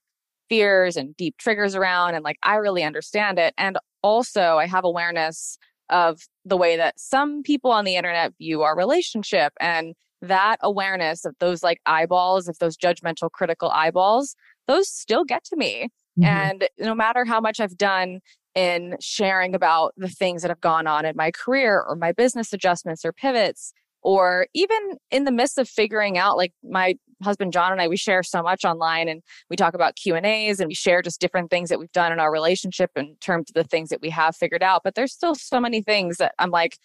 fears 0.49 0.97
and 0.97 1.15
deep 1.15 1.37
triggers 1.37 1.75
around. 1.75 2.15
And 2.15 2.23
like, 2.23 2.39
I 2.41 2.55
really 2.55 2.83
understand 2.83 3.37
it. 3.37 3.53
And 3.57 3.77
also, 4.01 4.57
I 4.57 4.65
have 4.65 4.85
awareness 4.85 5.59
of 5.89 6.21
the 6.45 6.57
way 6.57 6.77
that 6.77 6.99
some 6.99 7.43
people 7.43 7.71
on 7.71 7.85
the 7.85 7.95
internet 7.95 8.33
view 8.39 8.63
our 8.63 8.75
relationship 8.75 9.53
and 9.59 9.93
that 10.21 10.57
awareness 10.61 11.25
of 11.25 11.35
those 11.39 11.63
like 11.63 11.79
eyeballs, 11.85 12.47
of 12.47 12.57
those 12.59 12.77
judgmental, 12.77 13.31
critical 13.31 13.69
eyeballs, 13.69 14.35
those 14.67 14.89
still 14.89 15.23
get 15.23 15.43
to 15.45 15.55
me. 15.55 15.89
Mm-hmm. 16.19 16.23
And 16.23 16.69
no 16.77 16.93
matter 16.93 17.25
how 17.25 17.39
much 17.39 17.59
I've 17.59 17.77
done 17.77 18.19
in 18.55 18.97
sharing 18.99 19.55
about 19.55 19.93
the 19.95 20.09
things 20.09 20.41
that 20.41 20.49
have 20.49 20.61
gone 20.61 20.87
on 20.87 21.05
in 21.05 21.15
my 21.15 21.31
career 21.31 21.83
or 21.87 21.95
my 21.95 22.11
business 22.11 22.51
adjustments 22.51 23.05
or 23.05 23.13
pivots, 23.13 23.73
or 24.01 24.47
even 24.53 24.77
in 25.11 25.25
the 25.25 25.31
midst 25.31 25.57
of 25.57 25.67
figuring 25.67 26.17
out 26.17 26.37
like 26.37 26.53
my 26.63 26.95
husband 27.21 27.51
john 27.51 27.71
and 27.71 27.81
i 27.81 27.87
we 27.87 27.97
share 27.97 28.23
so 28.23 28.41
much 28.41 28.63
online 28.63 29.09
and 29.09 29.21
we 29.49 29.55
talk 29.55 29.73
about 29.73 29.95
q 29.95 30.15
and 30.15 30.25
a's 30.25 30.59
and 30.59 30.67
we 30.67 30.73
share 30.73 31.01
just 31.01 31.19
different 31.19 31.49
things 31.49 31.69
that 31.69 31.79
we've 31.79 31.91
done 31.91 32.11
in 32.11 32.19
our 32.19 32.31
relationship 32.31 32.91
in 32.95 33.15
terms 33.19 33.49
of 33.49 33.53
the 33.55 33.67
things 33.67 33.89
that 33.89 34.01
we 34.01 34.09
have 34.09 34.35
figured 34.35 34.63
out 34.63 34.81
but 34.83 34.95
there's 34.95 35.11
still 35.11 35.35
so 35.35 35.59
many 35.59 35.81
things 35.81 36.17
that 36.17 36.33
i'm 36.39 36.49
like 36.49 36.77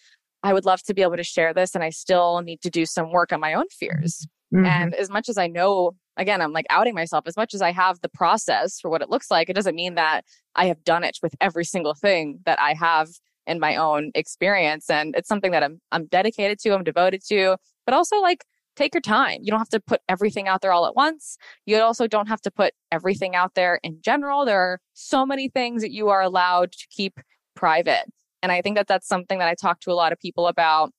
i 0.45 0.53
would 0.53 0.65
love 0.65 0.81
to 0.83 0.93
be 0.93 1.01
able 1.01 1.17
to 1.17 1.23
share 1.23 1.53
this 1.53 1.75
and 1.75 1.83
i 1.83 1.89
still 1.89 2.41
need 2.41 2.61
to 2.61 2.69
do 2.69 2.85
some 2.85 3.11
work 3.11 3.31
on 3.33 3.39
my 3.39 3.53
own 3.53 3.65
fears 3.69 4.27
mm-hmm. 4.53 4.65
and 4.65 4.93
as 4.95 5.09
much 5.09 5.29
as 5.29 5.37
i 5.37 5.47
know 5.47 5.95
again, 6.17 6.41
I'm 6.41 6.53
like 6.53 6.65
outing 6.69 6.95
myself 6.95 7.25
as 7.27 7.35
much 7.35 7.53
as 7.53 7.61
I 7.61 7.71
have 7.71 8.01
the 8.01 8.09
process 8.09 8.79
for 8.79 8.89
what 8.89 9.01
it 9.01 9.09
looks 9.09 9.29
like. 9.29 9.49
It 9.49 9.55
doesn't 9.55 9.75
mean 9.75 9.95
that 9.95 10.23
I 10.55 10.67
have 10.67 10.83
done 10.83 11.03
it 11.03 11.19
with 11.21 11.35
every 11.41 11.65
single 11.65 11.93
thing 11.93 12.39
that 12.45 12.59
I 12.59 12.73
have 12.73 13.09
in 13.47 13.59
my 13.59 13.75
own 13.75 14.11
experience. 14.15 14.89
And 14.89 15.15
it's 15.15 15.27
something 15.27 15.51
that 15.51 15.63
I'm, 15.63 15.79
I'm 15.91 16.05
dedicated 16.07 16.59
to, 16.59 16.73
I'm 16.73 16.83
devoted 16.83 17.21
to, 17.27 17.57
but 17.85 17.93
also 17.93 18.17
like 18.17 18.43
take 18.75 18.93
your 18.93 19.01
time. 19.01 19.39
You 19.41 19.51
don't 19.51 19.59
have 19.59 19.69
to 19.69 19.79
put 19.79 20.01
everything 20.09 20.47
out 20.47 20.61
there 20.61 20.71
all 20.71 20.85
at 20.85 20.95
once. 20.95 21.37
You 21.65 21.79
also 21.79 22.07
don't 22.07 22.27
have 22.27 22.41
to 22.41 22.51
put 22.51 22.73
everything 22.91 23.35
out 23.35 23.53
there 23.55 23.79
in 23.83 23.99
general. 24.01 24.45
There 24.45 24.59
are 24.59 24.79
so 24.93 25.25
many 25.25 25.49
things 25.49 25.81
that 25.81 25.91
you 25.91 26.09
are 26.09 26.21
allowed 26.21 26.71
to 26.73 26.87
keep 26.89 27.19
private. 27.55 28.05
And 28.45 28.51
I 28.51 28.61
think 28.61 28.77
that 28.77 28.85
that's 28.85 29.07
something 29.07 29.39
that 29.39 29.47
I 29.47 29.55
talk 29.55 29.79
to 29.79 29.91
a 29.91 29.93
lot 29.93 30.11
of 30.11 30.19
people 30.19 30.45
about 30.45 30.91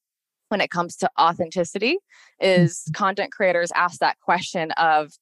when 0.48 0.60
it 0.60 0.68
comes 0.68 0.96
to 0.96 1.08
authenticity 1.16 1.98
is 2.40 2.78
mm-hmm. 2.78 2.92
content 2.92 3.30
creators 3.30 3.70
ask 3.76 4.00
that 4.00 4.18
question 4.18 4.72
of 4.72 5.12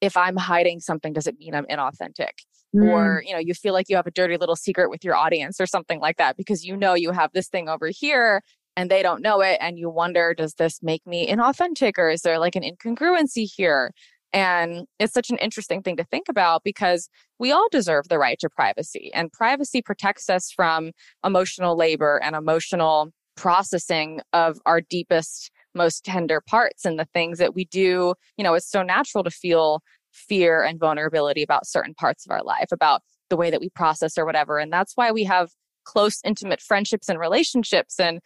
if 0.00 0.16
i'm 0.16 0.36
hiding 0.36 0.80
something 0.80 1.12
does 1.12 1.26
it 1.26 1.36
mean 1.38 1.54
i'm 1.54 1.66
inauthentic 1.66 2.32
mm. 2.74 2.88
or 2.88 3.22
you 3.26 3.32
know 3.32 3.38
you 3.38 3.54
feel 3.54 3.72
like 3.72 3.88
you 3.88 3.96
have 3.96 4.06
a 4.06 4.10
dirty 4.12 4.36
little 4.36 4.56
secret 4.56 4.90
with 4.90 5.04
your 5.04 5.14
audience 5.14 5.60
or 5.60 5.66
something 5.66 6.00
like 6.00 6.16
that 6.16 6.36
because 6.36 6.64
you 6.64 6.76
know 6.76 6.94
you 6.94 7.12
have 7.12 7.30
this 7.32 7.48
thing 7.48 7.68
over 7.68 7.90
here 7.92 8.42
and 8.76 8.90
they 8.90 9.02
don't 9.02 9.22
know 9.22 9.40
it 9.40 9.58
and 9.60 9.78
you 9.78 9.88
wonder 9.88 10.34
does 10.34 10.54
this 10.54 10.82
make 10.82 11.06
me 11.06 11.28
inauthentic 11.28 11.92
or 11.98 12.08
is 12.08 12.22
there 12.22 12.38
like 12.38 12.56
an 12.56 12.64
incongruency 12.64 13.48
here 13.48 13.92
and 14.32 14.86
it's 14.98 15.12
such 15.12 15.30
an 15.30 15.38
interesting 15.38 15.82
thing 15.82 15.96
to 15.96 16.04
think 16.04 16.28
about 16.28 16.62
because 16.64 17.08
we 17.38 17.52
all 17.52 17.68
deserve 17.70 18.08
the 18.08 18.18
right 18.18 18.38
to 18.40 18.48
privacy 18.48 19.10
and 19.14 19.32
privacy 19.32 19.82
protects 19.82 20.30
us 20.30 20.50
from 20.50 20.92
emotional 21.24 21.76
labor 21.76 22.20
and 22.22 22.34
emotional 22.34 23.10
processing 23.36 24.20
of 24.32 24.58
our 24.66 24.80
deepest 24.80 25.50
most 25.74 26.04
tender 26.04 26.40
parts 26.40 26.84
and 26.84 26.98
the 26.98 27.08
things 27.14 27.38
that 27.38 27.54
we 27.54 27.64
do. 27.66 28.14
You 28.36 28.44
know 28.44 28.54
it's 28.54 28.70
so 28.70 28.82
natural 28.82 29.24
to 29.24 29.30
feel 29.30 29.82
fear 30.12 30.62
and 30.62 30.78
vulnerability 30.78 31.42
about 31.42 31.66
certain 31.66 31.94
parts 31.94 32.26
of 32.26 32.30
our 32.30 32.42
life 32.42 32.68
about 32.70 33.02
the 33.30 33.36
way 33.36 33.50
that 33.50 33.60
we 33.60 33.70
process 33.70 34.18
or 34.18 34.26
whatever. 34.26 34.58
And 34.58 34.72
that's 34.72 34.92
why 34.94 35.10
we 35.10 35.24
have 35.24 35.50
close 35.84 36.20
intimate 36.24 36.60
friendships 36.60 37.08
and 37.08 37.18
relationships 37.18 37.98
and 37.98 38.20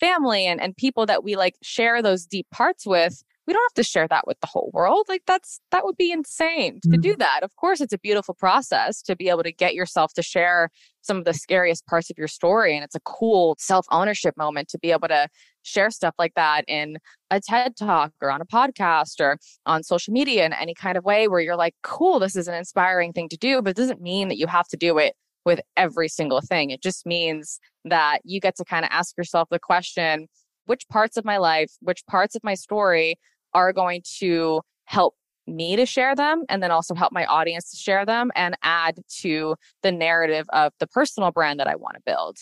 family 0.00 0.46
and, 0.46 0.60
and 0.60 0.76
people 0.76 1.06
that 1.06 1.24
we 1.24 1.36
like 1.36 1.54
share 1.62 2.02
those 2.02 2.26
deep 2.26 2.46
parts 2.50 2.86
with 2.86 3.22
we 3.46 3.52
don't 3.52 3.62
have 3.64 3.84
to 3.84 3.88
share 3.88 4.06
that 4.08 4.26
with 4.26 4.38
the 4.40 4.46
whole 4.46 4.70
world 4.72 5.06
like 5.08 5.22
that's 5.26 5.60
that 5.70 5.84
would 5.84 5.96
be 5.96 6.12
insane 6.12 6.80
to 6.82 6.96
do 6.96 7.10
mm-hmm. 7.10 7.18
that 7.18 7.40
of 7.42 7.54
course 7.56 7.80
it's 7.80 7.92
a 7.92 7.98
beautiful 7.98 8.34
process 8.34 9.02
to 9.02 9.16
be 9.16 9.28
able 9.28 9.42
to 9.42 9.52
get 9.52 9.74
yourself 9.74 10.12
to 10.14 10.22
share 10.22 10.68
some 11.00 11.16
of 11.16 11.24
the 11.24 11.34
scariest 11.34 11.86
parts 11.86 12.10
of 12.10 12.18
your 12.18 12.28
story 12.28 12.74
and 12.74 12.84
it's 12.84 12.94
a 12.94 13.00
cool 13.00 13.56
self-ownership 13.58 14.36
moment 14.36 14.68
to 14.68 14.78
be 14.78 14.92
able 14.92 15.08
to 15.08 15.28
share 15.62 15.90
stuff 15.90 16.14
like 16.18 16.34
that 16.34 16.64
in 16.68 16.96
a 17.30 17.40
TED 17.40 17.76
talk 17.76 18.12
or 18.20 18.30
on 18.30 18.40
a 18.40 18.46
podcast 18.46 19.20
or 19.20 19.38
on 19.66 19.82
social 19.82 20.12
media 20.12 20.44
in 20.44 20.52
any 20.52 20.74
kind 20.74 20.96
of 20.96 21.04
way 21.04 21.28
where 21.28 21.40
you're 21.40 21.56
like 21.56 21.74
cool 21.82 22.18
this 22.18 22.36
is 22.36 22.48
an 22.48 22.54
inspiring 22.54 23.12
thing 23.12 23.28
to 23.28 23.36
do 23.36 23.62
but 23.62 23.70
it 23.70 23.76
doesn't 23.76 24.00
mean 24.00 24.28
that 24.28 24.38
you 24.38 24.46
have 24.46 24.68
to 24.68 24.76
do 24.76 24.98
it 24.98 25.14
with 25.44 25.60
every 25.76 26.08
single 26.08 26.40
thing 26.40 26.70
it 26.70 26.82
just 26.82 27.04
means 27.04 27.58
that 27.84 28.20
you 28.24 28.40
get 28.40 28.56
to 28.56 28.64
kind 28.64 28.84
of 28.84 28.90
ask 28.92 29.16
yourself 29.16 29.48
the 29.50 29.58
question 29.58 30.28
which 30.66 30.88
parts 30.88 31.16
of 31.16 31.24
my 31.24 31.38
life, 31.38 31.72
which 31.80 32.06
parts 32.06 32.34
of 32.34 32.44
my 32.44 32.54
story 32.54 33.16
are 33.54 33.72
going 33.72 34.02
to 34.18 34.60
help 34.84 35.14
me 35.46 35.76
to 35.76 35.86
share 35.86 36.14
them 36.14 36.44
and 36.48 36.62
then 36.62 36.70
also 36.70 36.94
help 36.94 37.12
my 37.12 37.24
audience 37.26 37.70
to 37.70 37.76
share 37.76 38.06
them 38.06 38.30
and 38.34 38.56
add 38.62 38.98
to 39.20 39.56
the 39.82 39.90
narrative 39.90 40.46
of 40.52 40.72
the 40.78 40.86
personal 40.86 41.30
brand 41.30 41.58
that 41.60 41.66
I 41.66 41.74
want 41.76 41.96
to 41.96 42.02
build. 42.04 42.38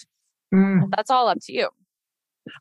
Mm. 0.54 0.90
That's 0.94 1.10
all 1.10 1.28
up 1.28 1.38
to 1.42 1.52
you. 1.52 1.68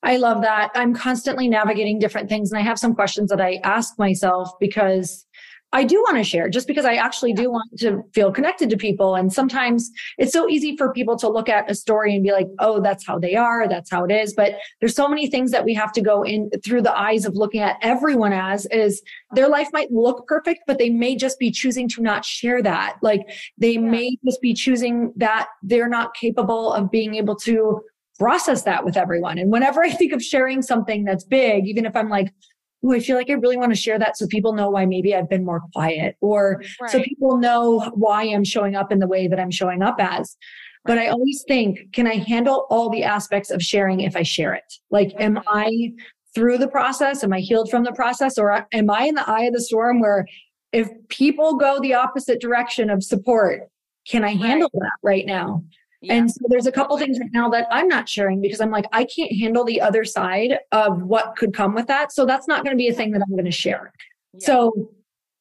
I 0.03 0.17
love 0.17 0.41
that. 0.41 0.71
I'm 0.75 0.93
constantly 0.93 1.47
navigating 1.47 1.99
different 1.99 2.29
things 2.29 2.51
and 2.51 2.59
I 2.59 2.63
have 2.63 2.77
some 2.77 2.93
questions 2.93 3.29
that 3.29 3.41
I 3.41 3.59
ask 3.63 3.97
myself 3.97 4.51
because 4.59 5.25
I 5.71 5.83
do 5.83 5.97
want 6.01 6.17
to 6.17 6.23
share 6.23 6.49
just 6.49 6.67
because 6.67 6.85
I 6.85 6.95
actually 6.95 7.33
do 7.33 7.51
want 7.51 7.69
to 7.79 8.01
feel 8.13 8.31
connected 8.31 8.69
to 8.71 8.77
people. 8.77 9.15
And 9.15 9.31
sometimes 9.31 9.91
it's 10.17 10.33
so 10.33 10.49
easy 10.49 10.75
for 10.75 10.91
people 10.91 11.15
to 11.17 11.29
look 11.29 11.47
at 11.47 11.69
a 11.69 11.75
story 11.75 12.15
and 12.15 12.23
be 12.23 12.31
like, 12.31 12.47
oh, 12.57 12.81
that's 12.81 13.05
how 13.05 13.19
they 13.19 13.35
are. 13.35 13.67
That's 13.67 13.91
how 13.91 14.03
it 14.03 14.11
is. 14.11 14.33
But 14.33 14.55
there's 14.79 14.95
so 14.95 15.07
many 15.07 15.29
things 15.29 15.51
that 15.51 15.65
we 15.65 15.75
have 15.75 15.91
to 15.93 16.01
go 16.01 16.23
in 16.23 16.49
through 16.65 16.81
the 16.81 16.97
eyes 16.97 17.25
of 17.25 17.35
looking 17.35 17.61
at 17.61 17.77
everyone 17.83 18.33
as 18.33 18.65
is 18.67 19.01
their 19.33 19.47
life 19.47 19.67
might 19.71 19.91
look 19.91 20.27
perfect, 20.27 20.61
but 20.65 20.79
they 20.79 20.89
may 20.89 21.15
just 21.15 21.37
be 21.37 21.51
choosing 21.51 21.87
to 21.89 22.01
not 22.01 22.25
share 22.25 22.63
that. 22.63 22.97
Like 23.03 23.29
they 23.57 23.77
may 23.77 24.17
just 24.25 24.41
be 24.41 24.55
choosing 24.55 25.13
that 25.17 25.49
they're 25.61 25.89
not 25.89 26.15
capable 26.15 26.73
of 26.73 26.89
being 26.89 27.15
able 27.15 27.35
to 27.37 27.81
process 28.17 28.63
that 28.63 28.83
with 28.83 28.97
everyone. 28.97 29.37
And 29.37 29.51
whenever 29.51 29.83
I 29.83 29.91
think 29.91 30.13
of 30.13 30.21
sharing 30.21 30.61
something 30.61 31.05
that's 31.05 31.23
big, 31.23 31.67
even 31.67 31.85
if 31.85 31.95
I'm 31.95 32.09
like, 32.09 32.33
oh, 32.83 32.93
I 32.93 32.99
feel 32.99 33.15
like 33.15 33.29
I 33.29 33.33
really 33.33 33.57
want 33.57 33.71
to 33.71 33.79
share 33.79 33.99
that 33.99 34.17
so 34.17 34.27
people 34.27 34.53
know 34.53 34.69
why 34.69 34.85
maybe 34.85 35.15
I've 35.15 35.29
been 35.29 35.45
more 35.45 35.61
quiet 35.73 36.15
or 36.21 36.61
right. 36.81 36.91
so 36.91 37.01
people 37.01 37.37
know 37.37 37.91
why 37.93 38.23
I'm 38.23 38.43
showing 38.43 38.75
up 38.75 38.91
in 38.91 38.99
the 38.99 39.07
way 39.07 39.27
that 39.27 39.39
I'm 39.39 39.51
showing 39.51 39.81
up 39.81 39.97
as. 39.99 40.37
But 40.85 40.97
I 40.97 41.07
always 41.07 41.43
think, 41.47 41.91
can 41.91 42.07
I 42.07 42.15
handle 42.15 42.65
all 42.69 42.89
the 42.89 43.03
aspects 43.03 43.51
of 43.51 43.61
sharing 43.61 43.99
if 43.99 44.15
I 44.15 44.23
share 44.23 44.53
it? 44.53 44.73
Like, 44.89 45.13
am 45.19 45.35
mm-hmm. 45.35 45.47
I 45.47 45.91
through 46.33 46.57
the 46.57 46.67
process? 46.67 47.23
Am 47.23 47.33
I 47.33 47.39
healed 47.39 47.69
from 47.69 47.83
the 47.83 47.91
process? 47.91 48.37
Or 48.37 48.65
am 48.71 48.89
I 48.89 49.03
in 49.03 49.15
the 49.15 49.29
eye 49.29 49.43
of 49.43 49.53
the 49.53 49.61
storm 49.61 49.99
where 49.99 50.25
if 50.71 50.89
people 51.09 51.57
go 51.57 51.79
the 51.79 51.95
opposite 51.95 52.39
direction 52.39 52.89
of 52.89 53.03
support, 53.03 53.69
can 54.07 54.23
I 54.23 54.33
handle 54.35 54.69
right. 54.73 54.81
that 54.81 54.97
right 55.03 55.25
now? 55.25 55.63
Yeah. 56.01 56.13
And 56.13 56.31
so 56.31 56.39
there's 56.47 56.65
a 56.65 56.71
couple 56.71 56.97
things 56.97 57.19
right 57.19 57.29
now 57.33 57.49
that 57.49 57.67
I'm 57.71 57.87
not 57.87 58.07
sharing 58.07 58.41
because 58.41 58.61
I'm 58.61 58.71
like, 58.71 58.85
I 58.93 59.03
can't 59.03 59.31
handle 59.37 59.65
the 59.65 59.81
other 59.81 60.05
side 60.05 60.59
of 60.71 61.03
what 61.03 61.35
could 61.35 61.53
come 61.53 61.75
with 61.75 61.87
that. 61.87 62.13
So 62.13 62.25
that's 62.25 62.47
not 62.47 62.63
going 62.63 62.75
to 62.75 62.77
be 62.77 62.87
a 62.87 62.93
thing 62.93 63.11
that 63.11 63.21
I'm 63.21 63.35
going 63.35 63.45
to 63.45 63.51
share. 63.51 63.91
Yeah. 64.33 64.45
So 64.45 64.91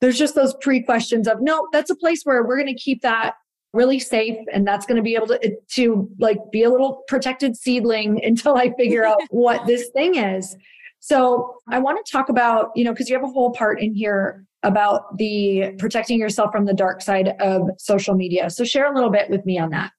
there's 0.00 0.18
just 0.18 0.34
those 0.34 0.54
pre 0.60 0.82
questions 0.82 1.28
of 1.28 1.40
no, 1.40 1.68
that's 1.72 1.90
a 1.90 1.96
place 1.96 2.22
where 2.24 2.44
we're 2.44 2.56
going 2.56 2.74
to 2.74 2.80
keep 2.80 3.02
that 3.02 3.34
really 3.72 3.98
safe 3.98 4.36
and 4.52 4.66
that's 4.66 4.86
going 4.86 4.96
to 4.96 5.02
be 5.02 5.14
able 5.14 5.26
to 5.26 5.56
to 5.74 6.08
like 6.18 6.38
be 6.50 6.62
a 6.62 6.70
little 6.70 7.02
protected 7.06 7.56
seedling 7.56 8.20
until 8.24 8.56
I 8.56 8.72
figure 8.74 9.04
out 9.04 9.18
what 9.30 9.66
this 9.66 9.90
thing 9.90 10.16
is. 10.16 10.56
So 11.00 11.54
I 11.68 11.78
want 11.78 12.04
to 12.04 12.10
talk 12.10 12.28
about, 12.28 12.70
you 12.74 12.82
know, 12.82 12.92
because 12.92 13.08
you 13.08 13.14
have 13.14 13.24
a 13.24 13.32
whole 13.32 13.52
part 13.52 13.80
in 13.80 13.94
here 13.94 14.44
about 14.64 15.16
the 15.16 15.72
protecting 15.78 16.18
yourself 16.18 16.50
from 16.50 16.64
the 16.64 16.74
dark 16.74 17.00
side 17.00 17.36
of 17.40 17.70
social 17.78 18.14
media. 18.14 18.50
So 18.50 18.64
share 18.64 18.90
a 18.90 18.94
little 18.94 19.10
bit 19.10 19.30
with 19.30 19.46
me 19.46 19.58
on 19.58 19.70
that. 19.70 19.92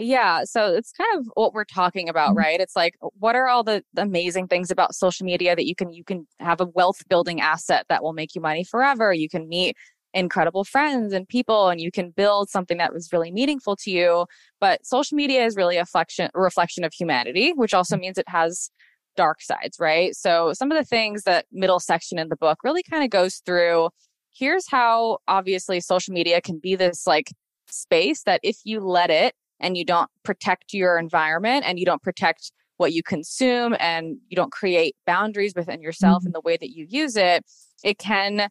Yeah. 0.00 0.44
So 0.44 0.74
it's 0.74 0.92
kind 0.92 1.18
of 1.18 1.26
what 1.34 1.52
we're 1.54 1.64
talking 1.64 2.08
about, 2.08 2.30
mm-hmm. 2.30 2.38
right? 2.38 2.60
It's 2.60 2.76
like, 2.76 2.94
what 3.18 3.34
are 3.34 3.48
all 3.48 3.64
the, 3.64 3.82
amazing 3.96 4.46
things 4.46 4.70
about 4.70 4.94
social 4.94 5.26
media 5.26 5.56
that 5.56 5.66
you 5.66 5.74
can, 5.74 5.92
you 5.92 6.04
can 6.04 6.26
have 6.38 6.60
a 6.60 6.66
wealth 6.66 7.02
building 7.08 7.40
asset 7.40 7.84
that 7.88 8.02
will 8.02 8.12
make 8.12 8.34
you 8.36 8.40
money 8.40 8.62
forever. 8.62 9.12
You 9.12 9.28
can 9.28 9.48
meet 9.48 9.76
incredible 10.14 10.64
friends 10.64 11.12
and 11.12 11.28
people 11.28 11.68
and 11.68 11.80
you 11.80 11.90
can 11.90 12.10
build 12.10 12.48
something 12.48 12.78
that 12.78 12.94
was 12.94 13.12
really 13.12 13.30
meaningful 13.30 13.76
to 13.76 13.90
you 13.90 14.24
but 14.58 14.84
social 14.84 15.14
media 15.14 15.44
is 15.44 15.54
really 15.54 15.76
a 15.76 15.80
reflection 15.80 16.30
a 16.34 16.40
reflection 16.40 16.82
of 16.82 16.94
humanity 16.94 17.52
which 17.54 17.74
also 17.74 17.94
means 17.94 18.16
it 18.16 18.26
has 18.26 18.70
dark 19.16 19.42
sides 19.42 19.76
right 19.78 20.16
so 20.16 20.54
some 20.54 20.72
of 20.72 20.78
the 20.78 20.84
things 20.84 21.24
that 21.24 21.44
middle 21.52 21.78
section 21.78 22.18
in 22.18 22.30
the 22.30 22.36
book 22.36 22.58
really 22.64 22.82
kind 22.82 23.04
of 23.04 23.10
goes 23.10 23.42
through 23.44 23.90
here's 24.34 24.66
how 24.70 25.18
obviously 25.28 25.78
social 25.78 26.14
media 26.14 26.40
can 26.40 26.58
be 26.58 26.74
this 26.74 27.06
like 27.06 27.30
space 27.68 28.22
that 28.22 28.40
if 28.42 28.56
you 28.64 28.80
let 28.80 29.10
it 29.10 29.34
and 29.60 29.76
you 29.76 29.84
don't 29.84 30.10
protect 30.22 30.72
your 30.72 30.98
environment 30.98 31.64
and 31.66 31.78
you 31.78 31.84
don't 31.84 32.02
protect 32.02 32.52
what 32.76 32.92
you 32.92 33.02
consume 33.02 33.76
and 33.80 34.18
you 34.28 34.36
don't 34.36 34.52
create 34.52 34.94
boundaries 35.06 35.52
within 35.54 35.82
yourself 35.82 36.20
mm-hmm. 36.20 36.28
in 36.28 36.32
the 36.32 36.40
way 36.40 36.56
that 36.56 36.70
you 36.70 36.86
use 36.88 37.16
it, 37.16 37.44
it 37.82 37.98
can 37.98 38.48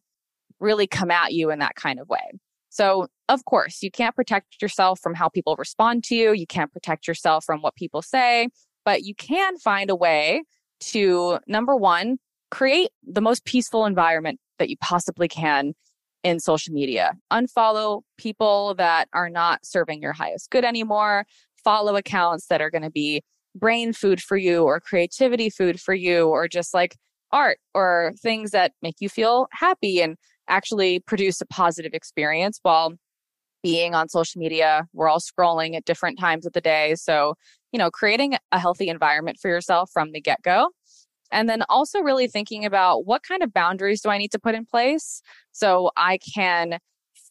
really 0.60 0.88
come 0.88 1.12
at 1.12 1.34
you 1.34 1.50
in 1.50 1.60
that 1.60 1.76
kind 1.76 2.00
of 2.00 2.10
way. 2.10 2.32
So, 2.70 3.08
of 3.30 3.46
course, 3.46 3.82
you 3.82 3.90
can't 3.90 4.16
protect 4.16 4.62
yourself 4.62 5.00
from 5.00 5.16
how 5.16 5.30
people 5.30 5.56
respond 5.58 6.04
to 6.06 6.16
you. 6.16 6.34
You 6.34 6.46
can't 6.46 6.72
protect 6.72 7.08
yourself 7.08 7.44
from 7.46 7.62
what 7.62 7.76
people 7.76 8.02
say, 8.02 8.50
but 8.86 9.04
you 9.04 9.16
can 9.16 9.58
find 9.58 9.90
a 9.90 9.96
way 9.96 10.44
to, 10.82 11.40
number 11.48 11.76
one, 11.76 12.18
create 12.52 12.90
the 13.04 13.22
most 13.22 13.46
peaceful 13.46 13.86
environment 13.86 14.40
that 14.60 14.70
you 14.70 14.78
possibly 14.78 15.28
can 15.28 15.74
in 16.28 16.42
social 16.42 16.74
media. 16.74 17.14
Unfollow 17.32 18.02
people 18.18 18.76
that 18.76 19.08
are 19.14 19.30
not 19.30 19.66
serving 19.66 20.02
your 20.02 20.12
highest 20.12 20.50
good 20.50 20.66
anymore. 20.66 21.26
Follow 21.64 21.96
accounts 21.96 22.48
that 22.48 22.62
are 22.62 22.70
going 22.70 22.82
to 22.82 22.92
be 22.92 23.22
brain 23.56 23.94
food 23.94 24.22
for 24.22 24.36
you 24.36 24.64
or 24.64 24.82
creativity 24.82 25.50
food 25.50 25.80
for 25.80 25.94
you 25.94 26.28
or 26.28 26.50
just 26.50 26.74
like 26.74 26.98
art 27.32 27.60
or 27.74 28.14
things 28.22 28.52
that 28.52 28.74
make 28.82 28.96
you 29.00 29.08
feel 29.08 29.48
happy 29.54 30.02
and 30.02 30.18
actually 30.50 31.00
produce 31.00 31.40
a 31.40 31.46
positive 31.46 31.94
experience 31.94 32.60
while 32.62 32.94
being 33.64 33.96
on 33.96 34.10
social 34.10 34.40
media. 34.40 34.86
We're 34.92 35.08
all 35.08 35.22
scrolling 35.22 35.76
at 35.76 35.86
different 35.86 36.20
times 36.20 36.46
of 36.46 36.52
the 36.52 36.62
day. 36.62 36.96
So, 36.96 37.36
you 37.72 37.80
know, 37.80 37.90
creating 37.90 38.36
a 38.52 38.60
healthy 38.60 38.90
environment 38.90 39.38
for 39.42 39.48
yourself 39.48 39.90
from 39.94 40.12
the 40.12 40.20
get 40.20 40.42
go. 40.44 40.72
And 41.32 41.50
then 41.50 41.64
also 41.70 42.00
really 42.00 42.28
thinking 42.28 42.66
about 42.66 43.06
what 43.06 43.24
kind 43.24 43.44
of 43.44 43.54
boundaries 43.54 44.02
do 44.02 44.10
I 44.10 44.18
need 44.18 44.32
to 44.32 44.40
put 44.40 44.56
in 44.56 44.66
place 44.66 45.22
so 45.52 45.92
I 45.98 46.20
can 46.20 46.80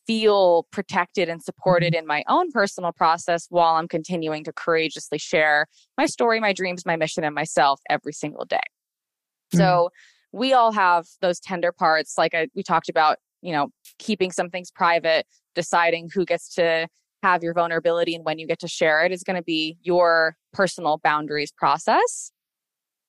feel 0.06 0.66
protected 0.70 1.28
and 1.28 1.42
supported 1.42 1.92
mm-hmm. 1.92 2.00
in 2.00 2.06
my 2.06 2.22
own 2.28 2.50
personal 2.52 2.92
process 2.92 3.46
while 3.50 3.74
I'm 3.74 3.88
continuing 3.88 4.44
to 4.44 4.52
courageously 4.52 5.18
share 5.18 5.66
my 5.98 6.06
story, 6.06 6.40
my 6.40 6.52
dreams, 6.52 6.86
my 6.86 6.96
mission, 6.96 7.24
and 7.24 7.34
myself 7.34 7.80
every 7.90 8.12
single 8.12 8.44
day. 8.44 8.56
Mm-hmm. 8.56 9.58
So 9.58 9.90
we 10.32 10.52
all 10.52 10.72
have 10.72 11.06
those 11.20 11.40
tender 11.40 11.72
parts, 11.72 12.16
like 12.18 12.34
I, 12.34 12.48
we 12.54 12.62
talked 12.62 12.88
about, 12.88 13.18
you 13.42 13.52
know, 13.52 13.68
keeping 13.98 14.30
some 14.30 14.50
things 14.50 14.70
private, 14.70 15.26
deciding 15.54 16.10
who 16.12 16.24
gets 16.24 16.54
to 16.54 16.88
have 17.22 17.42
your 17.42 17.54
vulnerability 17.54 18.14
and 18.14 18.24
when 18.24 18.38
you 18.38 18.46
get 18.46 18.60
to 18.60 18.68
share 18.68 19.04
it 19.04 19.10
is 19.10 19.22
going 19.22 19.36
to 19.36 19.42
be 19.42 19.76
your 19.82 20.36
personal 20.52 20.98
boundaries 21.02 21.50
process. 21.50 22.30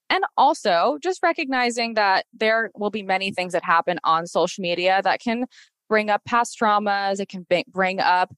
And 0.09 0.23
also 0.37 0.97
just 1.01 1.21
recognizing 1.21 1.95
that 1.95 2.25
there 2.33 2.71
will 2.75 2.89
be 2.89 3.03
many 3.03 3.31
things 3.31 3.53
that 3.53 3.63
happen 3.63 3.99
on 4.03 4.25
social 4.25 4.61
media 4.61 5.01
that 5.03 5.19
can 5.19 5.45
bring 5.89 6.09
up 6.09 6.23
past 6.25 6.57
traumas, 6.59 7.19
it 7.19 7.29
can 7.29 7.45
bring 7.69 7.99
up 7.99 8.33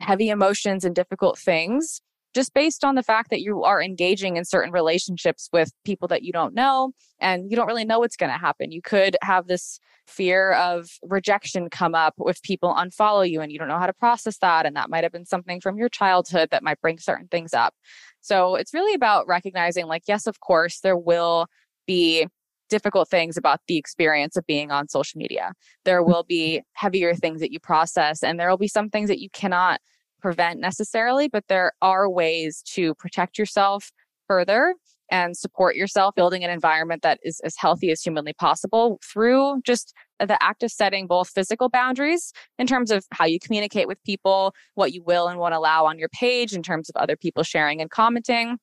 heavy 0.00 0.28
emotions 0.28 0.84
and 0.84 0.94
difficult 0.94 1.38
things 1.38 2.00
just 2.34 2.54
based 2.54 2.84
on 2.84 2.94
the 2.94 3.02
fact 3.02 3.30
that 3.30 3.40
you 3.40 3.64
are 3.64 3.82
engaging 3.82 4.36
in 4.36 4.44
certain 4.44 4.72
relationships 4.72 5.48
with 5.52 5.72
people 5.84 6.08
that 6.08 6.22
you 6.22 6.32
don't 6.32 6.54
know 6.54 6.92
and 7.20 7.50
you 7.50 7.56
don't 7.56 7.66
really 7.66 7.84
know 7.84 7.98
what's 7.98 8.16
going 8.16 8.32
to 8.32 8.38
happen. 8.38 8.70
You 8.70 8.82
could 8.82 9.16
have 9.22 9.46
this 9.46 9.80
fear 10.06 10.52
of 10.52 10.88
rejection 11.02 11.68
come 11.70 11.94
up 11.94 12.14
if 12.20 12.40
people 12.42 12.74
unfollow 12.74 13.28
you 13.28 13.40
and 13.40 13.52
you 13.52 13.58
don't 13.58 13.68
know 13.68 13.78
how 13.78 13.86
to 13.86 13.92
process 13.92 14.38
that. 14.38 14.66
And 14.66 14.76
that 14.76 14.90
might 14.90 15.04
have 15.04 15.12
been 15.12 15.26
something 15.26 15.60
from 15.60 15.76
your 15.76 15.88
childhood 15.88 16.48
that 16.50 16.62
might 16.62 16.80
bring 16.80 16.98
certain 16.98 17.28
things 17.28 17.52
up. 17.52 17.74
So 18.20 18.56
it's 18.56 18.74
really 18.74 18.94
about 18.94 19.26
recognizing, 19.26 19.86
like, 19.86 20.02
yes, 20.06 20.26
of 20.26 20.40
course, 20.40 20.80
there 20.80 20.96
will 20.96 21.46
be 21.86 22.26
difficult 22.68 23.08
things 23.08 23.36
about 23.36 23.60
the 23.66 23.78
experience 23.78 24.36
of 24.36 24.46
being 24.46 24.70
on 24.70 24.88
social 24.88 25.18
media. 25.18 25.52
There 25.84 26.02
will 26.02 26.24
be 26.24 26.62
heavier 26.74 27.14
things 27.14 27.40
that 27.40 27.52
you 27.52 27.60
process, 27.60 28.22
and 28.22 28.38
there 28.38 28.50
will 28.50 28.58
be 28.58 28.68
some 28.68 28.90
things 28.90 29.08
that 29.08 29.20
you 29.20 29.30
cannot 29.30 29.80
prevent 30.20 30.60
necessarily, 30.60 31.28
but 31.28 31.44
there 31.48 31.72
are 31.82 32.08
ways 32.08 32.62
to 32.74 32.94
protect 32.94 33.38
yourself 33.38 33.90
further 34.26 34.74
and 35.10 35.36
support 35.36 35.74
yourself, 35.74 36.14
building 36.14 36.44
an 36.44 36.50
environment 36.50 37.02
that 37.02 37.18
is 37.22 37.40
as 37.40 37.56
healthy 37.56 37.90
as 37.90 38.02
humanly 38.02 38.34
possible 38.34 38.98
through 39.02 39.60
just 39.64 39.94
the 40.20 40.40
act 40.42 40.62
of 40.62 40.70
setting 40.70 41.06
both 41.06 41.30
physical 41.30 41.68
boundaries 41.68 42.32
in 42.58 42.66
terms 42.66 42.90
of 42.90 43.06
how 43.12 43.24
you 43.24 43.38
communicate 43.40 43.88
with 43.88 44.02
people, 44.04 44.54
what 44.74 44.92
you 44.92 45.02
will 45.02 45.28
and 45.28 45.38
won't 45.38 45.54
allow 45.54 45.86
on 45.86 45.98
your 45.98 46.10
page 46.10 46.52
in 46.52 46.62
terms 46.62 46.90
of 46.90 46.96
other 46.96 47.16
people 47.16 47.42
sharing 47.42 47.80
and 47.80 47.90
commenting, 47.90 48.58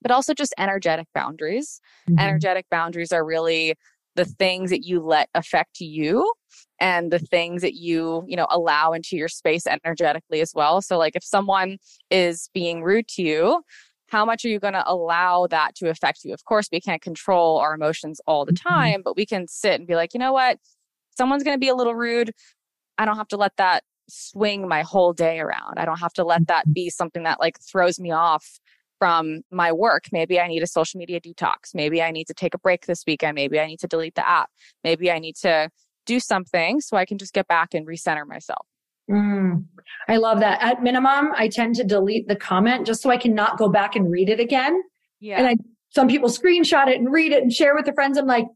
but 0.00 0.12
also 0.12 0.34
just 0.34 0.54
energetic 0.58 1.08
boundaries. 1.14 1.80
Mm-hmm. 2.08 2.20
Energetic 2.20 2.66
boundaries 2.70 3.12
are 3.12 3.24
really 3.24 3.74
the 4.14 4.24
things 4.24 4.70
that 4.70 4.84
you 4.84 5.00
let 5.00 5.28
affect 5.34 5.80
you 5.80 6.32
and 6.80 7.10
the 7.10 7.18
things 7.18 7.62
that 7.62 7.74
you 7.74 8.24
you 8.26 8.36
know 8.36 8.46
allow 8.50 8.92
into 8.92 9.16
your 9.16 9.28
space 9.28 9.66
energetically 9.66 10.40
as 10.40 10.52
well 10.54 10.80
so 10.80 10.98
like 10.98 11.16
if 11.16 11.24
someone 11.24 11.78
is 12.10 12.50
being 12.54 12.82
rude 12.82 13.08
to 13.08 13.22
you 13.22 13.62
how 14.08 14.24
much 14.24 14.44
are 14.44 14.48
you 14.48 14.58
going 14.58 14.74
to 14.74 14.90
allow 14.90 15.46
that 15.46 15.74
to 15.74 15.88
affect 15.88 16.20
you 16.24 16.32
of 16.32 16.44
course 16.44 16.68
we 16.72 16.80
can't 16.80 17.02
control 17.02 17.58
our 17.58 17.74
emotions 17.74 18.20
all 18.26 18.44
the 18.44 18.52
mm-hmm. 18.52 18.68
time 18.68 19.02
but 19.04 19.16
we 19.16 19.26
can 19.26 19.46
sit 19.48 19.74
and 19.74 19.86
be 19.86 19.94
like 19.94 20.14
you 20.14 20.20
know 20.20 20.32
what 20.32 20.58
someone's 21.16 21.42
going 21.42 21.54
to 21.54 21.60
be 21.60 21.68
a 21.68 21.74
little 21.74 21.94
rude 21.94 22.32
i 22.96 23.04
don't 23.04 23.16
have 23.16 23.28
to 23.28 23.36
let 23.36 23.56
that 23.56 23.82
swing 24.08 24.66
my 24.66 24.82
whole 24.82 25.12
day 25.12 25.38
around 25.38 25.78
i 25.78 25.84
don't 25.84 26.00
have 26.00 26.12
to 26.12 26.24
let 26.24 26.46
that 26.46 26.64
mm-hmm. 26.64 26.72
be 26.72 26.90
something 26.90 27.24
that 27.24 27.40
like 27.40 27.58
throws 27.60 28.00
me 28.00 28.10
off 28.10 28.58
from 28.98 29.42
my 29.50 29.72
work. 29.72 30.04
Maybe 30.12 30.40
I 30.40 30.48
need 30.48 30.62
a 30.62 30.66
social 30.66 30.98
media 30.98 31.20
detox. 31.20 31.74
Maybe 31.74 32.02
I 32.02 32.10
need 32.10 32.26
to 32.26 32.34
take 32.34 32.54
a 32.54 32.58
break 32.58 32.86
this 32.86 33.04
weekend. 33.06 33.34
Maybe 33.36 33.58
I 33.60 33.66
need 33.66 33.80
to 33.80 33.86
delete 33.86 34.14
the 34.14 34.28
app. 34.28 34.50
Maybe 34.84 35.10
I 35.10 35.18
need 35.18 35.36
to 35.36 35.70
do 36.08 36.18
something 36.18 36.80
so 36.80 36.96
I 36.96 37.04
can 37.04 37.18
just 37.18 37.32
get 37.32 37.46
back 37.46 37.74
and 37.74 37.86
recenter 37.86 38.26
myself. 38.26 38.66
Mm, 39.10 39.64
I 40.08 40.16
love 40.16 40.40
that. 40.40 40.60
At 40.60 40.82
minimum, 40.82 41.32
I 41.36 41.48
tend 41.48 41.76
to 41.76 41.84
delete 41.84 42.26
the 42.26 42.36
comment 42.36 42.86
just 42.86 43.02
so 43.02 43.10
I 43.10 43.16
can 43.16 43.34
not 43.34 43.58
go 43.58 43.68
back 43.68 43.94
and 43.94 44.10
read 44.10 44.28
it 44.28 44.40
again. 44.40 44.82
Yeah. 45.20 45.38
And 45.38 45.46
I, 45.46 45.56
some 45.90 46.08
people 46.08 46.28
screenshot 46.28 46.88
it 46.88 46.98
and 46.98 47.12
read 47.12 47.32
it 47.32 47.42
and 47.42 47.52
share 47.52 47.74
with 47.74 47.84
their 47.84 47.94
friends. 47.94 48.18
I'm 48.18 48.26
like, 48.26 48.46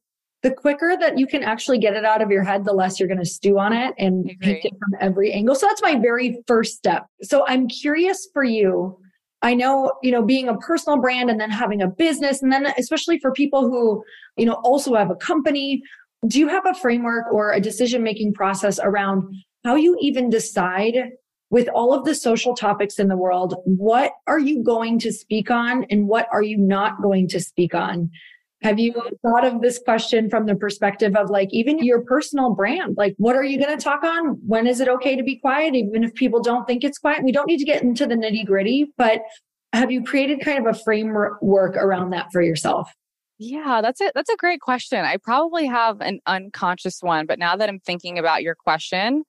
the 0.43 0.51
quicker 0.51 0.97
that 0.99 1.19
you 1.19 1.27
can 1.27 1.45
actually 1.45 1.79
get 1.79 1.95
it 1.95 2.05
out 2.05 2.21
of 2.21 2.31
your 2.31 2.43
head, 2.43 2.65
the 2.65 2.73
less 2.73 2.99
you're 2.99 3.09
going 3.09 3.21
to 3.21 3.25
stew 3.25 3.59
on 3.59 3.73
it 3.73 3.95
and 3.97 4.27
paint 4.41 4.65
it 4.65 4.73
from 4.73 4.99
every 5.01 5.33
angle. 5.33 5.55
So 5.55 5.69
that's 5.69 5.83
my 5.83 5.95
very 6.01 6.43
first 6.49 6.77
step. 6.77 7.07
So 7.23 7.47
I'm 7.47 7.69
curious 7.69 8.29
for 8.33 8.43
you 8.43 8.99
I 9.43 9.55
know, 9.55 9.93
you 10.03 10.13
know, 10.13 10.23
being 10.23 10.49
a 10.49 10.57
personal 10.57 11.01
brand 11.01 11.29
and 11.29 11.41
then 11.41 11.51
having 11.51 11.83
a 11.83 11.89
business, 11.89 12.43
and 12.43 12.53
then 12.53 12.67
especially 12.79 13.19
for 13.19 13.33
people 13.33 13.63
who, 13.69 14.05
you 14.37 14.47
know, 14.47 14.55
also 14.63 14.95
have 14.95 15.11
a 15.11 15.17
company, 15.17 15.83
do 16.27 16.39
you 16.39 16.49
have 16.49 16.67
a 16.67 16.75
framework 16.75 17.33
or 17.33 17.53
a 17.53 17.61
decision 17.61 18.03
making 18.03 18.35
process 18.35 18.79
around 18.83 19.25
how 19.65 19.75
you 19.75 19.97
even 20.01 20.31
decide 20.31 21.11
with 21.51 21.69
all 21.75 21.93
of 21.93 22.05
the 22.05 22.15
social 22.15 22.55
topics 22.55 22.99
in 22.99 23.09
the 23.09 23.17
world, 23.17 23.55
what 23.65 24.13
are 24.27 24.39
you 24.39 24.63
going 24.65 24.99
to 24.99 25.13
speak 25.13 25.51
on 25.51 25.85
and 25.91 26.09
what 26.09 26.27
are 26.33 26.43
you 26.43 26.57
not 26.57 27.03
going 27.03 27.29
to 27.29 27.39
speak 27.39 27.75
on? 27.75 28.11
Have 28.63 28.79
you 28.79 28.95
thought 29.23 29.45
of 29.45 29.61
this 29.61 29.79
question 29.79 30.31
from 30.31 30.47
the 30.47 30.55
perspective 30.55 31.15
of 31.15 31.29
like 31.29 31.49
even 31.53 31.85
your 31.85 32.03
personal 32.03 32.55
brand? 32.55 32.97
Like, 32.97 33.15
what 33.19 33.37
are 33.37 33.45
you 33.45 33.59
going 33.59 33.77
to 33.77 33.83
talk 33.83 34.03
on? 34.03 34.39
When 34.47 34.67
is 34.67 34.81
it 34.81 34.89
okay 34.89 35.15
to 35.15 35.23
be 35.23 35.37
quiet? 35.41 35.75
Even 35.75 36.05
if 36.05 36.15
people 36.15 36.41
don't 36.41 36.67
think 36.67 36.85
it's 36.85 36.99
quiet, 36.99 37.23
we 37.23 37.33
don't 37.33 37.49
need 37.49 37.59
to 37.59 37.65
get 37.65 37.83
into 37.83 38.07
the 38.07 38.15
nitty 38.15 38.47
gritty, 38.47 38.93
but 38.97 39.21
have 39.75 39.91
you 39.91 40.05
created 40.05 40.41
kind 40.41 40.67
of 40.67 40.75
a 40.75 40.79
framework 40.79 41.43
around 41.77 42.11
that 42.11 42.31
for 42.33 42.41
yourself? 42.41 42.91
Yeah, 43.39 43.81
that's 43.83 44.01
it. 44.01 44.13
That's 44.15 44.31
a 44.31 44.37
great 44.37 44.61
question. 44.61 45.05
I 45.05 45.17
probably 45.17 45.67
have 45.67 46.01
an 46.01 46.21
unconscious 46.27 46.99
one, 47.01 47.27
but 47.27 47.39
now 47.39 47.57
that 47.57 47.69
I'm 47.69 47.81
thinking 47.81 48.19
about 48.19 48.43
your 48.43 48.55
question, 48.55 49.25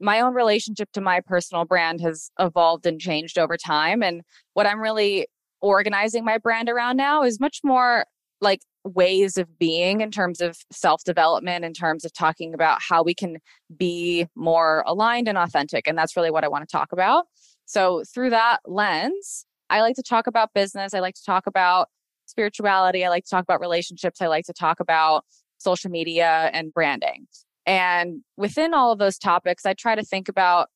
my 0.00 0.20
own 0.20 0.34
relationship 0.34 0.90
to 0.92 1.00
my 1.00 1.20
personal 1.20 1.64
brand 1.64 2.00
has 2.00 2.30
evolved 2.38 2.86
and 2.86 3.00
changed 3.00 3.38
over 3.38 3.56
time. 3.56 4.02
And 4.02 4.22
what 4.54 4.66
I'm 4.66 4.80
really 4.80 5.26
organizing 5.60 6.24
my 6.24 6.38
brand 6.38 6.68
around 6.68 6.96
now 6.96 7.22
is 7.22 7.40
much 7.40 7.60
more 7.64 8.04
like 8.40 8.60
ways 8.84 9.36
of 9.36 9.58
being 9.58 10.00
in 10.00 10.10
terms 10.10 10.40
of 10.40 10.56
self 10.72 11.04
development, 11.04 11.64
in 11.64 11.74
terms 11.74 12.04
of 12.04 12.12
talking 12.12 12.54
about 12.54 12.78
how 12.80 13.02
we 13.02 13.14
can 13.14 13.38
be 13.76 14.26
more 14.34 14.82
aligned 14.86 15.28
and 15.28 15.38
authentic. 15.38 15.86
And 15.86 15.96
that's 15.96 16.16
really 16.16 16.30
what 16.30 16.44
I 16.44 16.48
want 16.48 16.66
to 16.68 16.72
talk 16.72 16.92
about. 16.92 17.26
So, 17.66 18.02
through 18.12 18.30
that 18.30 18.60
lens, 18.66 19.44
I 19.68 19.82
like 19.82 19.96
to 19.96 20.02
talk 20.02 20.26
about 20.26 20.54
business. 20.54 20.94
I 20.94 21.00
like 21.00 21.14
to 21.14 21.24
talk 21.24 21.46
about 21.46 21.88
spirituality. 22.30 23.04
I 23.04 23.08
like 23.08 23.24
to 23.24 23.30
talk 23.30 23.42
about 23.42 23.60
relationships. 23.60 24.22
I 24.22 24.26
like 24.28 24.46
to 24.46 24.52
talk 24.52 24.80
about 24.80 25.24
social 25.58 25.90
media 25.90 26.50
and 26.52 26.72
branding. 26.72 27.26
And 27.66 28.22
within 28.36 28.72
all 28.72 28.92
of 28.92 28.98
those 28.98 29.18
topics, 29.18 29.66
I 29.66 29.74
try 29.74 29.94
to 29.94 30.02
think 30.02 30.28
about 30.28 30.68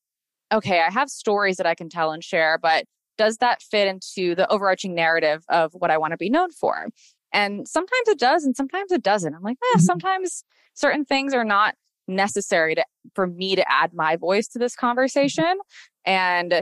okay, 0.53 0.81
I 0.81 0.91
have 0.91 1.09
stories 1.09 1.57
that 1.57 1.65
I 1.65 1.73
can 1.73 1.89
tell 1.89 2.11
and 2.11 2.23
share, 2.23 2.59
but 2.61 2.85
does 3.17 3.37
that 3.37 3.63
fit 3.63 3.87
into 3.87 4.35
the 4.35 4.49
overarching 4.51 4.93
narrative 4.93 5.43
of 5.49 5.71
what 5.73 5.89
I 5.89 5.97
want 5.97 6.11
to 6.11 6.17
be 6.17 6.29
known 6.29 6.51
for? 6.51 6.87
And 7.33 7.67
sometimes 7.67 8.07
it 8.07 8.19
does, 8.19 8.45
and 8.45 8.55
sometimes 8.55 8.91
it 8.91 9.01
doesn't. 9.01 9.33
I'm 9.33 9.41
like, 9.41 9.57
eh, 9.61 9.77
mm-hmm. 9.77 9.81
sometimes 9.81 10.43
certain 10.75 11.03
things 11.03 11.33
are 11.33 11.43
not 11.43 11.75
necessary 12.07 12.75
to 12.75 12.85
for 13.15 13.25
me 13.25 13.55
to 13.55 13.71
add 13.71 13.91
my 13.93 14.15
voice 14.15 14.47
to 14.47 14.59
this 14.59 14.75
conversation 14.75 15.57
and 16.05 16.61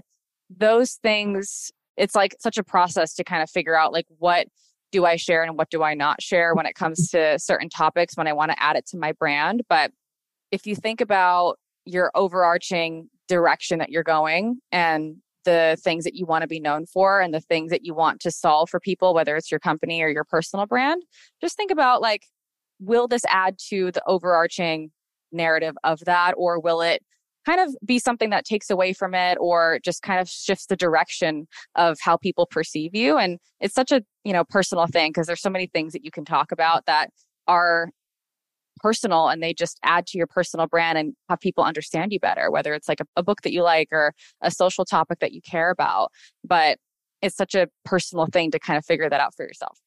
those 0.49 0.93
things 0.93 1.71
it's 1.97 2.15
like 2.15 2.35
such 2.39 2.57
a 2.57 2.63
process 2.63 3.13
to 3.13 3.23
kind 3.23 3.43
of 3.43 3.49
figure 3.49 3.77
out 3.77 3.91
like 3.91 4.05
what 4.19 4.47
do 4.93 5.05
I 5.05 5.17
share 5.17 5.43
and 5.43 5.57
what 5.57 5.69
do 5.69 5.83
I 5.83 5.93
not 5.93 6.21
share 6.21 6.55
when 6.55 6.65
it 6.65 6.75
comes 6.75 7.09
to 7.09 7.37
certain 7.37 7.67
topics 7.67 8.15
when 8.15 8.27
I 8.27 8.33
want 8.33 8.51
to 8.51 8.63
add 8.63 8.77
it 8.77 8.85
to 8.87 8.97
my 8.97 9.11
brand 9.11 9.63
but 9.67 9.91
if 10.51 10.65
you 10.65 10.75
think 10.75 11.01
about 11.01 11.57
your 11.85 12.11
overarching 12.15 13.09
direction 13.27 13.79
that 13.79 13.89
you're 13.89 14.03
going 14.03 14.59
and 14.71 15.17
the 15.45 15.77
things 15.83 16.03
that 16.03 16.15
you 16.15 16.25
want 16.25 16.41
to 16.41 16.47
be 16.47 16.59
known 16.59 16.85
for 16.85 17.21
and 17.21 17.33
the 17.33 17.41
things 17.41 17.71
that 17.71 17.85
you 17.85 17.93
want 17.93 18.19
to 18.21 18.31
solve 18.31 18.69
for 18.69 18.79
people, 18.79 19.13
whether 19.13 19.35
it's 19.35 19.51
your 19.51 19.59
company 19.59 20.01
or 20.01 20.09
your 20.09 20.23
personal 20.23 20.65
brand, 20.65 21.03
just 21.41 21.57
think 21.57 21.71
about 21.71 22.01
like, 22.01 22.25
will 22.79 23.07
this 23.07 23.25
add 23.27 23.57
to 23.69 23.91
the 23.91 24.01
overarching 24.07 24.91
narrative 25.31 25.75
of 25.83 25.99
that? 26.05 26.33
Or 26.37 26.59
will 26.59 26.81
it 26.81 27.03
kind 27.45 27.59
of 27.59 27.75
be 27.85 27.99
something 27.99 28.29
that 28.29 28.45
takes 28.45 28.69
away 28.69 28.93
from 28.93 29.13
it 29.13 29.37
or 29.39 29.79
just 29.83 30.01
kind 30.01 30.19
of 30.19 30.29
shifts 30.29 30.67
the 30.67 30.75
direction 30.75 31.47
of 31.75 31.97
how 32.01 32.17
people 32.17 32.45
perceive 32.45 32.95
you? 32.95 33.17
And 33.17 33.39
it's 33.59 33.73
such 33.73 33.91
a, 33.91 34.01
you 34.23 34.33
know, 34.33 34.43
personal 34.43 34.87
thing 34.87 35.11
because 35.11 35.27
there's 35.27 35.41
so 35.41 35.49
many 35.49 35.67
things 35.67 35.93
that 35.93 36.03
you 36.03 36.11
can 36.11 36.25
talk 36.25 36.51
about 36.51 36.85
that 36.85 37.09
are 37.47 37.89
personal 38.77 39.29
and 39.29 39.41
they 39.41 39.53
just 39.53 39.79
add 39.83 40.05
to 40.07 40.17
your 40.17 40.27
personal 40.27 40.67
brand 40.67 40.97
and 40.97 41.13
have 41.29 41.39
people 41.39 41.63
understand 41.63 42.11
you 42.11 42.19
better, 42.19 42.51
whether 42.51 42.73
it's 42.73 42.89
like 42.89 42.99
a, 42.99 43.05
a 43.15 43.23
book 43.23 43.41
that 43.41 43.53
you 43.53 43.63
like 43.63 43.87
or 43.91 44.13
a 44.41 44.51
social 44.51 44.85
topic 44.85 45.19
that 45.19 45.31
you 45.31 45.41
care 45.41 45.71
about. 45.71 46.11
But 46.43 46.77
it's 47.21 47.35
such 47.35 47.55
a 47.55 47.69
personal 47.85 48.27
thing 48.27 48.51
to 48.51 48.59
kind 48.59 48.77
of 48.77 48.85
figure 48.85 49.09
that 49.09 49.21
out 49.21 49.33
for 49.35 49.43
yourself. 49.43 49.79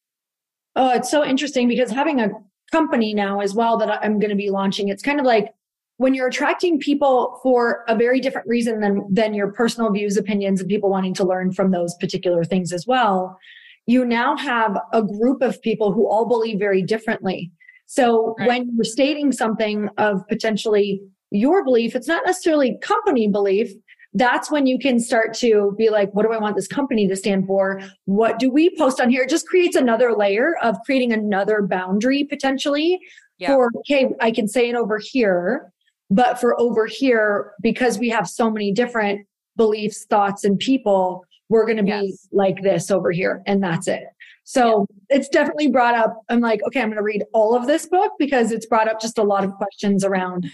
Oh, 0.74 0.90
it's 0.90 1.10
so 1.10 1.24
interesting 1.24 1.68
because 1.68 1.90
having 1.90 2.20
a 2.20 2.30
company 2.72 3.14
now 3.14 3.40
as 3.40 3.54
well 3.54 3.76
that 3.78 3.90
I'm 4.02 4.18
going 4.18 4.30
to 4.30 4.36
be 4.36 4.50
launching, 4.50 4.88
it's 4.88 5.02
kind 5.02 5.20
of 5.20 5.26
like 5.26 5.54
when 5.98 6.14
you're 6.14 6.28
attracting 6.28 6.78
people 6.78 7.40
for 7.42 7.84
a 7.88 7.96
very 7.96 8.20
different 8.20 8.46
reason 8.46 8.80
than 8.80 9.06
than 9.10 9.34
your 9.34 9.52
personal 9.52 9.90
views, 9.90 10.16
opinions, 10.16 10.60
and 10.60 10.68
people 10.68 10.90
wanting 10.90 11.14
to 11.14 11.24
learn 11.24 11.52
from 11.52 11.70
those 11.70 11.94
particular 11.94 12.44
things 12.44 12.72
as 12.72 12.86
well. 12.86 13.38
You 13.86 14.04
now 14.04 14.36
have 14.36 14.78
a 14.92 15.02
group 15.02 15.42
of 15.42 15.62
people 15.62 15.92
who 15.92 16.08
all 16.08 16.26
believe 16.26 16.58
very 16.58 16.82
differently. 16.82 17.50
So 17.86 18.34
right. 18.38 18.48
when 18.48 18.70
you're 18.74 18.84
stating 18.84 19.30
something 19.30 19.88
of 19.96 20.26
potentially 20.28 21.00
your 21.30 21.64
belief, 21.64 21.94
it's 21.94 22.08
not 22.08 22.26
necessarily 22.26 22.78
company 22.82 23.28
belief. 23.28 23.72
That's 24.12 24.50
when 24.50 24.66
you 24.66 24.78
can 24.78 24.98
start 24.98 25.34
to 25.34 25.74
be 25.76 25.90
like, 25.90 26.10
what 26.12 26.24
do 26.24 26.32
I 26.32 26.38
want 26.38 26.56
this 26.56 26.66
company 26.66 27.06
to 27.06 27.14
stand 27.14 27.46
for? 27.46 27.80
What 28.06 28.38
do 28.38 28.50
we 28.50 28.74
post 28.76 29.00
on 29.00 29.10
here? 29.10 29.22
It 29.22 29.30
just 29.30 29.46
creates 29.46 29.76
another 29.76 30.14
layer 30.16 30.56
of 30.62 30.78
creating 30.84 31.12
another 31.12 31.62
boundary 31.62 32.24
potentially 32.24 32.98
yeah. 33.38 33.48
for, 33.48 33.70
okay, 33.78 34.08
I 34.20 34.30
can 34.30 34.48
say 34.48 34.68
it 34.68 34.74
over 34.74 34.98
here, 34.98 35.72
but 36.10 36.40
for 36.40 36.58
over 36.60 36.86
here, 36.86 37.52
because 37.60 37.98
we 37.98 38.08
have 38.10 38.28
so 38.28 38.50
many 38.50 38.72
different 38.72 39.26
beliefs, 39.56 40.04
thoughts, 40.08 40.44
and 40.44 40.58
people, 40.58 41.24
we're 41.48 41.64
going 41.64 41.78
to 41.78 41.82
be 41.82 41.90
yes. 41.90 42.28
like 42.32 42.62
this 42.62 42.90
over 42.90 43.10
here. 43.10 43.42
And 43.46 43.62
that's 43.62 43.88
it. 43.88 44.04
So 44.44 44.86
yeah. 45.08 45.16
it's 45.16 45.28
definitely 45.28 45.68
brought 45.68 45.94
up. 45.94 46.22
I'm 46.28 46.40
like, 46.40 46.60
okay, 46.66 46.80
I'm 46.80 46.88
going 46.88 46.98
to 46.98 47.02
read 47.02 47.24
all 47.32 47.56
of 47.56 47.66
this 47.66 47.86
book 47.86 48.12
because 48.18 48.52
it's 48.52 48.66
brought 48.66 48.88
up 48.88 49.00
just 49.00 49.18
a 49.18 49.24
lot 49.24 49.44
of 49.44 49.52
questions 49.54 50.04
around 50.04 50.46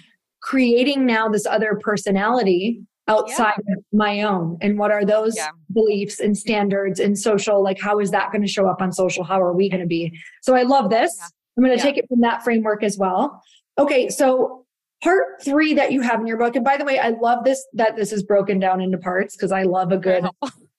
creating 0.42 1.06
now 1.06 1.28
this 1.28 1.46
other 1.46 1.78
personality 1.80 2.82
outside 3.08 3.54
yeah. 3.66 3.74
of 3.76 3.84
my 3.92 4.22
own 4.22 4.56
and 4.60 4.78
what 4.78 4.90
are 4.90 5.04
those 5.04 5.36
yeah. 5.36 5.48
beliefs 5.72 6.20
and 6.20 6.38
standards 6.38 7.00
and 7.00 7.18
social 7.18 7.62
like 7.62 7.80
how 7.80 7.98
is 7.98 8.12
that 8.12 8.30
going 8.30 8.42
to 8.42 8.48
show 8.48 8.68
up 8.68 8.80
on 8.80 8.92
social 8.92 9.24
how 9.24 9.40
are 9.40 9.52
we 9.52 9.68
going 9.68 9.80
to 9.80 9.86
be 9.86 10.12
so 10.40 10.54
i 10.54 10.62
love 10.62 10.88
this 10.88 11.18
i'm 11.56 11.64
going 11.64 11.76
to 11.76 11.82
take 11.82 11.98
it 11.98 12.06
from 12.08 12.20
that 12.20 12.44
framework 12.44 12.84
as 12.84 12.96
well 12.96 13.42
okay 13.76 14.08
so 14.08 14.61
part 15.02 15.42
three 15.42 15.74
that 15.74 15.92
you 15.92 16.00
have 16.00 16.20
in 16.20 16.26
your 16.26 16.38
book 16.38 16.56
and 16.56 16.64
by 16.64 16.76
the 16.76 16.84
way 16.84 16.98
i 16.98 17.10
love 17.20 17.44
this 17.44 17.66
that 17.72 17.96
this 17.96 18.12
is 18.12 18.22
broken 18.22 18.58
down 18.58 18.80
into 18.80 18.98
parts 18.98 19.36
because 19.36 19.52
i 19.52 19.62
love 19.62 19.92
a 19.92 19.98
good 19.98 20.24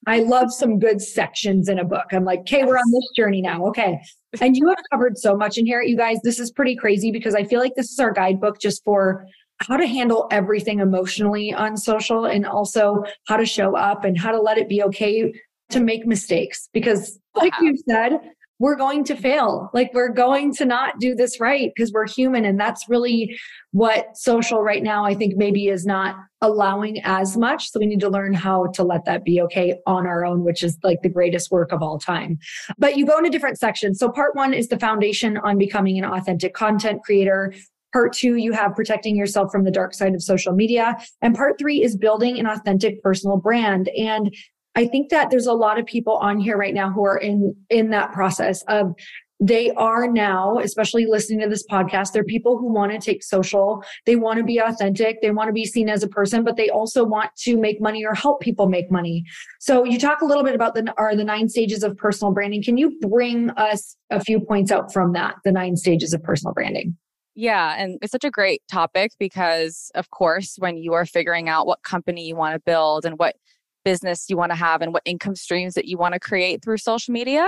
I 0.05 0.19
love 0.19 0.53
some 0.53 0.79
good 0.79 1.01
sections 1.01 1.69
in 1.69 1.79
a 1.79 1.85
book. 1.85 2.07
I'm 2.11 2.25
like, 2.25 2.41
okay, 2.41 2.59
yes. 2.59 2.67
we're 2.67 2.77
on 2.77 2.91
this 2.91 3.09
journey 3.15 3.41
now. 3.41 3.65
Okay. 3.67 3.99
And 4.41 4.55
you 4.55 4.67
have 4.67 4.77
covered 4.91 5.17
so 5.17 5.35
much 5.35 5.57
in 5.57 5.65
here. 5.65 5.81
You 5.81 5.95
guys, 5.95 6.17
this 6.23 6.39
is 6.39 6.51
pretty 6.51 6.75
crazy 6.75 7.11
because 7.11 7.35
I 7.35 7.43
feel 7.43 7.59
like 7.59 7.75
this 7.75 7.91
is 7.91 7.99
our 7.99 8.11
guidebook 8.11 8.59
just 8.59 8.83
for 8.83 9.25
how 9.59 9.77
to 9.77 9.87
handle 9.87 10.27
everything 10.31 10.79
emotionally 10.79 11.53
on 11.53 11.77
social 11.77 12.25
and 12.25 12.45
also 12.45 13.03
how 13.27 13.37
to 13.37 13.45
show 13.45 13.77
up 13.77 14.03
and 14.03 14.17
how 14.17 14.31
to 14.31 14.41
let 14.41 14.57
it 14.57 14.67
be 14.67 14.83
okay 14.83 15.33
to 15.69 15.79
make 15.79 16.05
mistakes. 16.05 16.69
Because, 16.73 17.19
like 17.35 17.53
you 17.61 17.77
said, 17.89 18.19
we're 18.59 18.75
going 18.75 19.03
to 19.03 19.15
fail. 19.15 19.69
Like 19.73 19.91
we're 19.93 20.13
going 20.13 20.53
to 20.55 20.65
not 20.65 20.99
do 20.99 21.15
this 21.15 21.39
right 21.39 21.71
because 21.75 21.91
we're 21.91 22.07
human. 22.07 22.45
And 22.45 22.59
that's 22.59 22.87
really 22.87 23.37
what 23.71 24.15
social 24.15 24.61
right 24.61 24.83
now, 24.83 25.05
I 25.05 25.15
think 25.15 25.35
maybe 25.35 25.67
is 25.67 25.85
not 25.85 26.15
allowing 26.41 27.01
as 27.03 27.35
much. 27.35 27.71
So 27.71 27.79
we 27.79 27.87
need 27.87 27.99
to 28.01 28.09
learn 28.09 28.33
how 28.33 28.67
to 28.67 28.83
let 28.83 29.05
that 29.05 29.23
be 29.23 29.41
okay 29.41 29.75
on 29.87 30.05
our 30.05 30.23
own, 30.23 30.43
which 30.43 30.63
is 30.63 30.77
like 30.83 31.01
the 31.01 31.09
greatest 31.09 31.51
work 31.51 31.71
of 31.71 31.81
all 31.81 31.97
time. 31.97 32.37
But 32.77 32.95
you 32.95 33.05
go 33.05 33.17
into 33.17 33.29
different 33.29 33.59
sections. 33.59 33.99
So 33.99 34.09
part 34.09 34.35
one 34.35 34.53
is 34.53 34.67
the 34.67 34.79
foundation 34.79 35.37
on 35.37 35.57
becoming 35.57 35.97
an 35.97 36.05
authentic 36.05 36.53
content 36.53 37.01
creator. 37.03 37.53
Part 37.91 38.13
two, 38.13 38.37
you 38.37 38.53
have 38.53 38.75
protecting 38.75 39.15
yourself 39.15 39.51
from 39.51 39.65
the 39.65 39.71
dark 39.71 39.93
side 39.93 40.15
of 40.15 40.23
social 40.23 40.53
media. 40.53 40.95
And 41.21 41.35
part 41.35 41.59
three 41.59 41.83
is 41.83 41.95
building 41.95 42.39
an 42.39 42.47
authentic 42.47 43.03
personal 43.03 43.37
brand. 43.37 43.89
And 43.89 44.33
I 44.75 44.87
think 44.87 45.09
that 45.09 45.29
there's 45.29 45.45
a 45.45 45.53
lot 45.53 45.79
of 45.79 45.85
people 45.85 46.17
on 46.17 46.39
here 46.39 46.57
right 46.57 46.73
now 46.73 46.91
who 46.91 47.05
are 47.05 47.17
in 47.17 47.55
in 47.69 47.91
that 47.91 48.11
process 48.11 48.63
of 48.67 48.93
they 49.39 49.71
are 49.71 50.07
now, 50.07 50.57
especially 50.59 51.05
listening 51.05 51.41
to 51.41 51.49
this 51.49 51.65
podcast, 51.67 52.13
they're 52.13 52.23
people 52.23 52.57
who 52.57 52.71
want 52.71 52.93
to 52.93 52.99
take 52.99 53.23
social. 53.23 53.83
They 54.05 54.15
want 54.15 54.37
to 54.37 54.43
be 54.43 54.59
authentic. 54.59 55.21
They 55.21 55.31
want 55.31 55.49
to 55.49 55.53
be 55.53 55.65
seen 55.65 55.89
as 55.89 56.01
a 56.01 56.07
person, 56.07 56.45
but 56.45 56.55
they 56.55 56.69
also 56.69 57.03
want 57.03 57.31
to 57.39 57.57
make 57.57 57.81
money 57.81 58.05
or 58.05 58.13
help 58.13 58.39
people 58.39 58.69
make 58.69 58.89
money. 58.89 59.25
So 59.59 59.83
you 59.83 59.99
talk 59.99 60.21
a 60.21 60.25
little 60.25 60.43
bit 60.43 60.55
about 60.55 60.75
the 60.75 60.93
are 60.97 61.15
the 61.15 61.25
nine 61.25 61.49
stages 61.49 61.83
of 61.83 61.97
personal 61.97 62.33
branding. 62.33 62.63
Can 62.63 62.77
you 62.77 62.97
bring 63.01 63.49
us 63.51 63.97
a 64.09 64.21
few 64.21 64.39
points 64.39 64.71
out 64.71 64.93
from 64.93 65.11
that, 65.13 65.35
the 65.43 65.51
nine 65.51 65.75
stages 65.75 66.13
of 66.13 66.23
personal 66.23 66.53
branding? 66.53 66.95
Yeah, 67.35 67.75
and 67.77 67.97
it's 68.01 68.11
such 68.11 68.23
a 68.23 68.31
great 68.31 68.61
topic 68.71 69.11
because, 69.19 69.91
of 69.95 70.11
course, 70.11 70.55
when 70.59 70.77
you 70.77 70.93
are 70.93 71.05
figuring 71.05 71.49
out 71.49 71.65
what 71.65 71.81
company 71.81 72.27
you 72.27 72.35
want 72.35 72.53
to 72.53 72.59
build 72.59 73.05
and 73.05 73.17
what 73.17 73.35
business 73.83 74.25
you 74.29 74.37
want 74.37 74.51
to 74.51 74.55
have 74.55 74.81
and 74.81 74.93
what 74.93 75.03
income 75.05 75.35
streams 75.35 75.73
that 75.73 75.85
you 75.85 75.97
want 75.97 76.13
to 76.13 76.19
create 76.19 76.63
through 76.63 76.77
social 76.77 77.11
media 77.11 77.47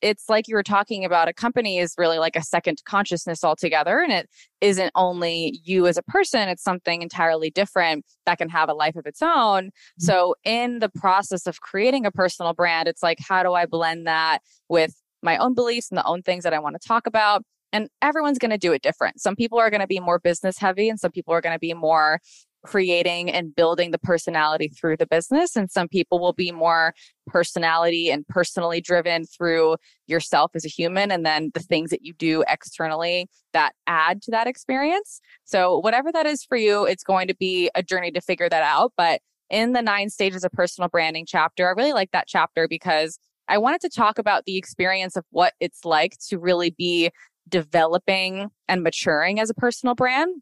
it's 0.00 0.28
like 0.28 0.48
you 0.48 0.56
were 0.56 0.64
talking 0.64 1.04
about 1.04 1.28
a 1.28 1.32
company 1.32 1.78
is 1.78 1.94
really 1.96 2.18
like 2.18 2.34
a 2.34 2.42
second 2.42 2.82
consciousness 2.84 3.44
altogether 3.44 4.00
and 4.00 4.12
it 4.12 4.28
isn't 4.60 4.90
only 4.96 5.60
you 5.64 5.86
as 5.86 5.96
a 5.96 6.02
person 6.02 6.48
it's 6.48 6.62
something 6.62 7.02
entirely 7.02 7.50
different 7.50 8.04
that 8.26 8.38
can 8.38 8.48
have 8.48 8.68
a 8.68 8.74
life 8.74 8.96
of 8.96 9.06
its 9.06 9.22
own. 9.22 9.66
Mm-hmm. 9.66 9.70
so 10.04 10.34
in 10.44 10.80
the 10.80 10.88
process 10.88 11.46
of 11.46 11.60
creating 11.60 12.04
a 12.04 12.10
personal 12.10 12.52
brand 12.52 12.88
it's 12.88 13.02
like 13.02 13.18
how 13.20 13.42
do 13.42 13.52
i 13.52 13.66
blend 13.66 14.06
that 14.06 14.40
with 14.68 14.94
my 15.22 15.36
own 15.36 15.54
beliefs 15.54 15.90
and 15.90 15.98
the 15.98 16.04
own 16.04 16.22
things 16.22 16.44
that 16.44 16.52
i 16.52 16.58
want 16.58 16.80
to 16.80 16.86
talk 16.86 17.06
about? 17.06 17.44
And 17.72 17.88
everyone's 18.02 18.38
going 18.38 18.50
to 18.50 18.58
do 18.58 18.72
it 18.72 18.82
different. 18.82 19.20
Some 19.20 19.34
people 19.34 19.58
are 19.58 19.70
going 19.70 19.80
to 19.80 19.86
be 19.86 19.98
more 19.98 20.18
business 20.18 20.58
heavy 20.58 20.90
and 20.90 21.00
some 21.00 21.10
people 21.10 21.32
are 21.32 21.40
going 21.40 21.54
to 21.54 21.58
be 21.58 21.72
more 21.72 22.20
creating 22.64 23.30
and 23.30 23.54
building 23.54 23.90
the 23.90 23.98
personality 23.98 24.68
through 24.68 24.96
the 24.96 25.06
business. 25.06 25.56
And 25.56 25.70
some 25.70 25.88
people 25.88 26.20
will 26.20 26.32
be 26.32 26.52
more 26.52 26.94
personality 27.26 28.10
and 28.10 28.26
personally 28.28 28.80
driven 28.80 29.24
through 29.24 29.76
yourself 30.06 30.52
as 30.54 30.64
a 30.64 30.68
human 30.68 31.10
and 31.10 31.26
then 31.26 31.50
the 31.54 31.60
things 31.60 31.90
that 31.90 32.02
you 32.02 32.12
do 32.14 32.44
externally 32.48 33.28
that 33.52 33.72
add 33.86 34.22
to 34.22 34.30
that 34.30 34.46
experience. 34.46 35.20
So, 35.44 35.78
whatever 35.78 36.12
that 36.12 36.26
is 36.26 36.44
for 36.44 36.56
you, 36.56 36.84
it's 36.84 37.04
going 37.04 37.28
to 37.28 37.34
be 37.34 37.70
a 37.74 37.82
journey 37.82 38.10
to 38.12 38.20
figure 38.20 38.48
that 38.48 38.62
out. 38.62 38.92
But 38.96 39.20
in 39.50 39.72
the 39.72 39.82
nine 39.82 40.08
stages 40.08 40.44
of 40.44 40.52
personal 40.52 40.88
branding 40.88 41.26
chapter, 41.26 41.68
I 41.68 41.72
really 41.72 41.92
like 41.92 42.10
that 42.12 42.26
chapter 42.26 42.66
because 42.66 43.18
I 43.48 43.58
wanted 43.58 43.80
to 43.82 43.90
talk 43.90 44.18
about 44.18 44.44
the 44.44 44.56
experience 44.56 45.16
of 45.16 45.24
what 45.30 45.52
it's 45.60 45.84
like 45.84 46.16
to 46.28 46.38
really 46.38 46.70
be 46.70 47.10
developing 47.48 48.50
and 48.68 48.82
maturing 48.82 49.40
as 49.40 49.50
a 49.50 49.54
personal 49.54 49.94
brand 49.94 50.40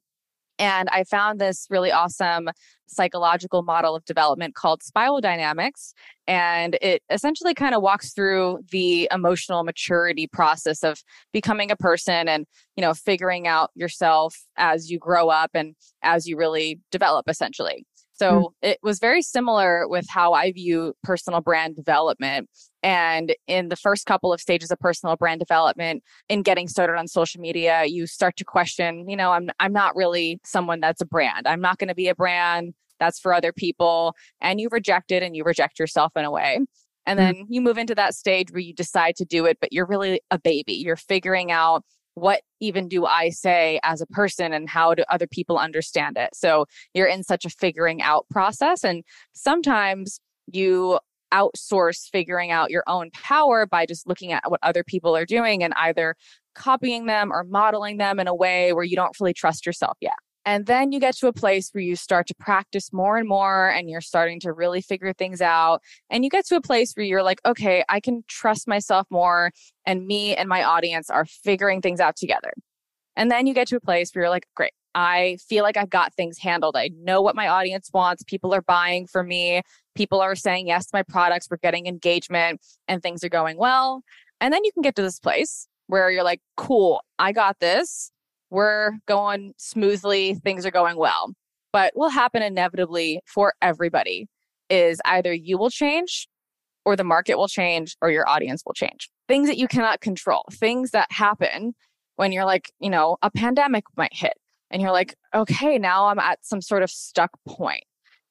and 0.60 0.88
I 0.90 1.04
found 1.04 1.40
this 1.40 1.66
really 1.70 1.90
awesome 1.90 2.50
psychological 2.86 3.62
model 3.62 3.96
of 3.96 4.04
development 4.04 4.54
called 4.54 4.82
spiral 4.82 5.20
dynamics. 5.20 5.94
And 6.26 6.76
it 6.82 7.02
essentially 7.08 7.54
kind 7.54 7.74
of 7.74 7.82
walks 7.82 8.12
through 8.12 8.58
the 8.70 9.08
emotional 9.10 9.64
maturity 9.64 10.26
process 10.26 10.84
of 10.84 11.02
becoming 11.32 11.70
a 11.70 11.76
person 11.76 12.28
and, 12.28 12.46
you 12.76 12.82
know, 12.82 12.92
figuring 12.92 13.46
out 13.46 13.70
yourself 13.74 14.36
as 14.56 14.90
you 14.90 14.98
grow 14.98 15.28
up 15.28 15.50
and 15.54 15.74
as 16.02 16.26
you 16.26 16.36
really 16.36 16.78
develop, 16.90 17.28
essentially. 17.28 17.86
So 18.20 18.52
mm. 18.62 18.68
it 18.68 18.78
was 18.82 18.98
very 18.98 19.22
similar 19.22 19.88
with 19.88 20.06
how 20.10 20.34
I 20.34 20.52
view 20.52 20.92
personal 21.02 21.40
brand 21.40 21.74
development. 21.74 22.50
And 22.82 23.34
in 23.46 23.70
the 23.70 23.76
first 23.76 24.04
couple 24.04 24.30
of 24.30 24.42
stages 24.42 24.70
of 24.70 24.78
personal 24.78 25.16
brand 25.16 25.40
development, 25.40 26.02
in 26.28 26.42
getting 26.42 26.68
started 26.68 26.98
on 26.98 27.08
social 27.08 27.40
media, 27.40 27.86
you 27.86 28.06
start 28.06 28.36
to 28.36 28.44
question, 28.44 29.08
you 29.08 29.16
know, 29.16 29.32
I'm 29.32 29.48
I'm 29.58 29.72
not 29.72 29.96
really 29.96 30.38
someone 30.44 30.80
that's 30.80 31.00
a 31.00 31.06
brand. 31.06 31.48
I'm 31.48 31.62
not 31.62 31.78
going 31.78 31.88
to 31.88 31.94
be 31.94 32.08
a 32.08 32.14
brand. 32.14 32.74
That's 32.98 33.18
for 33.18 33.32
other 33.32 33.54
people. 33.54 34.14
And 34.42 34.60
you 34.60 34.68
reject 34.70 35.10
it 35.12 35.22
and 35.22 35.34
you 35.34 35.42
reject 35.42 35.78
yourself 35.78 36.12
in 36.14 36.26
a 36.26 36.30
way. 36.30 36.60
And 37.06 37.18
mm. 37.18 37.22
then 37.22 37.46
you 37.48 37.62
move 37.62 37.78
into 37.78 37.94
that 37.94 38.14
stage 38.14 38.52
where 38.52 38.60
you 38.60 38.74
decide 38.74 39.16
to 39.16 39.24
do 39.24 39.46
it, 39.46 39.56
but 39.62 39.72
you're 39.72 39.86
really 39.86 40.20
a 40.30 40.38
baby. 40.38 40.74
You're 40.74 40.96
figuring 40.96 41.50
out 41.50 41.84
what 42.14 42.42
even 42.60 42.88
do 42.88 43.06
I 43.06 43.30
say 43.30 43.80
as 43.82 44.00
a 44.00 44.06
person 44.06 44.52
and 44.52 44.68
how 44.68 44.94
do 44.94 45.04
other 45.08 45.26
people 45.26 45.58
understand 45.58 46.16
it? 46.16 46.30
So 46.34 46.66
you're 46.94 47.06
in 47.06 47.22
such 47.22 47.44
a 47.44 47.50
figuring 47.50 48.02
out 48.02 48.26
process. 48.30 48.84
And 48.84 49.04
sometimes 49.32 50.20
you 50.46 50.98
outsource 51.32 52.10
figuring 52.10 52.50
out 52.50 52.70
your 52.70 52.82
own 52.86 53.10
power 53.12 53.66
by 53.66 53.86
just 53.86 54.06
looking 54.06 54.32
at 54.32 54.50
what 54.50 54.60
other 54.62 54.82
people 54.82 55.16
are 55.16 55.24
doing 55.24 55.62
and 55.62 55.72
either 55.76 56.16
copying 56.54 57.06
them 57.06 57.32
or 57.32 57.44
modeling 57.44 57.98
them 57.98 58.18
in 58.18 58.26
a 58.26 58.34
way 58.34 58.72
where 58.72 58.84
you 58.84 58.96
don't 58.96 59.18
really 59.20 59.32
trust 59.32 59.64
yourself 59.64 59.96
yet. 60.00 60.12
And 60.46 60.66
then 60.66 60.90
you 60.92 61.00
get 61.00 61.16
to 61.18 61.28
a 61.28 61.32
place 61.32 61.70
where 61.72 61.82
you 61.82 61.96
start 61.96 62.26
to 62.28 62.34
practice 62.34 62.92
more 62.92 63.16
and 63.18 63.28
more 63.28 63.68
and 63.68 63.90
you're 63.90 64.00
starting 64.00 64.40
to 64.40 64.52
really 64.52 64.80
figure 64.80 65.12
things 65.12 65.40
out. 65.40 65.82
And 66.08 66.24
you 66.24 66.30
get 66.30 66.46
to 66.46 66.56
a 66.56 66.60
place 66.60 66.94
where 66.94 67.04
you're 67.04 67.22
like, 67.22 67.40
okay, 67.44 67.84
I 67.88 68.00
can 68.00 68.24
trust 68.26 68.66
myself 68.66 69.06
more. 69.10 69.52
And 69.84 70.06
me 70.06 70.34
and 70.34 70.48
my 70.48 70.64
audience 70.64 71.10
are 71.10 71.26
figuring 71.26 71.82
things 71.82 72.00
out 72.00 72.16
together. 72.16 72.52
And 73.16 73.30
then 73.30 73.46
you 73.46 73.52
get 73.52 73.68
to 73.68 73.76
a 73.76 73.80
place 73.80 74.14
where 74.14 74.24
you're 74.24 74.30
like, 74.30 74.46
great, 74.56 74.72
I 74.94 75.36
feel 75.46 75.62
like 75.62 75.76
I've 75.76 75.90
got 75.90 76.14
things 76.14 76.38
handled. 76.38 76.76
I 76.76 76.90
know 76.96 77.20
what 77.20 77.36
my 77.36 77.48
audience 77.48 77.90
wants. 77.92 78.22
People 78.24 78.54
are 78.54 78.62
buying 78.62 79.06
for 79.06 79.22
me. 79.22 79.62
People 79.94 80.20
are 80.20 80.34
saying 80.34 80.68
yes 80.68 80.86
to 80.86 80.90
my 80.94 81.02
products. 81.02 81.48
We're 81.50 81.58
getting 81.58 81.86
engagement 81.86 82.60
and 82.88 83.02
things 83.02 83.22
are 83.22 83.28
going 83.28 83.58
well. 83.58 84.02
And 84.40 84.54
then 84.54 84.64
you 84.64 84.72
can 84.72 84.82
get 84.82 84.96
to 84.96 85.02
this 85.02 85.18
place 85.18 85.68
where 85.86 86.10
you're 86.10 86.24
like, 86.24 86.40
cool, 86.56 87.02
I 87.18 87.32
got 87.32 87.58
this 87.60 88.10
we're 88.50 88.92
going 89.06 89.54
smoothly, 89.56 90.34
things 90.34 90.66
are 90.66 90.70
going 90.70 90.96
well. 90.96 91.32
But 91.72 91.92
will 91.94 92.10
happen 92.10 92.42
inevitably 92.42 93.20
for 93.26 93.54
everybody 93.62 94.26
is 94.68 95.00
either 95.04 95.32
you 95.32 95.56
will 95.56 95.70
change 95.70 96.28
or 96.84 96.96
the 96.96 97.04
market 97.04 97.36
will 97.36 97.48
change 97.48 97.96
or 98.02 98.10
your 98.10 98.28
audience 98.28 98.62
will 98.66 98.74
change. 98.74 99.08
Things 99.28 99.48
that 99.48 99.58
you 99.58 99.68
cannot 99.68 100.00
control, 100.00 100.44
things 100.52 100.90
that 100.90 101.06
happen 101.10 101.74
when 102.16 102.32
you're 102.32 102.44
like, 102.44 102.72
you 102.80 102.90
know, 102.90 103.16
a 103.22 103.30
pandemic 103.30 103.84
might 103.96 104.12
hit 104.12 104.34
and 104.70 104.82
you're 104.82 104.90
like, 104.90 105.14
okay, 105.34 105.78
now 105.78 106.06
I'm 106.06 106.18
at 106.18 106.44
some 106.44 106.60
sort 106.60 106.82
of 106.82 106.90
stuck 106.90 107.30
point. 107.46 107.84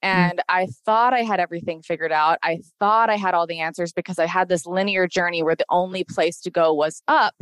Mm. 0.04 0.08
And. 0.08 0.42
I 0.50 0.68
thought 0.84 1.14
I 1.14 1.22
had 1.22 1.40
everything 1.40 1.82
figured 1.84 2.12
out. 2.12 2.40
I 2.44 2.60
thought 2.80 3.10
I 3.10 3.16
had 3.16 3.34
all 3.34 3.46
the 3.46 3.60
answers 3.60 3.94
because 3.94 4.18
I 4.18 4.26
had 4.26 4.50
this 4.50 4.66
linear 4.66 5.08
journey 5.08 5.44
where 5.44 5.56
the 5.56 5.66
only 5.70 6.04
place 6.04 6.40
to 6.42 6.50
go 6.50 6.74
was 6.74 7.02
up. 7.08 7.36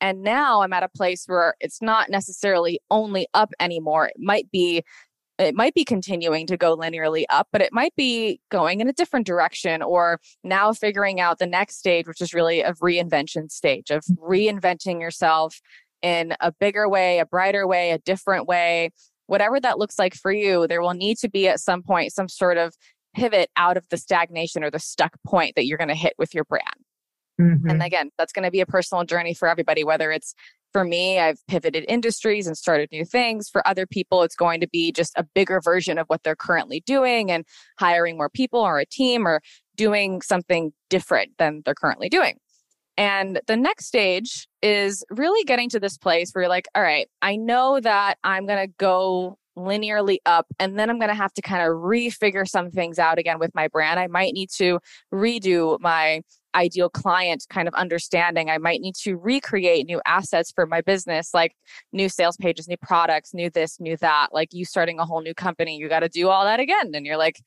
And 0.00 0.22
now 0.22 0.62
I'm 0.62 0.72
at 0.72 0.82
a 0.82 0.88
place 0.88 1.24
where 1.26 1.54
it's 1.60 1.80
not 1.80 2.10
necessarily 2.10 2.80
only 2.90 3.26
up 3.34 3.52
anymore. 3.60 4.06
It 4.06 4.16
might 4.18 4.50
be 4.50 4.82
it 5.38 5.54
might 5.54 5.74
be 5.74 5.84
continuing 5.84 6.46
to 6.46 6.56
go 6.56 6.76
linearly 6.76 7.24
up, 7.28 7.48
but 7.52 7.60
it 7.60 7.72
might 7.72 7.94
be 7.94 8.40
going 8.50 8.80
in 8.80 8.88
a 8.88 8.92
different 8.92 9.26
direction 9.26 9.82
or 9.82 10.18
now 10.42 10.72
figuring 10.72 11.20
out 11.20 11.38
the 11.38 11.46
next 11.46 11.76
stage, 11.76 12.06
which 12.06 12.22
is 12.22 12.32
really 12.32 12.62
a 12.62 12.72
reinvention 12.74 13.50
stage 13.50 13.90
of 13.90 14.02
mm. 14.04 14.16
reinventing 14.18 15.00
yourself 15.00 15.60
in 16.00 16.34
a 16.40 16.52
bigger 16.52 16.88
way, 16.88 17.18
a 17.18 17.26
brighter 17.26 17.66
way, 17.66 17.90
a 17.90 17.98
different 17.98 18.46
way, 18.46 18.90
whatever 19.26 19.60
that 19.60 19.78
looks 19.78 19.98
like 19.98 20.14
for 20.14 20.32
you. 20.32 20.66
There 20.66 20.80
will 20.80 20.94
need 20.94 21.18
to 21.18 21.28
be 21.28 21.48
at 21.48 21.60
some 21.60 21.82
point 21.82 22.12
some 22.12 22.28
sort 22.28 22.56
of 22.56 22.74
pivot 23.14 23.50
out 23.56 23.76
of 23.76 23.88
the 23.90 23.96
stagnation 23.96 24.62
or 24.64 24.70
the 24.70 24.78
stuck 24.78 25.16
point 25.26 25.54
that 25.56 25.66
you're 25.66 25.78
going 25.78 25.88
to 25.88 25.94
hit 25.94 26.14
with 26.18 26.34
your 26.34 26.44
brand. 26.44 26.85
Mm-hmm. 27.40 27.68
And 27.68 27.82
again, 27.82 28.10
that's 28.18 28.32
going 28.32 28.44
to 28.44 28.50
be 28.50 28.60
a 28.60 28.66
personal 28.66 29.04
journey 29.04 29.34
for 29.34 29.48
everybody, 29.48 29.84
whether 29.84 30.10
it's 30.10 30.34
for 30.72 30.84
me, 30.84 31.18
I've 31.18 31.38
pivoted 31.46 31.84
industries 31.88 32.46
and 32.46 32.56
started 32.56 32.90
new 32.92 33.04
things. 33.04 33.48
For 33.48 33.66
other 33.66 33.86
people, 33.86 34.22
it's 34.22 34.36
going 34.36 34.60
to 34.60 34.68
be 34.68 34.92
just 34.92 35.12
a 35.16 35.24
bigger 35.24 35.60
version 35.60 35.96
of 35.96 36.06
what 36.08 36.22
they're 36.22 36.36
currently 36.36 36.82
doing 36.84 37.30
and 37.30 37.46
hiring 37.78 38.18
more 38.18 38.28
people 38.28 38.60
or 38.60 38.78
a 38.78 38.84
team 38.84 39.26
or 39.26 39.40
doing 39.76 40.20
something 40.20 40.72
different 40.90 41.32
than 41.38 41.62
they're 41.64 41.74
currently 41.74 42.10
doing. 42.10 42.38
And 42.98 43.40
the 43.46 43.56
next 43.56 43.86
stage 43.86 44.48
is 44.62 45.04
really 45.10 45.44
getting 45.44 45.68
to 45.70 45.80
this 45.80 45.96
place 45.98 46.32
where 46.32 46.42
you're 46.42 46.50
like, 46.50 46.68
all 46.74 46.82
right, 46.82 47.08
I 47.22 47.36
know 47.36 47.80
that 47.80 48.18
I'm 48.24 48.46
going 48.46 48.66
to 48.66 48.74
go 48.78 49.38
linearly 49.56 50.18
up 50.26 50.46
and 50.58 50.78
then 50.78 50.90
I'm 50.90 50.98
going 50.98 51.08
to 51.08 51.14
have 51.14 51.32
to 51.34 51.42
kind 51.42 51.62
of 51.62 51.68
refigure 51.68 52.46
some 52.46 52.70
things 52.70 52.98
out 52.98 53.18
again 53.18 53.38
with 53.38 53.54
my 53.54 53.68
brand. 53.68 53.98
I 53.98 54.06
might 54.06 54.32
need 54.34 54.50
to 54.56 54.78
redo 55.12 55.80
my 55.80 56.22
ideal 56.54 56.88
client 56.88 57.44
kind 57.50 57.68
of 57.68 57.74
understanding. 57.74 58.50
I 58.50 58.58
might 58.58 58.80
need 58.80 58.94
to 59.02 59.16
recreate 59.16 59.86
new 59.86 60.00
assets 60.06 60.50
for 60.50 60.66
my 60.66 60.80
business, 60.80 61.34
like 61.34 61.54
new 61.92 62.08
sales 62.08 62.36
pages, 62.36 62.66
new 62.66 62.78
products, 62.78 63.34
new 63.34 63.50
this, 63.50 63.78
new 63.78 63.96
that. 63.98 64.28
Like 64.32 64.48
you 64.52 64.64
starting 64.64 64.98
a 64.98 65.04
whole 65.04 65.20
new 65.20 65.34
company, 65.34 65.76
you 65.76 65.88
got 65.88 66.00
to 66.00 66.08
do 66.08 66.28
all 66.28 66.44
that 66.44 66.58
again. 66.60 66.92
And 66.94 67.04
you're 67.04 67.18
like, 67.18 67.40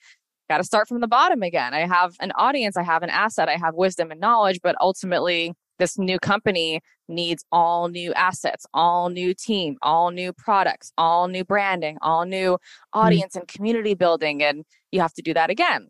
got 0.50 0.58
to 0.58 0.64
start 0.64 0.88
from 0.88 1.02
the 1.02 1.08
bottom 1.08 1.44
again. 1.44 1.74
I 1.74 1.86
have 1.86 2.16
an 2.20 2.32
audience, 2.36 2.78
I 2.78 2.84
have 2.84 3.04
an 3.04 3.10
asset, 3.10 3.50
I 3.50 3.58
have 3.58 3.76
wisdom 3.76 4.12
and 4.12 4.20
knowledge, 4.20 4.60
but 4.64 4.76
ultimately, 4.80 5.54
this 5.80 5.98
new 5.98 6.20
company 6.20 6.82
needs 7.08 7.44
all 7.52 7.88
new 7.88 8.14
assets, 8.14 8.66
all 8.74 9.10
new 9.10 9.34
team, 9.34 9.78
all 9.82 10.12
new 10.12 10.32
products, 10.32 10.92
all 10.98 11.28
new 11.28 11.44
branding, 11.44 11.98
all 12.02 12.26
new 12.26 12.54
mm-hmm. 12.54 13.00
audience 13.00 13.34
mm-hmm. 13.34 13.40
and 13.40 13.48
community 13.48 13.96
building. 13.96 14.44
And 14.44 14.64
you 14.92 15.02
have 15.02 15.14
to 15.14 15.22
do 15.22 15.34
that 15.34 15.50
again. 15.50 15.88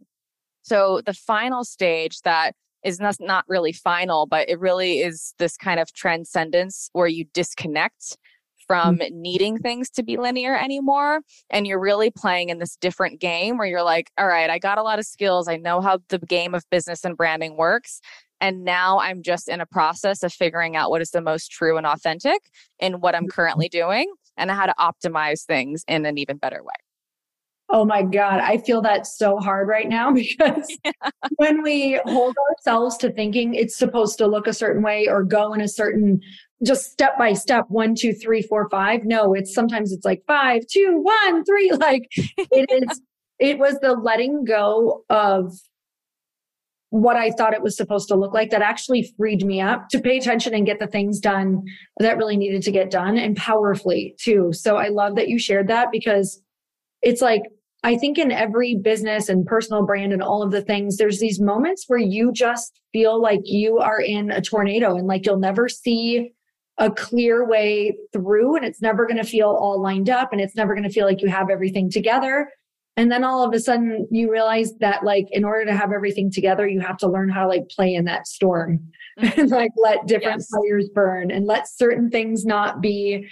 So, 0.61 1.01
the 1.05 1.13
final 1.13 1.63
stage 1.63 2.21
that 2.21 2.53
is 2.83 2.99
not, 2.99 3.17
not 3.19 3.43
really 3.47 3.73
final, 3.73 4.25
but 4.25 4.49
it 4.49 4.59
really 4.59 4.99
is 4.99 5.33
this 5.37 5.57
kind 5.57 5.79
of 5.79 5.93
transcendence 5.93 6.89
where 6.93 7.07
you 7.07 7.25
disconnect 7.33 8.17
from 8.69 8.99
mm-hmm. 8.99 9.19
needing 9.19 9.57
things 9.57 9.89
to 9.89 10.03
be 10.03 10.15
linear 10.15 10.55
anymore. 10.55 11.21
And 11.49 11.65
you're 11.65 11.79
really 11.79 12.11
playing 12.11 12.49
in 12.49 12.59
this 12.59 12.75
different 12.75 13.19
game 13.19 13.57
where 13.57 13.67
you're 13.67 13.83
like, 13.83 14.11
all 14.17 14.27
right, 14.27 14.49
I 14.49 14.59
got 14.59 14.77
a 14.77 14.83
lot 14.83 14.99
of 14.99 15.05
skills. 15.05 15.47
I 15.47 15.57
know 15.57 15.81
how 15.81 15.99
the 16.09 16.19
game 16.19 16.53
of 16.53 16.63
business 16.69 17.03
and 17.03 17.17
branding 17.17 17.57
works. 17.57 17.99
And 18.41 18.63
now 18.63 18.99
I'm 18.99 19.21
just 19.21 19.49
in 19.49 19.61
a 19.61 19.65
process 19.65 20.23
of 20.23 20.33
figuring 20.33 20.75
out 20.75 20.89
what 20.89 21.01
is 21.01 21.11
the 21.11 21.21
most 21.21 21.51
true 21.51 21.77
and 21.77 21.85
authentic 21.85 22.39
in 22.79 23.01
what 23.01 23.15
I'm 23.15 23.23
mm-hmm. 23.23 23.31
currently 23.31 23.69
doing 23.69 24.11
and 24.37 24.49
how 24.49 24.65
to 24.65 24.73
optimize 24.79 25.45
things 25.45 25.83
in 25.87 26.05
an 26.05 26.17
even 26.17 26.37
better 26.37 26.63
way. 26.63 26.73
Oh 27.71 27.85
my 27.85 28.01
God, 28.01 28.39
I 28.39 28.57
feel 28.57 28.81
that 28.81 29.05
so 29.05 29.37
hard 29.37 29.67
right 29.67 29.87
now 29.87 30.11
because 30.13 30.75
yeah. 30.85 30.91
when 31.35 31.61
we 31.61 31.99
hold 32.05 32.35
ourselves 32.49 32.97
to 32.97 33.11
thinking 33.11 33.53
it's 33.53 33.77
supposed 33.77 34.17
to 34.17 34.27
look 34.27 34.47
a 34.47 34.53
certain 34.53 34.81
way 34.81 35.07
or 35.07 35.23
go 35.23 35.53
in 35.53 35.61
a 35.61 35.67
certain 35.67 36.19
just 36.65 36.91
step 36.91 37.17
by 37.17 37.33
step 37.33 37.65
one, 37.69 37.95
two, 37.95 38.11
three, 38.11 38.41
four, 38.41 38.67
five. 38.69 39.05
No, 39.05 39.33
it's 39.33 39.53
sometimes 39.53 39.93
it's 39.93 40.03
like 40.03 40.23
five, 40.27 40.63
two, 40.69 40.99
one, 41.01 41.45
three. 41.45 41.71
Like 41.79 42.09
it 42.35 42.69
is, 42.69 43.01
it 43.39 43.57
was 43.57 43.79
the 43.79 43.93
letting 43.93 44.43
go 44.43 45.05
of 45.09 45.53
what 46.91 47.15
I 47.15 47.31
thought 47.31 47.53
it 47.53 47.61
was 47.61 47.77
supposed 47.77 48.07
to 48.07 48.15
look 48.15 48.33
like 48.33 48.49
that 48.49 48.61
actually 48.61 49.13
freed 49.15 49.45
me 49.45 49.61
up 49.61 49.89
to 49.89 49.99
pay 50.01 50.17
attention 50.17 50.55
and 50.55 50.65
get 50.65 50.79
the 50.79 50.87
things 50.87 51.19
done 51.19 51.63
that 51.99 52.17
really 52.17 52.37
needed 52.37 52.63
to 52.63 52.71
get 52.71 52.89
done 52.89 53.17
and 53.17 53.37
powerfully 53.37 54.15
too. 54.19 54.51
So 54.53 54.77
I 54.77 54.87
love 54.87 55.15
that 55.15 55.29
you 55.29 55.37
shared 55.37 55.67
that 55.67 55.89
because 55.91 56.41
it's 57.01 57.21
like 57.21 57.43
I 57.83 57.95
think 57.95 58.17
in 58.17 58.31
every 58.31 58.75
business 58.75 59.29
and 59.29 59.45
personal 59.45 59.85
brand 59.85 60.11
and 60.11 60.21
all 60.21 60.43
of 60.43 60.51
the 60.51 60.61
things, 60.61 60.97
there's 60.97 61.19
these 61.19 61.39
moments 61.39 61.85
where 61.87 61.99
you 61.99 62.31
just 62.33 62.81
feel 62.91 63.21
like 63.21 63.41
you 63.45 63.77
are 63.77 64.01
in 64.01 64.31
a 64.31 64.41
tornado 64.41 64.95
and 64.95 65.07
like 65.07 65.25
you'll 65.25 65.39
never 65.39 65.69
see 65.69 66.33
a 66.77 66.91
clear 66.91 67.47
way 67.47 67.95
through 68.11 68.55
and 68.55 68.65
it's 68.65 68.81
never 68.81 69.05
going 69.05 69.17
to 69.17 69.23
feel 69.23 69.49
all 69.49 69.81
lined 69.81 70.09
up 70.09 70.31
and 70.31 70.41
it's 70.41 70.55
never 70.55 70.73
going 70.73 70.87
to 70.87 70.89
feel 70.89 71.05
like 71.05 71.21
you 71.21 71.29
have 71.29 71.49
everything 71.49 71.89
together. 71.89 72.49
And 73.00 73.10
then 73.10 73.24
all 73.24 73.45
of 73.45 73.54
a 73.54 73.62
sudden 73.62 74.10
you 74.12 74.30
realize 74.30 74.76
that 74.80 75.06
like 75.06 75.30
in 75.32 75.45
order 75.45 75.64
to 75.64 75.74
have 75.74 75.93
everything 75.93 76.30
together, 76.30 76.68
you 76.68 76.82
have 76.82 76.97
to 76.97 77.08
learn 77.08 77.30
how 77.30 77.43
to 77.43 77.47
like 77.47 77.70
play 77.70 77.93
in 77.93 78.04
that 78.06 78.28
storm 78.28 78.91
mm-hmm. 79.20 79.39
and 79.39 79.50
like 79.50 79.72
let 79.78 80.06
different 80.06 80.39
yes. 80.41 80.50
fires 80.54 80.89
burn 80.93 81.32
and 81.32 81.45
let 81.45 81.70
certain 81.70 82.10
things 82.10 82.43
not 82.43 82.82
be 82.82 83.26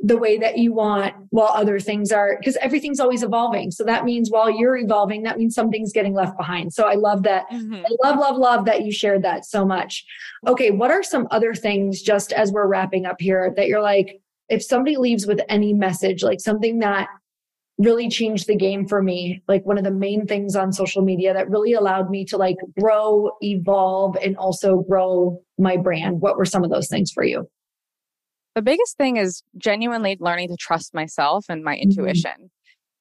the 0.00 0.18
way 0.18 0.36
that 0.36 0.58
you 0.58 0.74
want 0.74 1.14
while 1.30 1.48
other 1.48 1.80
things 1.80 2.12
are 2.12 2.36
because 2.38 2.58
everything's 2.58 3.00
always 3.00 3.22
evolving 3.22 3.70
so 3.70 3.82
that 3.82 4.04
means 4.04 4.30
while 4.30 4.50
you're 4.50 4.76
evolving 4.76 5.22
that 5.22 5.38
means 5.38 5.54
something's 5.54 5.94
getting 5.94 6.12
left 6.12 6.36
behind 6.36 6.70
so 6.70 6.86
i 6.86 6.92
love 6.92 7.22
that 7.22 7.48
mm-hmm. 7.50 7.76
i 7.76 8.06
love 8.06 8.18
love 8.18 8.36
love 8.36 8.66
that 8.66 8.84
you 8.84 8.92
shared 8.92 9.24
that 9.24 9.46
so 9.46 9.64
much 9.64 10.04
okay 10.46 10.70
what 10.70 10.90
are 10.90 11.02
some 11.02 11.26
other 11.30 11.54
things 11.54 12.02
just 12.02 12.34
as 12.34 12.52
we're 12.52 12.66
wrapping 12.66 13.06
up 13.06 13.18
here 13.18 13.54
that 13.56 13.68
you're 13.68 13.80
like 13.80 14.20
if 14.50 14.62
somebody 14.62 14.98
leaves 14.98 15.26
with 15.26 15.40
any 15.48 15.72
message 15.72 16.22
like 16.22 16.40
something 16.40 16.80
that 16.80 17.08
really 17.78 18.08
changed 18.08 18.46
the 18.46 18.56
game 18.56 18.86
for 18.88 19.02
me 19.02 19.42
like 19.48 19.64
one 19.66 19.76
of 19.76 19.84
the 19.84 19.90
main 19.90 20.26
things 20.26 20.56
on 20.56 20.72
social 20.72 21.02
media 21.02 21.34
that 21.34 21.50
really 21.50 21.74
allowed 21.74 22.08
me 22.08 22.24
to 22.24 22.38
like 22.38 22.56
grow 22.80 23.30
evolve 23.42 24.16
and 24.24 24.36
also 24.36 24.78
grow 24.88 25.38
my 25.58 25.76
brand 25.76 26.20
what 26.20 26.38
were 26.38 26.44
some 26.44 26.64
of 26.64 26.70
those 26.70 26.88
things 26.88 27.10
for 27.12 27.22
you 27.22 27.46
the 28.56 28.62
biggest 28.62 28.96
thing 28.96 29.18
is 29.18 29.42
genuinely 29.58 30.16
learning 30.18 30.48
to 30.48 30.56
trust 30.56 30.94
myself 30.94 31.44
and 31.50 31.62
my 31.62 31.74
mm-hmm. 31.74 31.90
intuition. 31.90 32.50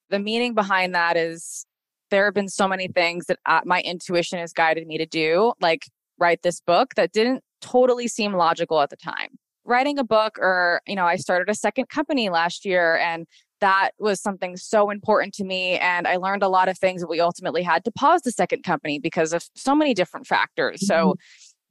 The 0.10 0.20
meaning 0.20 0.54
behind 0.54 0.94
that 0.94 1.16
is 1.16 1.66
there 2.12 2.26
have 2.26 2.34
been 2.34 2.50
so 2.50 2.68
many 2.68 2.90
things 2.90 3.28
that 3.28 3.40
uh, 3.46 3.62
my 3.64 3.80
intuition 3.82 4.38
has 4.38 4.52
guided 4.52 4.86
me 4.86 4.98
to 4.98 5.06
do, 5.06 5.54
like 5.62 5.86
write 6.20 6.42
this 6.44 6.60
book 6.60 6.96
that 6.96 7.14
didn't 7.14 7.42
totally 7.62 8.10
seem 8.10 8.34
logical 8.34 8.82
at 8.82 8.90
the 8.90 8.98
time. 8.98 9.30
Writing 9.64 9.98
a 9.98 10.04
book, 10.04 10.38
or, 10.40 10.82
you 10.86 10.94
know, 10.94 11.06
I 11.06 11.16
started 11.16 11.50
a 11.50 11.56
second 11.56 11.88
company 11.88 12.30
last 12.30 12.66
year 12.66 12.98
and 12.98 13.26
that 13.62 13.92
was 14.00 14.22
something 14.22 14.58
so 14.58 14.90
important 14.90 15.34
to 15.36 15.44
me. 15.44 15.78
And 15.80 16.08
I 16.08 16.18
learned 16.18 16.44
a 16.44 16.50
lot 16.50 16.68
of 16.68 16.78
things 16.78 17.02
that 17.02 17.08
we 17.08 17.20
ultimately 17.20 17.64
had 17.64 17.84
to 17.86 17.92
pause 17.92 18.22
the 18.22 18.32
second 18.32 18.64
company 18.64 19.00
because 19.00 19.34
of 19.34 19.46
so 19.56 19.74
many 19.74 19.94
different 19.94 20.28
factors. 20.28 20.82
Mm-hmm. 20.82 20.86
So 20.88 21.16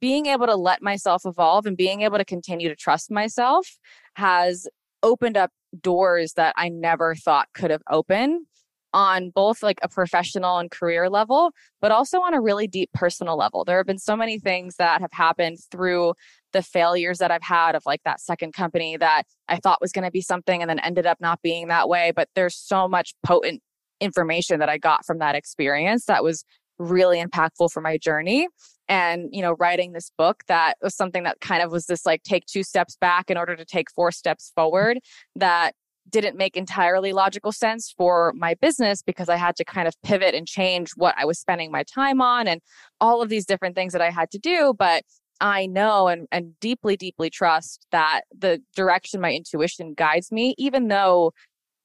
being 0.01 0.25
able 0.25 0.47
to 0.47 0.55
let 0.55 0.81
myself 0.81 1.23
evolve 1.25 1.65
and 1.65 1.77
being 1.77 2.01
able 2.01 2.17
to 2.17 2.25
continue 2.25 2.69
to 2.69 2.75
trust 2.75 3.11
myself 3.11 3.67
has 4.15 4.67
opened 5.03 5.37
up 5.37 5.51
doors 5.81 6.33
that 6.33 6.53
I 6.57 6.69
never 6.69 7.15
thought 7.15 7.47
could 7.53 7.71
have 7.71 7.83
opened 7.89 8.45
on 8.93 9.29
both 9.29 9.61
like 9.61 9.77
a 9.83 9.89
professional 9.89 10.57
and 10.57 10.71
career 10.71 11.09
level, 11.09 11.51
but 11.81 11.91
also 11.91 12.19
on 12.21 12.33
a 12.33 12.39
really 12.39 12.65
deep 12.65 12.89
personal 12.93 13.37
level. 13.37 13.65
There 13.65 13.77
have 13.77 13.85
been 13.85 13.97
so 13.97 14.15
many 14.15 14.39
things 14.39 14.77
that 14.77 15.01
have 15.01 15.11
happened 15.11 15.57
through 15.69 16.13
the 16.55 16.63
failures 16.63 17.17
that 17.17 17.31
I've 17.31 17.43
had 17.43 17.75
of 17.75 17.83
like 17.85 18.01
that 18.05 18.21
second 18.21 18.53
company 18.53 18.95
that 18.95 19.23
I 19.49 19.57
thought 19.57 19.81
was 19.81 19.91
going 19.91 20.05
to 20.05 20.11
be 20.11 20.21
something 20.21 20.61
and 20.61 20.69
then 20.69 20.79
ended 20.79 21.05
up 21.05 21.19
not 21.19 21.41
being 21.41 21.67
that 21.67 21.89
way. 21.89 22.13
But 22.15 22.29
there's 22.33 22.55
so 22.55 22.87
much 22.87 23.13
potent 23.25 23.61
information 23.99 24.59
that 24.59 24.69
I 24.69 24.77
got 24.77 25.05
from 25.05 25.19
that 25.19 25.35
experience 25.35 26.05
that 26.05 26.23
was 26.23 26.45
really 26.79 27.21
impactful 27.21 27.71
for 27.71 27.81
my 27.81 27.97
journey. 27.97 28.47
And, 28.87 29.29
you 29.33 29.41
know, 29.41 29.53
writing 29.59 29.91
this 29.91 30.11
book 30.17 30.43
that 30.47 30.77
was 30.81 30.95
something 30.95 31.23
that 31.23 31.41
kind 31.41 31.61
of 31.61 31.71
was 31.71 31.87
this 31.87 32.05
like 32.05 32.23
take 32.23 32.45
two 32.45 32.63
steps 32.63 32.95
back 33.01 33.29
in 33.29 33.35
order 33.35 33.57
to 33.57 33.65
take 33.65 33.91
four 33.91 34.11
steps 34.11 34.53
forward 34.55 34.99
that 35.35 35.73
didn't 36.09 36.37
make 36.37 36.55
entirely 36.55 37.11
logical 37.11 37.51
sense 37.51 37.93
for 37.97 38.31
my 38.37 38.53
business 38.53 39.01
because 39.01 39.27
I 39.27 39.35
had 39.35 39.55
to 39.57 39.65
kind 39.65 39.87
of 39.87 39.95
pivot 40.03 40.35
and 40.35 40.47
change 40.47 40.91
what 40.95 41.15
I 41.17 41.25
was 41.25 41.39
spending 41.39 41.71
my 41.71 41.83
time 41.83 42.21
on 42.21 42.47
and 42.47 42.61
all 43.01 43.21
of 43.21 43.29
these 43.29 43.45
different 43.45 43.75
things 43.75 43.91
that 43.91 44.01
I 44.03 44.11
had 44.11 44.31
to 44.31 44.37
do. 44.37 44.73
But 44.77 45.03
I 45.41 45.65
know 45.65 46.07
and, 46.07 46.27
and 46.31 46.59
deeply, 46.59 46.95
deeply 46.95 47.29
trust 47.29 47.85
that 47.91 48.21
the 48.35 48.61
direction 48.75 49.21
my 49.21 49.33
intuition 49.33 49.93
guides 49.93 50.31
me, 50.31 50.55
even 50.57 50.87
though 50.87 51.33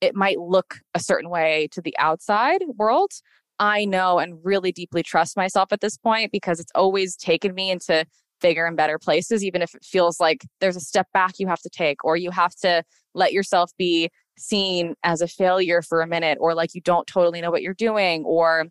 it 0.01 0.15
might 0.15 0.39
look 0.39 0.77
a 0.95 1.01
certain 1.01 1.31
way 1.31 1.69
to 1.73 1.83
the 1.83 1.97
outside 1.99 2.63
world, 2.77 3.11
I 3.59 3.85
know 3.85 4.19
and 4.19 4.39
really 4.43 4.73
deeply 4.73 5.03
trust 5.03 5.37
myself 5.37 5.73
at 5.73 5.81
this 5.81 5.99
point 5.99 6.33
because 6.33 6.61
it's 6.61 6.73
always 6.75 7.17
taken 7.17 7.55
me 7.55 7.71
into 7.71 8.07
bigger 8.41 8.65
and 8.67 8.77
better 8.77 8.99
places, 8.99 9.45
even 9.45 9.61
if 9.61 9.75
it 9.75 9.85
feels 9.85 10.19
like 10.19 10.47
there's 10.61 10.77
a 10.77 10.81
step 10.81 11.07
back 11.13 11.35
you 11.39 11.47
have 11.47 11.61
to 11.61 11.69
take, 11.69 12.03
or 12.05 12.17
you 12.17 12.31
have 12.31 12.55
to 12.57 12.83
let 13.15 13.33
yourself 13.33 13.71
be 13.77 14.09
seen 14.39 14.95
as 15.05 15.21
a 15.21 15.29
failure 15.29 15.83
for 15.83 16.01
a 16.01 16.07
minute, 16.07 16.39
or 16.41 16.55
like 16.55 16.75
you 16.75 16.81
don't 16.81 17.07
totally 17.07 17.43
know 17.43 17.51
what 17.51 17.61
you're 17.61 17.75
doing, 17.75 18.25
or 18.25 18.67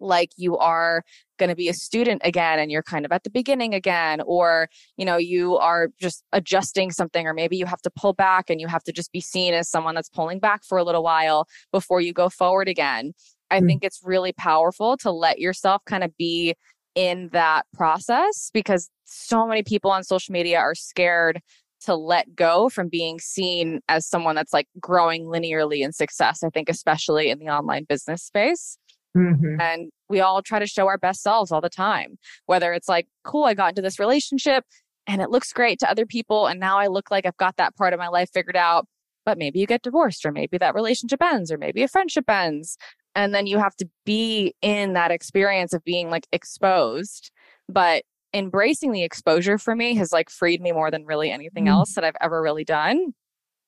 like 0.00 0.30
you 0.36 0.56
are 0.56 1.02
going 1.38 1.48
to 1.48 1.56
be 1.56 1.68
a 1.68 1.74
student 1.74 2.20
again 2.24 2.58
and 2.58 2.70
you're 2.70 2.82
kind 2.82 3.04
of 3.04 3.12
at 3.12 3.24
the 3.24 3.30
beginning 3.30 3.74
again 3.74 4.20
or 4.26 4.68
you 4.96 5.04
know 5.04 5.16
you 5.16 5.56
are 5.56 5.88
just 6.00 6.24
adjusting 6.32 6.90
something 6.90 7.26
or 7.26 7.34
maybe 7.34 7.56
you 7.56 7.66
have 7.66 7.80
to 7.82 7.90
pull 7.90 8.12
back 8.12 8.50
and 8.50 8.60
you 8.60 8.66
have 8.66 8.82
to 8.84 8.92
just 8.92 9.12
be 9.12 9.20
seen 9.20 9.54
as 9.54 9.68
someone 9.68 9.94
that's 9.94 10.08
pulling 10.08 10.38
back 10.38 10.64
for 10.64 10.78
a 10.78 10.84
little 10.84 11.02
while 11.02 11.46
before 11.72 12.00
you 12.00 12.12
go 12.12 12.28
forward 12.28 12.68
again 12.68 13.12
i 13.50 13.58
mm-hmm. 13.58 13.66
think 13.66 13.84
it's 13.84 14.00
really 14.04 14.32
powerful 14.32 14.96
to 14.96 15.10
let 15.10 15.38
yourself 15.38 15.82
kind 15.86 16.04
of 16.04 16.16
be 16.16 16.54
in 16.94 17.28
that 17.32 17.64
process 17.72 18.50
because 18.52 18.90
so 19.04 19.46
many 19.46 19.62
people 19.62 19.90
on 19.90 20.02
social 20.02 20.32
media 20.32 20.58
are 20.58 20.74
scared 20.74 21.40
to 21.80 21.94
let 21.94 22.34
go 22.34 22.68
from 22.68 22.88
being 22.88 23.18
seen 23.18 23.80
as 23.88 24.06
someone 24.06 24.34
that's 24.34 24.52
like 24.52 24.68
growing 24.78 25.24
linearly 25.24 25.80
in 25.80 25.92
success. 25.92 26.42
I 26.42 26.50
think, 26.50 26.68
especially 26.68 27.30
in 27.30 27.38
the 27.38 27.48
online 27.48 27.84
business 27.84 28.22
space. 28.22 28.76
Mm-hmm. 29.16 29.60
And 29.60 29.90
we 30.08 30.20
all 30.20 30.42
try 30.42 30.58
to 30.58 30.66
show 30.66 30.86
our 30.86 30.98
best 30.98 31.22
selves 31.22 31.50
all 31.50 31.60
the 31.60 31.68
time, 31.68 32.18
whether 32.46 32.72
it's 32.72 32.88
like, 32.88 33.08
cool, 33.24 33.44
I 33.44 33.54
got 33.54 33.70
into 33.70 33.82
this 33.82 33.98
relationship 33.98 34.64
and 35.06 35.20
it 35.20 35.30
looks 35.30 35.52
great 35.52 35.78
to 35.80 35.90
other 35.90 36.06
people. 36.06 36.46
And 36.46 36.60
now 36.60 36.78
I 36.78 36.86
look 36.86 37.10
like 37.10 37.26
I've 37.26 37.36
got 37.36 37.56
that 37.56 37.76
part 37.76 37.92
of 37.92 37.98
my 37.98 38.08
life 38.08 38.30
figured 38.32 38.56
out. 38.56 38.86
But 39.26 39.36
maybe 39.36 39.58
you 39.58 39.66
get 39.66 39.82
divorced, 39.82 40.24
or 40.24 40.32
maybe 40.32 40.56
that 40.56 40.74
relationship 40.74 41.22
ends, 41.22 41.52
or 41.52 41.58
maybe 41.58 41.82
a 41.82 41.88
friendship 41.88 42.28
ends. 42.28 42.78
And 43.14 43.34
then 43.34 43.46
you 43.46 43.58
have 43.58 43.76
to 43.76 43.88
be 44.06 44.54
in 44.62 44.94
that 44.94 45.10
experience 45.10 45.74
of 45.74 45.84
being 45.84 46.08
like 46.08 46.26
exposed. 46.32 47.30
But 47.68 48.04
embracing 48.32 48.92
the 48.92 49.02
exposure 49.04 49.58
for 49.58 49.76
me 49.76 49.94
has 49.96 50.10
like 50.10 50.30
freed 50.30 50.62
me 50.62 50.72
more 50.72 50.90
than 50.90 51.04
really 51.04 51.30
anything 51.30 51.66
mm. 51.66 51.70
else 51.70 51.94
that 51.94 52.04
I've 52.04 52.16
ever 52.20 52.40
really 52.40 52.64
done. 52.64 53.12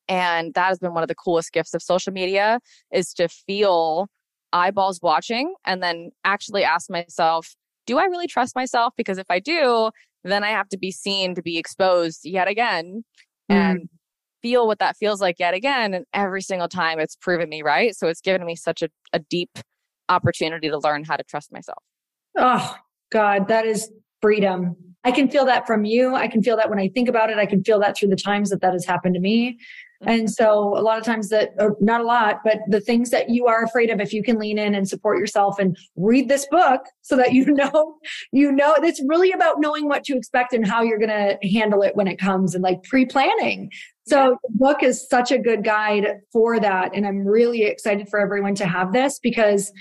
And 0.09 0.55
that 0.55 0.69
has 0.69 0.79
been 0.79 0.95
one 0.95 1.03
of 1.03 1.09
the 1.09 1.15
coolest 1.15 1.53
gifts 1.53 1.75
of 1.75 1.83
social 1.83 2.13
media 2.13 2.59
is 2.91 3.13
to 3.15 3.29
feel 3.29 4.09
eyeballs 4.53 5.01
watching 5.03 5.55
and 5.65 5.83
then 5.83 6.11
actually 6.25 6.65
ask 6.65 6.91
myself, 6.91 7.55
do 7.87 7.99
I 7.99 8.05
really 8.05 8.27
trust 8.27 8.55
myself? 8.55 8.95
Because 8.97 9.19
if 9.19 9.27
I 9.31 9.39
do, 9.39 9.91
then 10.25 10.45
I 10.45 10.51
have 10.51 10.69
to 10.71 10.79
be 10.79 10.91
seen 10.91 11.35
to 11.35 11.43
be 11.43 11.59
exposed 11.59 12.21
yet 12.25 12.49
again 12.49 13.05
mm. 13.51 13.55
and 13.55 13.89
feel 14.43 14.67
what 14.67 14.79
that 14.79 14.97
feels 14.97 15.21
like 15.21 15.37
yet 15.39 15.55
again. 15.55 15.95
And 15.95 16.05
every 16.13 16.43
single 16.43 16.69
time 16.69 17.01
it's 17.01 17.17
proven 17.17 17.49
me 17.49 17.63
right. 17.63 17.97
So 17.97 18.09
it's 18.09 18.21
given 18.21 18.47
me 18.47 18.57
such 18.57 18.83
a, 18.83 18.89
a 19.13 19.19
deep 19.19 19.59
opportunity 20.09 20.69
to 20.69 20.79
learn 20.79 21.05
how 21.05 21.17
to 21.17 21.25
trust 21.25 21.53
myself. 21.53 21.83
Oh, 22.37 22.77
God, 23.11 23.49
that 23.49 23.67
is 23.67 23.91
freedom. 24.21 24.77
I 25.05 25.11
can 25.11 25.29
feel 25.29 25.45
that 25.47 25.67
from 25.67 25.85
you. 25.85 26.15
I 26.15 26.29
can 26.29 26.43
feel 26.43 26.57
that 26.57 26.71
when 26.71 26.79
I 26.79 26.89
think 26.89 27.09
about 27.09 27.31
it. 27.31 27.39
I 27.39 27.47
can 27.47 27.65
feel 27.65 27.81
that 27.81 27.97
through 27.97 28.09
the 28.09 28.17
times 28.17 28.51
that 28.51 28.61
that 28.61 28.73
has 28.73 28.85
happened 28.85 29.15
to 29.15 29.21
me. 29.21 29.59
And 30.07 30.31
so 30.31 30.77
a 30.77 30.83
lot 30.83 30.99
of 30.99 31.05
times 31.05 31.29
that, 31.29 31.51
not 31.81 32.01
a 32.01 32.05
lot, 32.05 32.41
but 32.45 32.59
the 32.69 32.81
things 32.81 33.11
that 33.11 33.31
you 33.31 33.47
are 33.47 33.63
afraid 33.63 33.91
of, 33.91 34.01
if 34.01 34.13
you 34.13 34.23
can 34.23 34.39
lean 34.39 34.59
in 34.59 34.75
and 34.75 34.89
support 34.89 35.19
yourself 35.19 35.59
and 35.59 35.77
read 35.97 36.29
this 36.29 36.47
book 36.51 36.83
so 37.03 37.17
that 37.17 37.33
you 37.33 37.45
know, 37.53 37.97
you 38.33 38.51
know, 38.53 38.75
it's 38.79 39.03
really 39.07 39.33
about 39.33 39.57
knowing 39.61 39.89
what 39.89 40.05
to 40.05 40.17
expect 40.17 40.53
and 40.53 40.67
how 40.67 40.83
you're 40.83 40.99
going 40.99 41.09
to 41.09 41.49
handle 41.49 41.83
it 41.83 41.97
when 41.97 42.09
it 42.09 42.19
comes 42.19 42.55
and 42.55 42.63
like 42.63 42.83
pre-planning. 42.85 43.71
So 44.07 44.31
yeah. 44.31 44.37
the 44.43 44.59
book 44.59 44.83
is 44.83 45.09
such 45.09 45.31
a 45.31 45.39
good 45.39 45.65
guide 45.65 46.21
for 46.33 46.59
that. 46.59 46.91
And 46.95 47.07
I'm 47.07 47.25
really 47.25 47.63
excited 47.63 48.09
for 48.09 48.19
everyone 48.19 48.55
to 48.57 48.67
have 48.67 48.93
this 48.93 49.21
because 49.21 49.73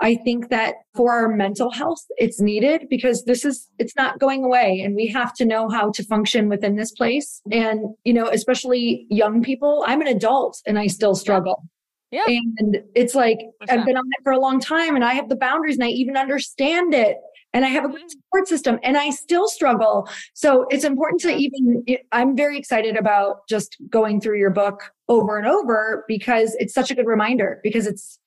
I 0.00 0.16
think 0.16 0.50
that 0.50 0.74
for 0.94 1.12
our 1.12 1.28
mental 1.28 1.70
health, 1.70 2.04
it's 2.16 2.40
needed 2.40 2.86
because 2.90 3.24
this 3.24 3.44
is, 3.44 3.68
it's 3.78 3.94
not 3.96 4.18
going 4.18 4.44
away 4.44 4.80
and 4.84 4.96
we 4.96 5.06
have 5.08 5.32
to 5.34 5.44
know 5.44 5.68
how 5.68 5.90
to 5.92 6.02
function 6.02 6.48
within 6.48 6.76
this 6.76 6.90
place. 6.90 7.40
And, 7.52 7.94
you 8.04 8.12
know, 8.12 8.28
especially 8.28 9.06
young 9.08 9.42
people, 9.42 9.84
I'm 9.86 10.00
an 10.00 10.08
adult 10.08 10.60
and 10.66 10.78
I 10.78 10.88
still 10.88 11.14
struggle. 11.14 11.62
Yeah. 12.10 12.24
And 12.26 12.78
it's 12.94 13.14
like, 13.14 13.38
I've 13.68 13.84
been 13.84 13.96
on 13.96 14.04
it 14.06 14.22
for 14.22 14.32
a 14.32 14.38
long 14.38 14.60
time 14.60 14.94
and 14.94 15.04
I 15.04 15.14
have 15.14 15.28
the 15.28 15.36
boundaries 15.36 15.76
and 15.76 15.84
I 15.84 15.88
even 15.88 16.16
understand 16.16 16.92
it 16.92 17.16
and 17.52 17.64
I 17.64 17.68
have 17.68 17.84
a 17.84 17.88
good 17.88 18.00
mm-hmm. 18.00 18.08
support 18.08 18.48
system 18.48 18.78
and 18.82 18.96
I 18.96 19.10
still 19.10 19.48
struggle. 19.48 20.08
So 20.34 20.66
it's 20.70 20.84
important 20.84 21.22
to 21.22 21.34
even, 21.34 21.84
I'm 22.12 22.36
very 22.36 22.58
excited 22.58 22.96
about 22.96 23.48
just 23.48 23.76
going 23.90 24.20
through 24.20 24.38
your 24.38 24.50
book 24.50 24.92
over 25.08 25.38
and 25.38 25.46
over 25.46 26.04
because 26.08 26.56
it's 26.58 26.74
such 26.74 26.90
a 26.90 26.94
good 26.94 27.06
reminder 27.06 27.60
because 27.62 27.86
it's, 27.86 28.18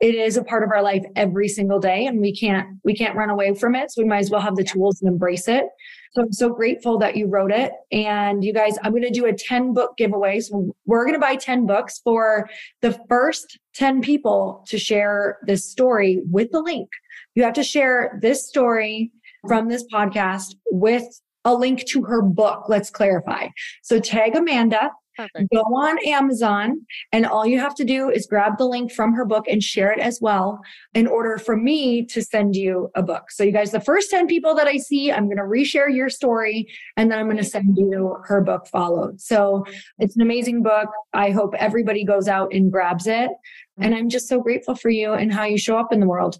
it 0.00 0.14
is 0.14 0.36
a 0.36 0.44
part 0.44 0.62
of 0.62 0.70
our 0.70 0.82
life 0.82 1.04
every 1.16 1.48
single 1.48 1.78
day 1.78 2.06
and 2.06 2.20
we 2.20 2.34
can't 2.34 2.66
we 2.84 2.94
can't 2.94 3.16
run 3.16 3.30
away 3.30 3.54
from 3.54 3.74
it. 3.74 3.90
So 3.90 4.02
we 4.02 4.08
might 4.08 4.18
as 4.18 4.30
well 4.30 4.40
have 4.40 4.56
the 4.56 4.64
tools 4.64 5.00
and 5.00 5.10
embrace 5.10 5.48
it. 5.48 5.64
So 6.12 6.22
i'm 6.22 6.32
so 6.32 6.50
grateful 6.50 6.98
that 6.98 7.16
you 7.16 7.26
wrote 7.26 7.50
it. 7.50 7.72
And 7.90 8.44
you 8.44 8.52
guys 8.52 8.76
i'm 8.82 8.92
going 8.92 9.02
to 9.02 9.10
do 9.10 9.26
a 9.26 9.32
10 9.32 9.72
book 9.72 9.96
giveaway. 9.96 10.40
So 10.40 10.74
we're 10.84 11.04
going 11.04 11.14
to 11.14 11.20
buy 11.20 11.36
10 11.36 11.66
books 11.66 12.00
for 12.04 12.48
the 12.82 12.98
first 13.08 13.58
10 13.74 14.02
people 14.02 14.64
to 14.68 14.78
share 14.78 15.38
this 15.46 15.70
story 15.70 16.20
with 16.30 16.50
the 16.50 16.60
link. 16.60 16.88
You 17.34 17.42
have 17.44 17.54
to 17.54 17.64
share 17.64 18.18
this 18.20 18.46
story 18.46 19.12
from 19.48 19.68
this 19.68 19.84
podcast 19.92 20.54
with 20.70 21.04
a 21.44 21.54
link 21.54 21.84
to 21.86 22.02
her 22.02 22.20
book 22.20 22.64
let's 22.68 22.90
clarify. 22.90 23.48
So 23.82 23.98
tag 23.98 24.36
amanda 24.36 24.90
Perfect. 25.16 25.50
Go 25.50 25.60
on 25.60 25.98
Amazon, 26.06 26.84
and 27.12 27.24
all 27.24 27.46
you 27.46 27.58
have 27.58 27.74
to 27.76 27.84
do 27.84 28.10
is 28.10 28.26
grab 28.26 28.58
the 28.58 28.66
link 28.66 28.92
from 28.92 29.14
her 29.14 29.24
book 29.24 29.46
and 29.48 29.62
share 29.62 29.90
it 29.90 29.98
as 29.98 30.20
well 30.20 30.60
in 30.94 31.06
order 31.06 31.38
for 31.38 31.56
me 31.56 32.04
to 32.06 32.22
send 32.22 32.54
you 32.54 32.90
a 32.94 33.02
book. 33.02 33.30
So, 33.30 33.42
you 33.42 33.52
guys, 33.52 33.70
the 33.70 33.80
first 33.80 34.10
10 34.10 34.26
people 34.26 34.54
that 34.54 34.66
I 34.66 34.76
see, 34.76 35.10
I'm 35.10 35.24
going 35.24 35.38
to 35.38 35.42
reshare 35.42 35.94
your 35.94 36.10
story 36.10 36.68
and 36.96 37.10
then 37.10 37.18
I'm 37.18 37.26
going 37.26 37.38
to 37.38 37.44
send 37.44 37.76
you 37.76 38.16
her 38.24 38.42
book 38.42 38.66
followed. 38.66 39.20
So, 39.20 39.64
it's 39.98 40.16
an 40.16 40.22
amazing 40.22 40.62
book. 40.62 40.88
I 41.14 41.30
hope 41.30 41.54
everybody 41.58 42.04
goes 42.04 42.28
out 42.28 42.52
and 42.52 42.70
grabs 42.70 43.06
it. 43.06 43.30
And 43.78 43.94
I'm 43.94 44.08
just 44.08 44.28
so 44.28 44.40
grateful 44.40 44.74
for 44.74 44.90
you 44.90 45.12
and 45.12 45.32
how 45.32 45.44
you 45.44 45.58
show 45.58 45.78
up 45.78 45.92
in 45.92 46.00
the 46.00 46.06
world. 46.06 46.38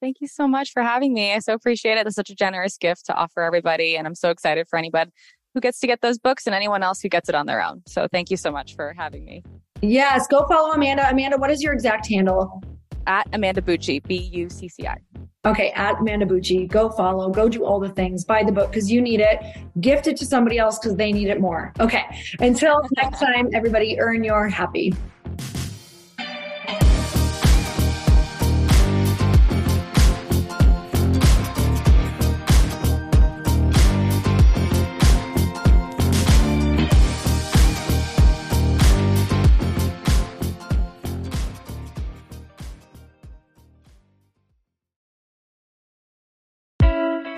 Thank 0.00 0.20
you 0.20 0.28
so 0.28 0.46
much 0.46 0.72
for 0.72 0.82
having 0.82 1.12
me. 1.12 1.32
I 1.32 1.40
so 1.40 1.54
appreciate 1.54 1.98
it. 1.98 2.06
It's 2.06 2.14
such 2.14 2.30
a 2.30 2.34
generous 2.34 2.76
gift 2.76 3.06
to 3.06 3.14
offer 3.14 3.42
everybody. 3.42 3.96
And 3.96 4.06
I'm 4.06 4.14
so 4.14 4.30
excited 4.30 4.68
for 4.68 4.78
anybody 4.78 5.10
who 5.58 5.60
gets 5.60 5.80
to 5.80 5.88
get 5.88 6.02
those 6.02 6.18
books 6.18 6.46
and 6.46 6.54
anyone 6.54 6.84
else 6.84 7.00
who 7.00 7.08
gets 7.08 7.28
it 7.28 7.34
on 7.34 7.46
their 7.46 7.60
own. 7.60 7.82
So 7.86 8.06
thank 8.12 8.30
you 8.30 8.36
so 8.36 8.52
much 8.52 8.76
for 8.76 8.94
having 8.96 9.24
me. 9.24 9.42
Yes, 9.82 10.28
go 10.28 10.46
follow 10.46 10.72
Amanda. 10.72 11.08
Amanda, 11.10 11.36
what 11.36 11.50
is 11.50 11.60
your 11.60 11.72
exact 11.72 12.06
handle? 12.06 12.62
At 13.08 13.26
Amanda 13.32 13.60
Bucci, 13.60 14.00
B 14.06 14.30
U 14.32 14.48
C 14.48 14.68
C 14.68 14.86
I. 14.86 14.98
Okay, 15.44 15.70
at 15.72 15.98
Amanda 15.98 16.26
Bucci. 16.26 16.68
Go 16.68 16.90
follow, 16.90 17.30
go 17.30 17.48
do 17.48 17.64
all 17.64 17.80
the 17.80 17.88
things, 17.88 18.24
buy 18.24 18.44
the 18.44 18.52
book 18.52 18.70
because 18.70 18.90
you 18.90 19.00
need 19.00 19.18
it, 19.20 19.40
gift 19.80 20.06
it 20.06 20.16
to 20.18 20.26
somebody 20.26 20.58
else 20.58 20.78
because 20.78 20.96
they 20.96 21.12
need 21.12 21.28
it 21.28 21.40
more. 21.40 21.72
Okay, 21.80 22.04
until 22.38 22.80
next 23.02 23.18
time, 23.18 23.48
everybody, 23.52 23.98
earn 23.98 24.22
your 24.22 24.48
happy. 24.48 24.94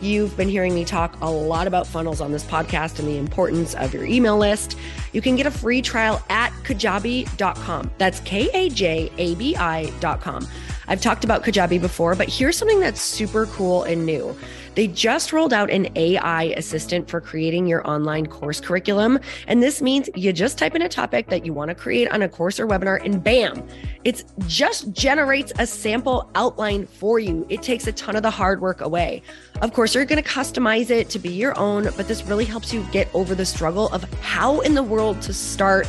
You've 0.00 0.36
been 0.36 0.48
hearing 0.48 0.74
me 0.74 0.84
talk 0.84 1.20
a 1.20 1.30
lot 1.30 1.66
about 1.66 1.86
funnels 1.86 2.20
on 2.20 2.32
this 2.32 2.44
podcast 2.44 2.98
and 2.98 3.08
the 3.08 3.16
importance 3.16 3.74
of 3.74 3.94
your 3.94 4.04
email 4.04 4.36
list. 4.36 4.76
You 5.12 5.22
can 5.22 5.36
get 5.36 5.46
a 5.46 5.50
free 5.50 5.80
trial 5.80 6.22
at 6.28 6.50
kajabi.com. 6.64 7.90
That's 7.98 8.20
K 8.20 8.48
A 8.52 8.68
J 8.68 9.10
A 9.16 9.34
B 9.34 9.56
I.com. 9.56 10.46
I've 10.88 11.00
talked 11.00 11.24
about 11.24 11.42
Kajabi 11.42 11.80
before, 11.80 12.14
but 12.14 12.28
here's 12.28 12.56
something 12.56 12.80
that's 12.80 13.00
super 13.00 13.46
cool 13.46 13.82
and 13.84 14.06
new. 14.06 14.36
They 14.76 14.86
just 14.86 15.32
rolled 15.32 15.54
out 15.54 15.70
an 15.70 15.88
AI 15.96 16.44
assistant 16.56 17.08
for 17.08 17.20
creating 17.20 17.66
your 17.66 17.88
online 17.88 18.26
course 18.26 18.60
curriculum. 18.60 19.18
And 19.46 19.62
this 19.62 19.80
means 19.80 20.10
you 20.14 20.34
just 20.34 20.58
type 20.58 20.74
in 20.74 20.82
a 20.82 20.88
topic 20.88 21.28
that 21.28 21.46
you 21.46 21.54
want 21.54 21.70
to 21.70 21.74
create 21.74 22.10
on 22.10 22.20
a 22.22 22.28
course 22.28 22.60
or 22.60 22.66
webinar, 22.66 23.02
and 23.02 23.24
bam, 23.24 23.66
it 24.04 24.22
just 24.46 24.92
generates 24.92 25.52
a 25.58 25.66
sample 25.66 26.30
outline 26.34 26.86
for 26.86 27.18
you. 27.18 27.46
It 27.48 27.62
takes 27.62 27.86
a 27.86 27.92
ton 27.92 28.16
of 28.16 28.22
the 28.22 28.30
hard 28.30 28.60
work 28.60 28.82
away. 28.82 29.22
Of 29.62 29.72
course, 29.72 29.94
you're 29.94 30.04
going 30.04 30.22
to 30.22 30.28
customize 30.28 30.90
it 30.90 31.08
to 31.10 31.18
be 31.18 31.30
your 31.30 31.58
own, 31.58 31.84
but 31.96 32.06
this 32.06 32.24
really 32.24 32.44
helps 32.44 32.72
you 32.72 32.86
get 32.92 33.08
over 33.14 33.34
the 33.34 33.46
struggle 33.46 33.88
of 33.88 34.04
how 34.20 34.60
in 34.60 34.74
the 34.74 34.82
world 34.82 35.22
to 35.22 35.32
start 35.32 35.88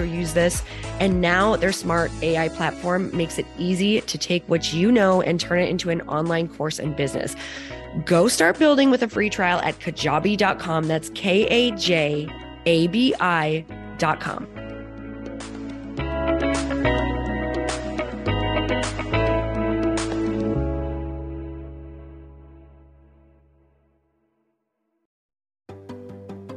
use 0.05 0.33
this. 0.33 0.63
And 0.99 1.21
now 1.21 1.55
their 1.55 1.71
smart 1.71 2.11
AI 2.21 2.49
platform 2.49 3.15
makes 3.15 3.37
it 3.37 3.45
easy 3.57 4.01
to 4.01 4.17
take 4.17 4.43
what 4.47 4.73
you 4.73 4.91
know 4.91 5.21
and 5.21 5.39
turn 5.39 5.59
it 5.59 5.69
into 5.69 5.89
an 5.89 6.01
online 6.01 6.47
course 6.47 6.79
and 6.79 6.95
business. 6.95 7.35
Go 8.05 8.27
start 8.27 8.57
building 8.57 8.89
with 8.89 9.03
a 9.03 9.07
free 9.07 9.29
trial 9.29 9.59
at 9.59 9.77
kajabi.com. 9.79 10.87
That's 10.87 11.09
K 11.09 11.45
A 11.47 11.71
J 11.75 12.29
A 12.65 12.87
B 12.87 13.13
I.com. 13.19 14.47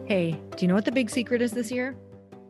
Hey, 0.06 0.38
do 0.56 0.64
you 0.64 0.68
know 0.68 0.74
what 0.74 0.84
the 0.84 0.92
big 0.92 1.10
secret 1.10 1.42
is 1.42 1.52
this 1.52 1.72
year? 1.72 1.96